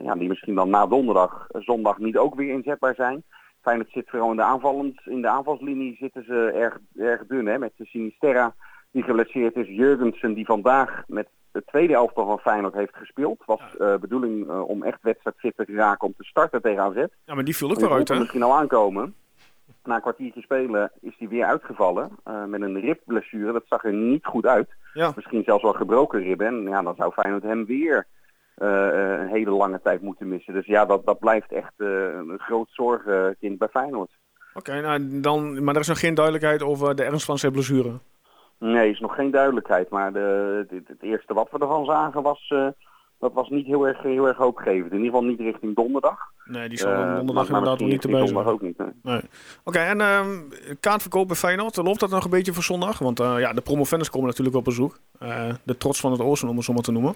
ja, 0.02 0.14
die 0.14 0.28
misschien 0.28 0.54
dan 0.54 0.70
na 0.70 0.86
donderdag, 0.86 1.46
zondag 1.52 1.98
niet 1.98 2.16
ook 2.16 2.34
weer 2.34 2.52
inzetbaar 2.52 2.94
zijn. 2.94 3.24
Feyenoord 3.62 3.90
zit 3.90 4.10
vooral 4.10 4.30
in 4.30 4.36
de, 4.36 4.42
aanvallend, 4.42 5.00
in 5.04 5.22
de 5.22 5.28
aanvalslinie 5.28 5.96
zitten 6.00 6.24
ze 6.24 6.50
erg, 6.54 6.78
erg 6.96 7.26
dun. 7.26 7.46
Hè, 7.46 7.58
met 7.58 7.72
de 7.76 7.84
Sinisterra 7.84 8.54
die 8.90 9.02
geblesseerd 9.02 9.56
is. 9.56 9.66
Jurgensen 9.68 10.34
die 10.34 10.44
vandaag 10.44 11.02
met 11.06 11.28
de 11.52 11.62
tweede 11.66 11.94
elftal 11.94 12.26
van 12.26 12.38
Feyenoord 12.38 12.74
heeft 12.74 12.96
gespeeld. 12.96 13.42
Was 13.46 13.60
eh 13.78 13.96
bedoeling 13.96 14.48
eh, 14.48 14.68
om 14.68 14.82
echt 14.82 14.98
wedstrijdfit 15.02 15.56
te 15.56 15.64
raken 15.66 16.06
om 16.06 16.14
te 16.16 16.24
starten 16.24 16.62
tegen 16.62 16.82
AZ. 16.82 17.04
Ja, 17.24 17.34
maar 17.34 17.44
die 17.44 17.56
viel 17.56 17.70
ook 17.70 17.80
weer 17.80 17.92
uit, 17.92 18.08
hè? 18.08 18.18
misschien 18.18 18.42
al 18.42 18.56
aankomen. 18.56 19.14
Na 19.84 19.94
een 19.94 20.00
kwartiertje 20.00 20.40
spelen 20.42 20.90
is 21.00 21.14
hij 21.18 21.28
weer 21.28 21.44
uitgevallen. 21.44 22.10
eh, 22.24 22.44
met 22.44 22.60
een 22.62 22.80
ribblessure. 22.80 23.52
Dat 23.52 23.64
zag 23.68 23.84
er 23.84 23.92
niet 23.92 24.24
goed 24.24 24.46
uit. 24.46 24.68
Ja. 24.94 25.12
Misschien 25.16 25.42
zelfs 25.44 25.62
wel 25.62 25.72
gebroken 25.72 26.20
ribben. 26.22 26.46
En 26.46 26.62
ja, 26.62 26.82
dan 26.82 26.94
zou 26.96 27.12
Feyenoord 27.12 27.42
hem 27.42 27.64
weer 27.66 28.06
een 28.56 29.28
hele 29.28 29.50
lange 29.50 29.80
tijd 29.82 30.02
moeten 30.02 30.28
missen. 30.28 30.54
Dus 30.54 30.66
ja, 30.66 30.84
dat, 30.86 31.06
dat 31.06 31.18
blijft 31.18 31.52
echt 31.52 31.72
eh, 31.76 31.86
een 31.88 32.38
groot 32.38 32.68
zorgenkind 32.70 33.58
bij 33.58 33.68
Feyenoord. 33.68 34.10
Oké, 34.54 34.80
nou, 34.80 35.20
dan, 35.20 35.64
maar 35.64 35.74
er 35.74 35.80
is 35.80 35.88
nog 35.88 36.00
geen 36.00 36.14
duidelijkheid 36.14 36.62
over 36.62 36.94
de 36.96 37.02
ernst 37.04 37.24
van 37.24 37.38
zijn 37.38 37.52
blessure. 37.52 37.92
Nee, 38.58 38.90
is 38.90 39.00
nog 39.00 39.14
geen 39.14 39.30
duidelijkheid. 39.30 39.90
Maar 39.90 40.12
de, 40.12 40.66
het 40.86 41.02
eerste 41.02 41.34
wat 41.34 41.48
we 41.50 41.58
ervan 41.58 41.84
zagen 41.84 42.22
was, 42.22 42.46
eh, 42.48 42.66
dat 43.18 43.32
was 43.32 43.48
niet 43.48 43.66
heel 43.66 43.86
erg, 43.86 44.02
heel 44.02 44.26
erg 44.26 44.36
hoopgevend. 44.36 44.90
In 44.92 44.96
ieder 44.98 45.10
geval 45.12 45.24
niet 45.24 45.40
richting 45.40 45.74
donderdag. 45.76 46.18
Nee, 46.44 46.68
die 46.68 46.78
zal 46.78 46.92
Eh, 46.92 47.16
donderdag 47.16 47.46
inderdaad 47.46 47.78
nog 47.78 47.88
misschien 47.88 47.88
niet 47.90 48.04
erbij 48.04 48.26
zondag 48.26 48.42
zijn. 48.44 48.54
ook 48.54 48.62
niet. 48.62 49.02
Nee. 49.02 49.20
Oké, 49.64 49.78
en 49.78 50.00
ehm 50.00 50.28
kaartverkoop 50.80 51.26
bij 51.26 51.36
Feyenoord, 51.36 51.76
loopt 51.76 52.00
dat 52.00 52.10
nog 52.10 52.24
een 52.24 52.30
beetje 52.30 52.52
voor 52.52 52.62
zondag? 52.62 52.98
Want 52.98 53.20
eh, 53.20 53.34
ja, 53.38 53.52
de 53.52 53.60
promovenders 53.60 54.10
komen 54.10 54.28
natuurlijk 54.28 54.56
op 54.56 54.64
bezoek. 54.64 54.98
Eh, 55.18 55.48
de 55.62 55.76
trots 55.76 56.00
van 56.00 56.12
het 56.12 56.20
oosten, 56.20 56.48
om 56.48 56.56
het 56.56 56.64
zo 56.64 56.72
maar 56.72 56.82
te 56.82 56.92
noemen. 56.92 57.14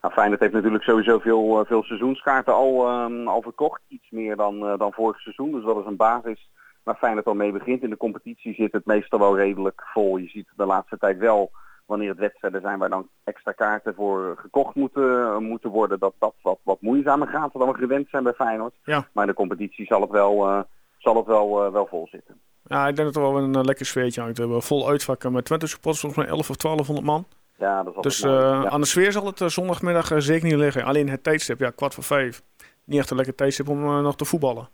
Nou, 0.00 0.14
Feyenoord 0.14 0.40
heeft 0.40 0.52
natuurlijk 0.52 0.84
sowieso 0.84 1.18
veel, 1.18 1.60
eh, 1.60 1.66
veel 1.66 1.82
seizoenskaarten 1.82 2.54
al, 2.54 2.88
ehm, 2.88 3.28
al 3.28 3.42
verkocht. 3.42 3.80
Iets 3.88 4.10
meer 4.10 4.36
dan, 4.36 4.66
eh, 4.66 4.78
dan 4.78 4.92
vorig 4.92 5.20
seizoen. 5.20 5.52
Dus 5.52 5.64
dat 5.64 5.78
is 5.78 5.86
een 5.86 5.96
basis 5.96 6.48
waar 6.82 6.96
Feyenoord 6.96 7.26
al 7.26 7.34
mee 7.34 7.52
begint. 7.52 7.82
In 7.82 7.90
de 7.90 7.96
competitie 7.96 8.54
zit 8.54 8.72
het 8.72 8.86
meestal 8.86 9.18
wel 9.18 9.36
redelijk 9.36 9.82
vol. 9.92 10.16
Je 10.16 10.28
ziet 10.28 10.48
de 10.56 10.66
laatste 10.66 10.98
tijd 10.98 11.18
wel, 11.18 11.50
wanneer 11.86 12.08
het 12.08 12.18
wedstrijden 12.18 12.60
zijn 12.60 12.78
waar 12.78 12.88
dan 12.88 13.08
extra 13.24 13.52
kaarten 13.52 13.94
voor 13.94 14.36
gekocht 14.36 14.74
moeten, 14.74 15.42
moeten 15.42 15.70
worden, 15.70 15.98
dat 15.98 16.14
dat 16.18 16.34
wat, 16.42 16.58
wat 16.62 16.80
moeizamer 16.80 17.28
gaat 17.28 17.52
dan 17.52 17.68
we 17.68 17.74
gewend 17.74 18.08
zijn 18.08 18.22
bij 18.22 18.32
Feyenoord. 18.32 18.74
Ja. 18.84 19.08
Maar 19.12 19.24
in 19.24 19.30
de 19.30 19.36
competitie 19.36 19.86
zal 19.86 20.00
het 20.00 20.10
wel, 20.10 20.48
eh, 20.48 20.60
zal 20.98 21.16
het 21.16 21.26
wel, 21.26 21.72
wel 21.72 21.86
vol 21.86 22.08
zitten. 22.10 22.40
Ja, 22.62 22.88
ik 22.88 22.96
denk 22.96 23.12
dat 23.12 23.22
er 23.22 23.32
wel 23.32 23.42
een 23.42 23.64
lekker 23.64 23.86
sfeertje 23.86 24.20
hangt. 24.20 24.36
We 24.36 24.42
hebben 24.42 24.62
vol 24.62 24.88
uitvakken 24.88 25.32
met 25.32 25.44
Twente 25.44 25.66
supporters, 25.66 26.00
volgens 26.00 26.24
mij 26.24 26.34
11 26.34 26.50
of 26.50 26.56
1200 26.56 27.06
man. 27.06 27.26
Ja, 27.58 27.82
dat 27.82 28.02
Dus 28.02 28.22
eh, 28.22 28.64
aan 28.64 28.80
de 28.80 28.86
sfeer 28.86 29.12
zal 29.12 29.26
het 29.26 29.40
eh, 29.40 29.48
zondagmiddag 29.48 30.10
eh, 30.10 30.18
zeker 30.18 30.48
niet 30.48 30.56
liggen. 30.56 30.84
Alleen 30.84 31.08
het 31.08 31.22
tijdstip, 31.22 31.58
ja, 31.58 31.70
kwart 31.70 31.94
voor 31.94 32.04
vijf. 32.04 32.42
Niet 32.84 32.98
echt 32.98 33.10
een 33.10 33.16
lekker 33.16 33.34
tijdstip 33.34 33.68
om 33.68 34.02
nog 34.02 34.16
te 34.16 34.24
voetballen. 34.24 34.68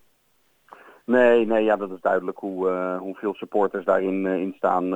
Nee, 1.04 1.46
nee, 1.46 1.64
ja, 1.64 1.76
dat 1.76 1.90
is 1.90 2.00
duidelijk 2.00 2.38
hoe, 2.38 2.68
eh, 2.68 2.98
hoeveel 2.98 3.34
supporters 3.34 3.84
daarin 3.84 4.26
eh, 4.26 4.40
in 4.40 4.54
staan. 4.56 4.94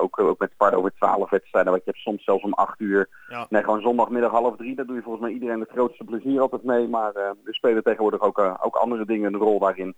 ook, 0.00 0.20
ook 0.20 0.38
met 0.38 0.52
kwart 0.56 0.74
over 0.74 0.92
twaalf 0.94 1.30
wedstrijden, 1.30 1.72
wat 1.72 1.84
je 1.84 1.90
hebt 1.90 2.02
soms 2.02 2.24
zelfs 2.24 2.44
om 2.44 2.52
acht 2.52 2.80
uur. 2.80 3.08
Ja. 3.28 3.46
Nee, 3.48 3.62
gewoon 3.62 3.80
zondagmiddag 3.80 4.30
half 4.30 4.56
drie, 4.56 4.74
daar 4.74 4.86
doe 4.86 4.96
je 4.96 5.02
volgens 5.02 5.24
mij 5.24 5.32
iedereen 5.32 5.60
het 5.60 5.70
grootste 5.70 6.04
plezier 6.04 6.40
altijd 6.40 6.62
mee. 6.62 6.88
Maar 6.88 7.14
er 7.14 7.36
spelen 7.44 7.82
tegenwoordig 7.82 8.20
ook, 8.20 8.38
ook 8.38 8.76
andere 8.76 9.06
dingen 9.06 9.34
een 9.34 9.40
rol 9.40 9.58
daarin. 9.58 9.94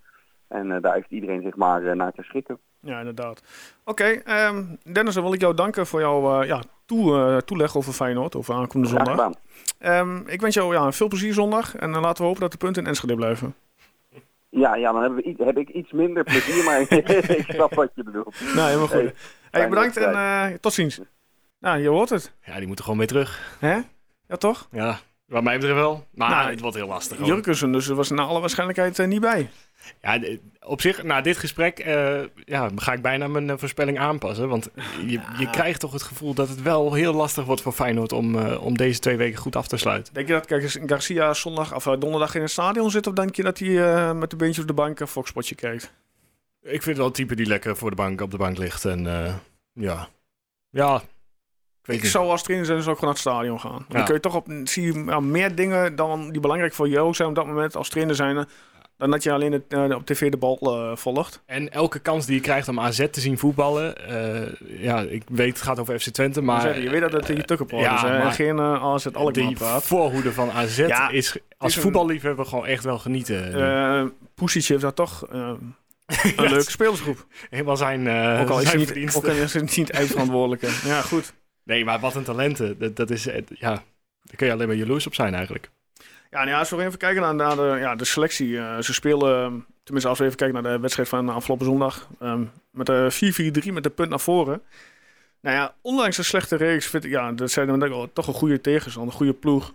En 0.48 0.72
eh, 0.72 0.82
daar 0.82 0.94
heeft 0.94 1.10
iedereen 1.10 1.42
zich 1.42 1.56
maar 1.56 1.82
eh, 1.86 1.94
naar 1.96 2.12
te 2.12 2.22
schikken. 2.22 2.58
Ja, 2.80 2.98
inderdaad. 2.98 3.42
Oké, 3.84 4.04
ehm, 4.04 4.64
Dennis, 4.92 5.14
dan 5.14 5.22
wil 5.22 5.32
ik 5.32 5.40
jou 5.40 5.54
danken 5.54 5.86
voor 5.86 6.00
jouw 6.00 6.40
eh, 6.40 6.48
ja, 6.48 6.62
toe, 6.86 7.42
toeleg 7.44 7.76
over 7.76 7.92
Feyenoord, 7.92 8.36
over 8.36 8.54
aankomende 8.54 8.94
zondag. 8.94 9.30
Ehm, 9.78 10.16
ik 10.26 10.40
wens 10.40 10.54
jou 10.54 10.74
ja, 10.74 10.92
veel 10.92 11.08
plezier 11.08 11.32
zondag 11.32 11.76
en 11.76 11.92
dan 11.92 12.02
laten 12.02 12.20
we 12.22 12.26
hopen 12.26 12.40
dat 12.40 12.52
de 12.52 12.58
punten 12.58 12.82
in 12.82 12.88
Enschede 12.88 13.14
blijven. 13.14 13.54
Ja, 14.50 14.74
ja, 14.76 14.92
dan 14.92 15.00
hebben 15.00 15.18
we, 15.22 15.28
i- 15.28 15.44
heb 15.44 15.58
ik 15.58 15.68
iets 15.68 15.92
minder 15.92 16.24
plezier, 16.24 16.64
maar 16.64 16.80
ik 17.38 17.44
snap 17.54 17.74
wat 17.74 17.90
je 17.94 18.02
bedoelt. 18.02 18.40
Nou, 18.54 18.66
helemaal 18.66 18.86
goed. 18.88 19.12
Hey, 19.50 19.68
bedankt 19.68 19.96
en 19.96 20.12
eh, 20.14 20.44
tot 20.60 20.72
ziens. 20.72 21.00
Nou, 21.58 21.78
je 21.78 21.88
hoort 21.88 22.08
het. 22.10 22.32
Ja, 22.44 22.56
die 22.58 22.66
moeten 22.66 22.84
gewoon 22.84 22.98
weer 22.98 23.08
terug. 23.08 23.56
Hè? 23.58 23.78
Ja, 24.28 24.36
toch? 24.36 24.68
Ja, 24.70 24.98
wat 25.28 25.42
mij 25.42 25.54
betreft 25.54 25.76
wel. 25.78 26.06
Maar 26.14 26.30
Nou, 26.30 26.50
het 26.50 26.60
wordt 26.60 26.76
heel 26.76 26.86
lastig. 26.86 27.26
Jurkensen, 27.26 27.72
dus 27.72 27.88
er 27.88 27.94
was 27.94 28.10
naar 28.10 28.26
alle 28.26 28.40
waarschijnlijkheid 28.40 28.98
eh, 28.98 29.06
niet 29.06 29.20
bij. 29.20 29.50
Ja, 30.02 30.20
op 30.60 30.80
zich, 30.80 31.02
na 31.02 31.20
dit 31.20 31.36
gesprek 31.36 31.78
eh, 31.78 32.20
ja, 32.44 32.70
ga 32.76 32.92
ik 32.92 33.02
bijna 33.02 33.28
mijn 33.28 33.50
eh, 33.50 33.56
voorspelling 33.58 33.98
aanpassen. 33.98 34.48
Want 34.48 34.68
je, 35.06 35.20
je 35.38 35.50
krijgt 35.50 35.80
toch 35.80 35.92
het 35.92 36.02
gevoel 36.02 36.34
dat 36.34 36.48
het 36.48 36.62
wel 36.62 36.92
heel 36.94 37.12
lastig 37.14 37.44
wordt 37.44 37.62
voor 37.62 37.72
Feyenoord 37.72 38.12
om, 38.12 38.36
om 38.44 38.76
deze 38.76 38.98
twee 38.98 39.16
weken 39.16 39.38
goed 39.38 39.56
af 39.56 39.66
te 39.68 39.76
sluiten. 39.76 40.14
Denk 40.14 40.26
je 40.28 40.32
dat 40.32 40.46
Gar- 40.48 40.88
Garcia 40.88 41.34
zondag 41.34 41.74
of 41.74 41.84
donderdag 41.84 42.34
in 42.34 42.40
het 42.42 42.50
stadion 42.50 42.90
zit? 42.90 43.06
Of 43.06 43.14
denk 43.14 43.36
je 43.36 43.42
dat 43.42 43.58
hij 43.58 44.14
met 44.14 44.30
de 44.30 44.36
beentjes 44.36 44.62
op 44.62 44.66
de 44.68 44.74
bank 44.74 45.00
een 45.00 45.06
Foxpotje 45.06 45.54
kijkt? 45.54 45.92
Ik 46.62 46.70
vind 46.70 46.84
het 46.84 46.96
wel 46.96 47.06
een 47.06 47.12
type 47.12 47.34
die 47.34 47.46
lekker 47.46 47.76
voor 47.76 47.90
de 47.90 47.96
bank 47.96 48.20
op 48.20 48.30
de 48.30 48.36
bank 48.36 48.58
ligt. 48.58 48.84
En 48.84 49.02
ja, 49.72 50.08
ja, 50.70 51.02
ik 51.96 52.02
niet. 52.02 52.10
zou 52.10 52.28
als 52.28 52.42
trainer 52.42 52.66
zijn, 52.66 52.82
zou 52.82 52.94
ik 52.94 52.98
gewoon 52.98 53.14
naar 53.14 53.22
het 53.24 53.32
stadion 53.32 53.60
gaan. 53.60 53.84
Dan 53.88 54.04
kun 54.04 54.14
je 54.14 54.20
toch 54.20 54.34
op, 54.34 54.46
zie 54.64 54.82
je 54.92 55.04
ja, 55.06 55.20
meer 55.20 55.54
dingen 55.54 55.96
dan 55.96 56.30
die 56.30 56.40
belangrijk 56.40 56.72
voor 56.74 56.88
jou 56.88 57.14
zijn 57.14 57.28
op 57.28 57.34
dat 57.34 57.46
moment 57.46 57.76
als 57.76 57.88
trainer 57.88 58.14
zijn. 58.14 58.46
Dan 58.96 59.10
dat 59.10 59.22
je 59.22 59.32
alleen 59.32 59.52
het, 59.52 59.62
eh, 59.68 59.84
op 59.96 60.06
tv 60.06 60.30
de 60.30 60.36
bal 60.36 60.58
eh, 60.60 60.96
volgt. 60.96 61.42
En 61.46 61.72
elke 61.72 61.98
kans 61.98 62.26
die 62.26 62.34
je 62.34 62.40
krijgt 62.40 62.68
om 62.68 62.80
AZ 62.80 63.06
te 63.10 63.20
zien 63.20 63.38
voetballen. 63.38 64.06
eh, 64.08 64.82
ja, 64.82 65.00
ik 65.00 65.22
weet 65.28 65.48
het 65.52 65.62
gaat 65.62 65.78
over 65.78 66.00
FC 66.00 66.08
Twente, 66.08 66.42
maar... 66.42 66.80
Je 66.80 66.90
weet 66.90 67.00
dat 67.00 67.12
het 67.12 67.28
hier 67.28 67.44
tukkenpot 67.44 67.80
ja, 67.80 67.94
is. 67.94 68.00
hè, 68.02 68.30
geen 68.30 68.56
uh, 68.56 68.94
het 68.94 69.16
Alkmaar 69.16 69.32
die 69.46 69.56
praat. 69.56 69.84
voorhoede 69.84 70.32
van 70.32 70.50
AZ 70.50 70.78
Ja, 70.78 71.08
is 71.10 71.36
als 71.58 71.70
is 71.70 71.76
een- 71.76 71.82
voetballiefhebber 71.82 72.46
gewoon 72.46 72.66
echt 72.66 72.84
wel 72.84 72.98
genieten. 72.98 73.54
Eh 73.54 74.04
Pusic 74.34 74.64
heeft 74.64 74.82
daar 74.82 74.94
toch 74.94 75.26
een 75.28 75.74
leuke 76.36 76.70
spelersgroep. 76.70 77.26
Helemaal 77.50 77.76
zijn, 77.76 78.06
eh 78.06 78.40
ook 78.40 78.48
al 78.48 78.60
is 78.60 78.66
zijn 78.66 78.78
niet, 78.78 79.16
ook 79.16 79.26
al 79.26 79.30
is 79.32 79.52
hij 79.52 79.62
niet 79.62 79.76
het 79.88 79.90
eindverantwoordelijke. 79.90 80.68
Ja, 80.84 81.00
goed. 81.00 81.32
Nee, 81.68 81.84
maar 81.84 82.00
wat 82.00 82.14
een 82.14 82.24
talenten. 82.24 82.78
Dat, 82.78 82.96
dat 82.96 83.10
is, 83.10 83.26
eh, 83.26 83.42
ja, 83.48 83.70
daar 84.22 84.36
kun 84.36 84.46
je 84.46 84.52
alleen 84.52 84.66
maar 84.66 84.76
jaloers 84.76 85.06
op 85.06 85.14
zijn 85.14 85.34
eigenlijk. 85.34 85.70
Ja, 86.30 86.38
nou 86.38 86.48
ja, 86.48 86.58
als 86.58 86.70
we 86.70 86.84
even 86.84 86.98
kijken 86.98 87.36
naar, 87.36 87.56
de, 87.56 87.76
ja, 87.80 87.94
de 87.94 88.04
selectie. 88.04 88.58
eh, 88.58 88.78
ze 88.78 88.92
spelen, 88.92 89.44
eh, 89.44 89.52
tenminste 89.82 90.08
als 90.08 90.18
we 90.18 90.24
even 90.24 90.36
kijken 90.36 90.62
naar 90.62 90.72
de 90.72 90.80
wedstrijd 90.80 91.08
van 91.08 91.28
afgelopen 91.28 91.66
zondag. 91.66 92.08
ehm, 92.20 92.44
met 92.70 92.86
de 92.86 93.10
4-4-3 93.10 93.72
met 93.72 93.82
de 93.82 93.90
punt 93.90 94.08
naar 94.08 94.20
voren. 94.20 94.62
Nou 95.40 95.56
ja, 95.56 95.74
ondanks 95.80 96.16
de 96.16 96.22
slechte 96.22 96.56
reeks 96.56 96.86
vind 96.86 97.04
ik, 97.04 97.10
ja, 97.10 97.32
dat 97.32 97.50
zijn 97.50 97.78
wel 97.78 98.12
toch 98.12 98.26
een 98.26 98.34
goede 98.34 98.60
tegenstander, 98.60 99.12
een 99.12 99.18
goede 99.18 99.32
ploeg. 99.34 99.74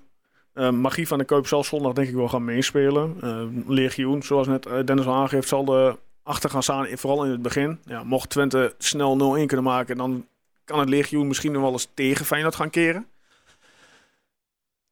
Eh, 0.53 0.69
Magie 0.69 1.07
van 1.07 1.17
de 1.17 1.23
Kuip 1.23 1.47
zal 1.47 1.63
zondag 1.63 1.93
denk 1.93 2.07
ik 2.07 2.15
wel 2.15 2.29
gaan 2.29 2.45
meespelen. 2.45 3.15
Eh, 3.21 3.43
Legioen, 3.67 4.23
zoals 4.23 4.47
net 4.47 4.65
eh, 4.65 4.83
Dennis 4.85 5.05
al 5.05 5.13
aangeeft, 5.13 5.47
zal 5.47 5.65
de 5.65 5.97
achter 6.23 6.49
gaan 6.49 6.63
staan, 6.63 6.87
vooral 6.91 7.25
in 7.25 7.31
het 7.31 7.41
begin. 7.41 7.79
Ja, 7.85 8.03
mocht 8.03 8.29
Twente 8.29 8.75
snel 8.77 9.37
0-1 9.37 9.45
kunnen 9.45 9.65
maken, 9.65 9.97
dan 9.97 10.27
kan 10.63 10.79
het 10.79 10.89
Legioen 10.89 11.27
misschien 11.27 11.51
nog 11.51 11.61
wel 11.61 11.71
eens 11.71 11.89
tegen 11.93 12.25
Feyenoord 12.25 12.55
gaan 12.55 12.69
keren. 12.69 13.07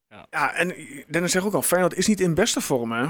Ja. 0.10 0.26
Ja, 0.30 0.54
en 0.54 0.76
Dennis 1.08 1.32
zegt 1.32 1.46
ook 1.46 1.54
al, 1.54 1.62
Feyenoord 1.62 1.96
is 1.96 2.08
niet 2.08 2.20
in 2.20 2.34
beste 2.34 2.62
vorm, 2.62 2.92
hè. 2.92 3.08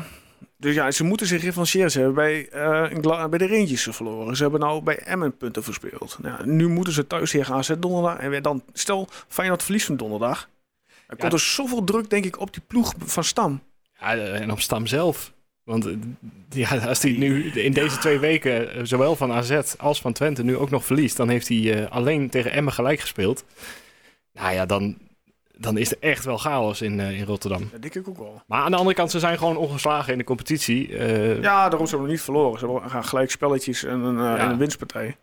Dus 0.57 0.75
ja, 0.75 0.91
ze 0.91 1.03
moeten 1.03 1.27
zich 1.27 1.41
revancheren. 1.41 1.91
Ze 1.91 1.97
hebben 1.97 2.15
bij, 2.15 2.49
eh, 2.49 3.27
bij 3.29 3.39
de 3.39 3.47
Rangers 3.47 3.87
verloren. 3.89 4.35
Ze 4.35 4.41
hebben 4.41 4.59
nou 4.61 4.81
bij 4.81 4.97
Emmen 4.97 5.37
punten 5.37 5.63
verspeeld. 5.63 6.17
Nou, 6.21 6.47
nu 6.47 6.67
moeten 6.67 6.93
ze 6.93 7.07
thuis 7.07 7.31
tegen 7.31 7.55
AZ 7.55 7.71
donderdag. 7.79 8.17
En 8.17 8.29
weer 8.29 8.41
dan, 8.41 8.63
stel, 8.73 9.07
Feyenoord 9.27 9.63
verliest 9.63 9.85
van 9.85 9.97
donderdag. 9.97 10.49
Er 11.07 11.17
komt 11.17 11.33
er 11.33 11.39
zoveel 11.39 11.83
druk, 11.83 12.09
denk 12.09 12.25
ik, 12.25 12.39
op 12.39 12.53
die 12.53 12.61
ploeg 12.67 12.93
van 12.97 13.23
Stam. 13.23 13.61
Ja, 13.99 14.15
en 14.15 14.51
op 14.51 14.59
Stam 14.59 14.87
zelf. 14.87 15.33
Want 15.63 15.85
eh, 15.85 15.93
ja, 16.49 16.77
als 16.77 17.01
hij 17.01 17.11
nu 17.11 17.51
in 17.51 17.73
deze 17.73 17.97
twee 17.97 18.19
weken, 18.19 18.73
eh, 18.73 18.79
zowel 18.83 19.15
van 19.15 19.31
AZ 19.31 19.59
als 19.77 20.01
van 20.01 20.13
Twente, 20.13 20.43
nu 20.43 20.57
ook 20.57 20.69
nog 20.69 20.85
verliest, 20.85 21.17
dan 21.17 21.29
heeft 21.29 21.47
hij 21.47 21.83
eh, 21.83 21.91
alleen 21.91 22.29
tegen 22.29 22.51
Emmen 22.51 22.73
gelijk 22.73 22.99
gespeeld. 22.99 23.45
Nou 24.33 24.53
ja, 24.53 24.65
dan, 24.65 24.97
dan 25.57 25.77
is 25.77 25.91
er 25.91 25.97
echt 25.99 26.25
wel 26.25 26.37
chaos 26.37 26.81
in, 26.81 26.99
in 26.99 27.25
Rotterdam. 27.25 27.69
Dat 27.71 27.81
denk 27.81 27.95
ik 27.95 28.07
ook 28.07 28.17
wel. 28.17 28.41
Maar 28.47 28.61
aan 28.61 28.71
de 28.71 28.77
andere 28.77 28.95
kant, 28.95 29.11
ze 29.11 29.19
zijn 29.19 29.37
gewoon 29.37 29.57
ongeslagen 29.57 30.11
in 30.11 30.17
de 30.17 30.23
competitie. 30.23 30.97
Ja, 31.41 31.69
daarom 31.69 31.85
ze 31.87 31.89
hebben 31.89 31.99
nog 31.99 32.07
niet 32.07 32.21
verloren. 32.21 32.59
Ze 32.59 32.89
gaan 32.89 33.05
gelijk 33.05 33.31
spelletjes 33.31 33.83
en 33.83 33.99
een, 33.99 34.17
Ja. 34.17 34.37
en 34.37 34.49
een 34.49 34.57
winstpartij. 34.57 35.15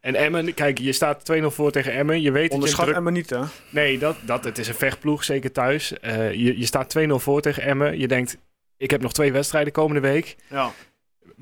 En 0.00 0.14
Emmen, 0.14 0.54
kijk, 0.54 0.78
je 0.78 0.92
staat 0.92 1.24
2-0 1.32 1.50
voor 1.50 1.70
tegen 1.70 1.92
Emmen. 1.92 2.20
Je 2.22 2.30
weet 2.30 2.42
dat 2.42 2.48
je 2.50 2.54
Onderschat 2.54 2.84
druk... 2.84 2.96
Emmen 2.96 3.12
niet, 3.12 3.30
hè? 3.30 3.40
Nee, 3.70 3.98
dat, 3.98 4.16
dat, 4.26 4.44
het 4.44 4.58
is 4.58 4.68
een 4.68 4.74
vechtploeg, 4.74 5.24
zeker 5.24 5.52
thuis. 5.52 5.88
Je, 6.32 6.58
je 6.58 6.66
staat 6.66 6.96
2-0 6.98 7.08
voor 7.08 7.40
tegen 7.40 7.62
Emmen. 7.62 7.98
Je 7.98 8.08
denkt, 8.08 8.38
ik 8.84 8.90
heb 8.90 9.02
nog 9.02 9.12
twee 9.12 9.32
wedstrijden 9.32 9.72
komende 9.72 10.00
week. 10.00 10.36
Ja. 10.50 10.70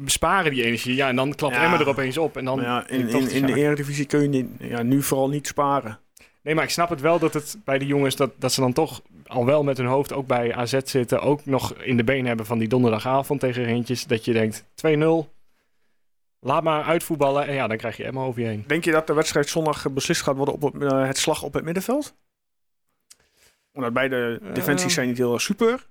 Sparen 0.05 0.51
die 0.51 0.65
energie. 0.65 0.95
Ja, 0.95 1.09
en 1.09 1.17
dan 1.17 1.35
klapt 1.35 1.55
Ja. 1.55 1.65
Emmen 1.65 1.81
er 1.81 1.89
opeens 1.89 2.19
op. 2.19 2.37
En 2.37 2.45
dan 2.45 2.61
ja, 2.61 2.89
in, 2.89 3.09
in, 3.31 3.47
de 3.47 3.55
Eredivisie 3.55 4.07
kun 4.07 4.23
je 4.23 4.29
niet, 4.29 4.47
ja, 4.59 4.83
nu 4.83 5.03
vooral 5.03 5.29
niet 5.29 5.47
sparen. 5.47 5.99
Nee, 6.43 6.55
maar 6.55 6.65
ik 6.65 6.71
snap 6.71 6.89
het 6.89 7.01
wel 7.01 7.19
dat 7.19 7.35
het 7.35 7.57
bij 7.65 7.79
de 7.79 7.87
jongens... 7.87 8.17
Dat, 8.17 8.31
dat 8.39 8.53
ze 8.53 8.61
dan 8.61 8.73
toch 8.73 9.03
al 9.27 9.47
wel 9.47 9.63
met 9.63 9.77
hun 9.77 9.87
hoofd 9.87 10.13
ook 10.13 10.27
bij 10.27 10.55
AZ 10.55 10.79
zitten. 10.85 11.21
Ook 11.21 11.47
nog 11.47 11.75
in 11.75 11.97
de 11.97 12.05
been 12.05 12.27
hebben 12.27 12.47
van 12.47 12.59
die 12.59 12.69
donderdagavond 12.69 13.41
tegen 13.41 13.65
Rentjes. 13.65 14.05
Dat 14.07 14.25
je 14.25 14.33
denkt, 14.33 14.65
2-0. 14.87 15.29
Laat 16.41 16.63
maar 16.63 16.85
uitvoetballen. 16.85 17.47
En 17.47 17.55
ja, 17.55 17.67
dan 17.67 17.77
krijg 17.77 17.97
je 17.97 18.05
Emma 18.05 18.21
over 18.21 18.41
je 18.41 18.47
heen. 18.47 18.65
Denk 18.67 18.85
je 18.85 18.93
dat 18.93 19.07
de 19.07 19.15
wedstrijd 19.15 19.49
zondag 19.49 19.93
beslist 19.93 20.23
gaat 20.23 20.37
worden 20.37 20.55
op 20.55 20.63
het, 20.63 20.83
eh, 20.83 21.07
het 21.07 21.19
slag 21.19 21.43
op 21.43 21.55
het 21.55 21.65
middenveld? 21.65 22.15
Omdat 23.73 23.93
beide 23.93 24.41
defensies 24.53 24.87
Eh. 24.89 24.95
zijn 24.95 25.09
niet 25.09 25.19
heel 25.19 25.39
super. 25.39 25.91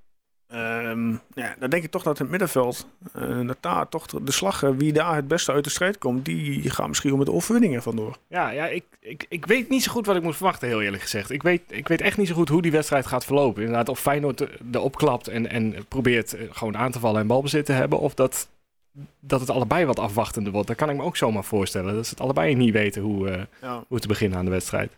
Ehm, 0.51 1.11
ja, 1.33 1.55
dan 1.59 1.69
denk 1.69 1.83
ik 1.83 1.91
toch 1.91 2.03
dat 2.03 2.17
het 2.17 2.29
middenveld, 2.29 2.87
eh, 3.13 3.47
dat 3.47 3.57
daar 3.59 3.89
toch 3.89 4.05
de 4.05 4.31
slag, 4.31 4.63
eh, 4.63 4.69
wie 4.77 4.93
daar 4.93 5.15
het 5.15 5.27
beste 5.27 5.51
uit 5.51 5.63
de 5.63 5.69
strijd 5.69 5.97
komt, 5.97 6.25
die 6.25 6.69
gaat 6.69 6.87
misschien 6.87 7.09
wel 7.09 7.17
met 7.17 7.27
de 7.27 7.33
overwinningen 7.33 7.81
vandoor. 7.81 8.17
Ja, 8.27 8.49
ja 8.49 8.67
ik, 8.67 8.83
ik, 8.99 9.25
ik 9.29 9.45
weet 9.45 9.69
niet 9.69 9.83
zo 9.83 9.91
goed 9.91 10.05
wat 10.05 10.15
ik 10.15 10.23
moet 10.23 10.35
verwachten, 10.35 10.67
heel 10.67 10.81
eerlijk 10.81 11.03
gezegd. 11.03 11.29
Ik 11.31 11.43
weet, 11.43 11.61
ik 11.67 11.87
weet 11.87 12.01
echt 12.01 12.17
niet 12.17 12.27
zo 12.27 12.33
goed 12.33 12.49
hoe 12.49 12.61
die 12.61 12.71
wedstrijd 12.71 13.05
gaat 13.05 13.25
verlopen. 13.25 13.61
Inderdaad, 13.61 13.89
of 13.89 13.99
Feyenoord 13.99 14.47
erop 14.71 14.95
klapt 14.95 15.27
en, 15.27 15.49
en 15.49 15.75
probeert 15.87 16.33
eh, 16.33 16.47
gewoon 16.51 16.77
aan 16.77 16.91
te 16.91 16.99
vallen 16.99 17.21
en 17.21 17.27
balbezit 17.27 17.65
te 17.65 17.71
hebben. 17.71 17.99
Of 17.99 18.13
dat, 18.13 18.47
dat 19.19 19.39
het 19.39 19.49
allebei 19.49 19.85
wat 19.85 19.99
afwachtender 19.99 20.51
wordt. 20.51 20.67
Dat 20.67 20.77
kan 20.77 20.89
ik 20.89 20.95
me 20.95 21.03
ook 21.03 21.17
zomaar 21.17 21.43
voorstellen. 21.43 21.93
Dat 21.95 22.05
ze 22.05 22.11
het 22.11 22.21
allebei 22.21 22.55
niet 22.55 22.73
weten 22.73 23.01
hoe, 23.01 23.47
Ja. 23.61 23.83
hoe 23.87 23.99
te 23.99 24.07
beginnen 24.07 24.37
aan 24.39 24.45
de 24.45 24.51
wedstrijd. 24.51 24.91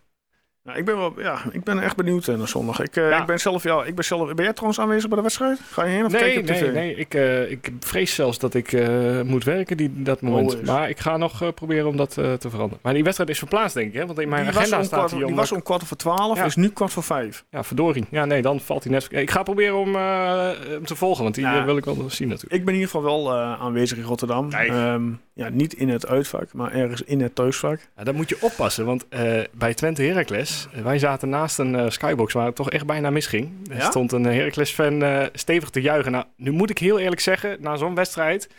Nou, 0.63 0.77
ik, 0.77 0.85
ben 0.85 0.97
wel, 0.97 1.13
ja, 1.17 1.41
ik 1.51 1.63
ben 1.63 1.79
echt 1.79 1.95
benieuwd 1.95 2.27
eh, 2.27 2.37
naar 2.37 2.47
zondag. 2.47 2.79
Ik, 2.81 2.95
eh, 2.95 3.09
Ja. 3.09 3.19
ik 3.19 3.25
ben 3.25 3.39
zelf, 3.39 3.63
ja, 3.63 3.83
ik 3.83 3.95
ben 3.95 4.03
zelf, 4.05 4.33
ben 4.33 4.43
jij 4.43 4.53
trouwens 4.53 4.79
aanwezig 4.81 5.07
bij 5.07 5.17
de 5.17 5.23
wedstrijd? 5.23 5.59
Ga 5.71 5.83
je 5.83 5.89
heen 5.91 6.05
of 6.05 6.11
kijk 6.11 6.23
Nee, 6.23 6.33
je 6.33 6.39
op 6.39 6.45
nee, 6.45 6.61
tv? 6.61 6.73
nee. 6.73 6.95
Ik, 6.95 7.13
eh, 7.13 7.51
ik 7.51 7.71
vrees 7.79 8.15
zelfs 8.15 8.39
dat 8.39 8.53
ik 8.53 8.77
moet 9.25 9.43
werken 9.43 9.77
die, 9.77 9.91
dat 9.95 10.21
moment. 10.21 10.53
Oh, 10.53 10.61
is. 10.61 10.67
maar 10.67 10.89
ik 10.89 10.99
ga 10.99 11.17
nog 11.17 11.53
proberen 11.53 11.87
om 11.87 11.97
dat 11.97 12.13
te 12.13 12.37
veranderen. 12.49 12.79
Maar 12.81 12.93
die 12.93 13.03
wedstrijd 13.03 13.29
is 13.29 13.37
verplaatst, 13.37 13.75
denk 13.75 13.87
ik. 13.87 13.99
Hè? 13.99 14.05
Want 14.05 14.19
in 14.19 14.29
mijn 14.29 14.45
die 14.45 14.57
agenda 14.57 14.83
staat 14.83 15.09
die 15.09 15.25
om... 15.25 15.35
was 15.35 15.51
om 15.51 15.63
kwart 15.63 15.81
over 15.83 15.97
twaalf, 15.97 16.37
Ja. 16.37 16.45
is 16.45 16.55
nu 16.55 16.69
kwart 16.69 16.91
voor 16.93 17.03
vijf. 17.03 17.43
Ja, 17.49 17.63
verdorie. 17.63 18.05
Ja, 18.09 18.25
nee, 18.25 18.41
dan 18.41 18.59
valt 18.59 18.83
hij 18.83 18.91
net... 18.93 19.07
Ik 19.09 19.31
ga 19.31 19.43
proberen 19.43 19.75
om 19.77 19.95
hem 19.95 20.85
te 20.85 20.95
volgen, 20.95 21.23
want 21.23 21.35
die 21.35 21.43
Ja. 21.43 21.59
eh, 21.59 21.65
wil 21.65 21.77
ik 21.77 21.85
wel 21.85 22.05
zien 22.07 22.27
natuurlijk. 22.27 22.53
Ik 22.53 22.65
ben 22.65 22.73
in 22.73 22.79
ieder 22.79 22.95
geval 22.95 23.03
wel 23.03 23.33
aanwezig 23.37 23.97
in 23.97 24.03
Rotterdam. 24.03 24.49
Kijk. 24.49 24.69
Ehm, 24.69 25.03
ja, 25.33 25.49
niet 25.49 25.73
in 25.73 25.89
het 25.89 26.07
uitvak, 26.07 26.53
maar 26.53 26.71
ergens 26.71 27.01
in 27.01 27.21
het 27.21 27.35
thuisvak. 27.35 27.79
Ja, 27.97 28.03
dan 28.03 28.15
moet 28.15 28.29
je 28.29 28.37
oppassen, 28.41 28.85
want 28.85 29.05
bij 29.53 29.73
Twente 29.73 30.01
Heracles, 30.03 30.52
eh, 30.73 30.81
wij 30.81 30.99
zaten 30.99 31.29
naast 31.29 31.57
een 31.59 31.75
eh, 31.75 31.89
skybox 31.89 32.33
waar 32.33 32.45
het 32.45 32.55
toch 32.55 32.69
echt 32.71 32.85
bijna 32.85 33.09
misging. 33.09 33.69
Er 33.69 33.75
Ja? 33.77 33.85
stond 33.89 34.11
een 34.11 34.23
Heracles-fan 34.25 35.03
eh, 35.03 35.25
stevig 35.33 35.69
te 35.69 35.81
juichen. 35.81 36.11
Nou, 36.11 36.25
nu 36.37 36.51
moet 36.51 36.69
ik 36.69 36.77
heel 36.77 36.99
eerlijk 36.99 37.21
zeggen, 37.21 37.57
na 37.59 37.75
zo'n 37.75 37.95
wedstrijd 37.95 38.49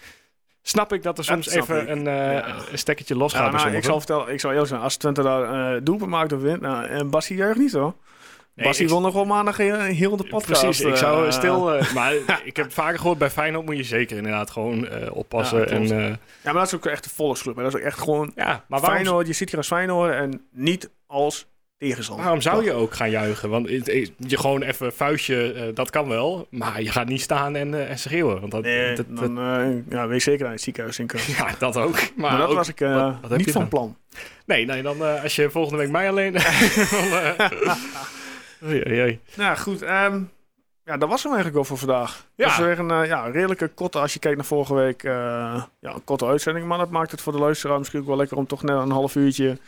snap 0.63 0.93
ik 0.93 1.03
dat 1.03 1.19
er 1.19 1.25
soms 1.25 1.49
even 1.51 1.91
een, 1.91 2.07
eh, 2.07 2.15
Ja. 2.33 2.55
een 2.71 2.79
stekkertje 2.79 3.17
losgaat 3.17 3.45
Ja, 3.45 3.51
bij 3.51 3.65
nou, 3.65 3.77
ik 3.77 3.85
zal 3.85 3.99
vertellen, 3.99 4.33
ik 4.33 4.41
zal 4.41 4.51
eerlijk 4.51 4.69
zijn, 4.69 4.81
als 4.81 4.97
Twente 4.97 5.23
daar 5.23 5.75
eh 5.75 5.81
doelpunt 5.83 6.11
maakt 6.11 6.33
of 6.33 6.41
wint, 6.41 6.61
nou, 6.61 6.85
en 6.87 7.11
Bassie 7.11 7.37
juicht 7.37 7.59
niet 7.59 7.73
hoor. 7.73 7.95
Nee, 8.55 8.67
Bassie 8.67 8.85
ik- 8.85 8.91
wil 8.91 9.01
nog 9.01 9.15
wel 9.15 9.25
maandag 9.25 9.57
heel, 9.57 9.79
heel 9.81 10.17
de 10.17 10.27
podcast. 10.27 10.63
Precies, 10.63 10.81
ik 10.85 10.97
zou 10.97 11.27
eh, 11.27 11.33
stil... 11.33 11.73
eh, 11.75 11.93
maar 11.95 12.15
ik 12.45 12.57
heb 12.57 12.73
vaker 12.73 12.99
gehoord, 12.99 13.19
bij 13.19 13.31
Feyenoord 13.31 13.65
moet 13.67 13.77
je 13.77 13.83
zeker 13.85 14.17
inderdaad 14.17 14.51
gewoon 14.51 14.89
eh, 14.89 15.17
oppassen. 15.17 15.59
Ja, 15.59 15.67
en, 15.67 15.83
eh, 15.83 15.99
Ja, 16.09 16.17
maar 16.43 16.53
dat 16.55 16.67
is 16.67 16.75
ook 16.75 16.87
echt 16.87 17.05
een 17.05 17.11
volksclub. 17.11 17.57
Dat 17.57 17.67
is 17.67 17.75
ook 17.77 17.87
echt 17.87 17.99
gewoon 17.99 18.33
ja, 18.35 18.47
maar 18.47 18.81
waarom, 18.81 18.91
Feyenoord. 18.99 19.27
Je 19.27 19.33
ziet 19.33 19.49
hier 19.49 19.59
als 19.59 19.67
Feyenoord 19.67 20.13
en 20.13 20.45
niet 20.51 20.91
als 21.07 21.47
tegenstander. 21.79 22.25
waarom 22.25 22.43
zou 22.43 22.65
je 22.65 22.73
ook 22.73 22.95
gaan 22.95 23.11
juichen? 23.11 23.49
Want 23.49 23.69
je 23.69 24.11
gewoon 24.39 24.63
even 24.63 24.93
vuistje, 24.93 25.53
eh, 25.53 25.75
dat 25.75 25.91
kan 25.91 26.09
wel. 26.09 26.47
Maar 26.51 26.83
je 26.83 26.91
gaat 26.91 27.09
niet 27.09 27.21
staan 27.21 27.57
en, 27.57 27.75
eh, 27.75 27.91
en 27.91 27.99
schreeuwen. 27.99 28.41
Want 28.41 28.53
dat, 28.53 28.63
Nee, 28.63 28.95
dat, 28.95 29.07
dat- 29.09 29.17
dan 29.35 29.39
eh, 29.39 29.77
ja, 29.89 30.07
wees 30.07 30.25
zeker 30.25 30.47
aan 30.47 30.53
het 30.53 30.61
ziekenhuis 30.61 30.99
in 30.99 31.09
ja, 31.39 31.49
dat 31.59 31.77
ook. 31.77 31.93
Maar, 31.93 32.11
Maar, 32.17 32.39
dat 32.39 32.49
ook- 32.49 32.55
was 32.57 32.69
ik 32.69 32.79
wat- 32.79 33.17
wat 33.21 33.31
heb 33.31 33.39
niet 33.39 33.51
van 33.51 33.61
dan? 33.61 33.71
plan. 33.71 33.97
Nee, 34.47 34.67
nee 34.67 34.83
dan, 34.83 35.21
als 35.23 35.37
je 35.37 35.51
volgende 35.51 35.79
week 35.79 35.91
mij 35.91 36.09
alleen... 36.09 36.35
oei, 38.67 38.83
oei. 39.03 39.21
Nou 39.37 39.57
goed, 39.57 39.83
ehm, 39.83 40.21
ja, 40.85 40.97
dat 40.97 41.09
was 41.09 41.23
hem 41.23 41.33
eigenlijk 41.33 41.55
wel 41.55 41.65
voor 41.65 41.79
vandaag. 41.79 42.27
Ja. 42.35 42.45
Dat 42.45 42.53
is 42.59 42.65
weer 42.65 42.79
een 42.79 43.07
ja, 43.07 43.27
redelijke 43.27 43.69
korte, 43.69 43.99
als 43.99 44.13
je 44.13 44.19
kijkt 44.19 44.37
naar 44.37 44.47
vorige 44.47 44.75
week, 44.75 45.03
ja, 45.03 45.69
een 45.81 46.05
korte 46.05 46.27
uitzending. 46.27 46.67
Maar 46.67 46.79
dat 46.79 46.91
maakt 46.91 47.11
het 47.11 47.21
voor 47.21 47.33
de 47.33 47.39
luisteraar 47.39 47.79
misschien 47.79 48.01
ook 48.01 48.07
wel 48.07 48.17
lekker 48.17 48.37
om 48.37 48.47
toch 48.47 48.63
net 48.63 48.77
een 48.77 48.91
half 48.91 49.15
uurtje, 49.15 49.59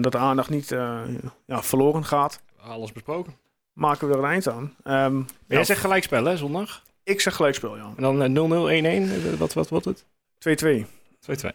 dat 0.00 0.12
de 0.12 0.18
aandacht 0.18 0.50
niet 0.50 0.72
eh, 0.72 1.00
ja, 1.46 1.62
verloren 1.62 2.04
gaat. 2.04 2.42
Alles 2.60 2.92
besproken. 2.92 3.36
Maken 3.72 4.08
we 4.08 4.14
er 4.14 4.18
een 4.18 4.30
eind 4.30 4.48
aan. 4.48 4.74
Maar 4.84 5.10
jij 5.46 5.58
ja, 5.58 5.64
zegt 5.64 5.80
gelijkspel, 5.80 6.24
hè, 6.24 6.36
zondag? 6.36 6.82
ik 7.04 7.20
zeg 7.20 7.34
gelijkspel, 7.34 7.76
ja. 7.76 7.92
En 7.96 8.02
dan 8.02 8.22
eh, 8.22 8.28
0-0-1-1, 8.28 9.32
eh, 9.32 9.38
wat, 9.38 9.52
wat 9.52 9.68
wordt 9.68 9.84
het? 9.84 10.04
2-2. 10.38 10.86
2-2. 11.20 11.48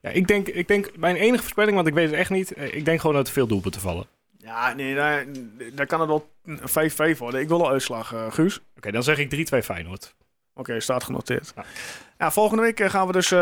Ja, 0.00 0.10
ik 0.10 0.26
denk, 0.26 0.48
ik 0.48 0.68
denk, 0.68 0.96
mijn 0.96 1.16
enige 1.16 1.42
voorspelling, 1.42 1.74
want 1.74 1.86
ik 1.88 1.94
weet 1.94 2.10
het 2.10 2.18
echt 2.18 2.30
niet, 2.30 2.52
eh, 2.52 2.74
ik 2.74 2.84
denk 2.84 3.00
gewoon 3.00 3.16
dat 3.16 3.26
er 3.26 3.32
veel 3.32 3.46
doelpunten 3.46 3.80
vallen. 3.80 4.06
Ja, 4.38 4.74
nee, 4.74 4.94
daar, 4.94 5.26
daar 5.74 5.86
kan 5.86 6.00
het 6.00 6.08
wel 6.08 6.28
5-5 7.14 7.18
worden. 7.18 7.40
Ik 7.40 7.48
wil 7.48 7.60
een 7.60 7.70
uitslag, 7.70 8.12
eh, 8.12 8.32
Guus. 8.32 8.60
Oké, 8.76 8.90
dan 8.90 9.02
zeg 9.02 9.18
ik 9.18 9.30
3-2 9.30 9.62
Feyenoord. 9.62 10.14
Oké, 10.54 10.80
staat 10.80 11.04
genoteerd. 11.04 11.52
Ja. 11.56 11.64
Ja. 12.18 12.30
volgende 12.30 12.62
week 12.62 12.80
eh, 12.80 12.90
gaan 12.90 13.06
we 13.06 13.12
dus, 13.12 13.30
eh, 13.30 13.40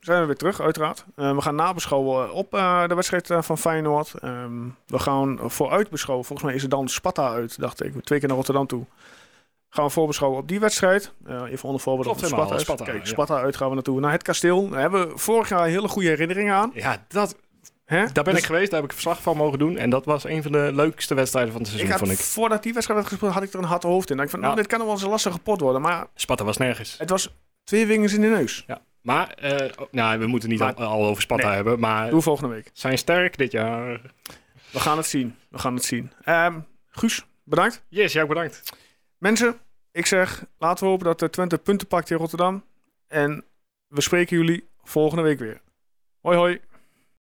zijn 0.00 0.20
we 0.20 0.24
weer 0.24 0.36
terug, 0.36 0.60
uiteraard. 0.60 1.04
Eh, 1.16 1.34
we 1.34 1.40
gaan 1.40 1.54
nabeschouwen 1.54 2.32
op 2.32 2.50
de 2.88 2.94
wedstrijd 2.94 3.30
van 3.38 3.58
Feyenoord. 3.58 4.14
Ehm, 4.14 4.52
we 4.86 4.98
gaan 4.98 5.38
vooruit 5.42 5.90
beschouwen. 5.90 6.26
Volgens 6.26 6.46
mij 6.46 6.56
is 6.56 6.62
het 6.62 6.70
dan 6.70 6.88
Sparta 6.88 7.28
uit, 7.32 7.60
dacht 7.60 7.84
ik. 7.84 8.04
Twee 8.04 8.18
keer 8.18 8.28
naar 8.28 8.36
Rotterdam 8.36 8.66
toe. 8.66 8.84
Gaan 9.70 9.84
we 9.84 9.90
voorbeschouwen 9.90 10.40
op 10.40 10.48
die 10.48 10.60
wedstrijd. 10.60 11.12
Even 11.26 11.64
onder 11.64 11.80
voorbeeld 11.80 12.08
op 12.08 12.18
Sparta. 12.24 12.58
Sparta, 12.58 12.84
Kijk, 12.84 12.98
ja. 12.98 13.04
Sparta 13.04 13.36
uit 13.36 13.56
gaan 13.56 13.68
we 13.68 13.74
naartoe. 13.74 14.00
Naar 14.00 14.12
het 14.12 14.22
kasteel. 14.22 14.68
Daar 14.68 14.80
hebben 14.80 15.08
we 15.08 15.18
vorig 15.18 15.48
jaar 15.48 15.66
hele 15.66 15.88
goede 15.88 16.08
herinneringen 16.08 16.54
aan. 16.54 16.70
Ja, 16.74 17.04
dat, 17.08 17.36
Hè? 17.84 18.04
daar 18.12 18.24
ben 18.24 18.32
Dus 18.32 18.38
ik 18.42 18.44
geweest, 18.48 18.70
daar 18.70 18.80
heb 18.80 18.88
ik 18.88 18.94
verslag 18.94 19.22
van 19.22 19.36
mogen 19.36 19.58
doen. 19.58 19.76
En 19.76 19.90
dat 19.90 20.04
was 20.04 20.24
een 20.24 20.42
van 20.42 20.52
de 20.52 20.70
leukste 20.74 21.14
wedstrijden 21.14 21.52
van 21.52 21.60
het 21.62 21.70
ik 21.70 21.76
seizoen, 21.76 21.98
had, 21.98 22.08
vond 22.08 22.20
ik. 22.20 22.26
Voordat 22.26 22.62
die 22.62 22.72
wedstrijd 22.72 23.00
werd 23.00 23.12
gespeeld, 23.12 23.34
had 23.34 23.42
ik 23.42 23.52
er 23.52 23.58
een 23.58 23.64
hard 23.64 23.82
hoofd 23.82 24.10
in. 24.10 24.18
Ik 24.18 24.30
van, 24.30 24.40
nou, 24.40 24.50
Ja. 24.52 24.58
dit 24.58 24.66
kan 24.66 24.76
nog 24.78 24.86
wel 24.86 24.96
eens 24.96 25.04
een 25.04 25.10
lastige 25.10 25.38
pot 25.38 25.60
worden. 25.60 25.80
Maar 25.82 26.06
Sparta 26.14 26.44
was 26.44 26.56
nergens. 26.56 26.98
het 26.98 27.10
was 27.10 27.34
twee 27.64 27.86
vingers 27.86 28.12
in 28.12 28.20
de 28.20 28.26
neus. 28.26 28.64
Ja. 28.66 28.82
Maar, 29.00 29.28
eh, 29.30 29.70
oh, 29.78 29.86
nou, 29.90 30.18
we 30.18 30.26
moeten 30.26 30.48
niet 30.48 30.58
Maar- 30.58 30.74
al, 30.74 30.84
al 30.86 31.04
over 31.06 31.22
Sparta 31.22 31.46
Nee. 31.46 31.54
hebben, 31.54 31.80
maar 31.80 32.10
Doe 32.10 32.22
volgende 32.22 32.54
week. 32.54 32.70
zijn 32.72 32.98
sterk 32.98 33.36
dit 33.38 33.52
jaar. 33.52 34.00
We 34.70 34.80
gaan 34.80 34.96
het 34.96 35.06
zien. 35.06 35.36
We 35.48 35.58
gaan 35.58 35.74
het 35.74 35.84
zien. 35.84 36.12
Ehm, 36.24 36.58
Guus, 36.88 37.24
bedankt. 37.42 37.82
Yes, 37.88 38.12
jou 38.12 38.28
bedankt. 38.28 38.62
Mensen, 39.18 39.56
ik 39.92 40.06
zeg, 40.06 40.44
laten 40.58 40.84
we 40.84 40.90
hopen 40.90 41.06
dat 41.06 41.18
de 41.18 41.30
Twente 41.30 41.58
punten 41.58 41.86
pakt 41.86 42.10
in 42.10 42.16
Rotterdam. 42.16 42.64
En 43.08 43.44
we 43.88 44.00
spreken 44.00 44.36
jullie 44.36 44.68
volgende 44.82 45.22
week 45.22 45.38
weer. 45.38 45.60
Hoi 46.20 46.36
hoi. 46.36 46.60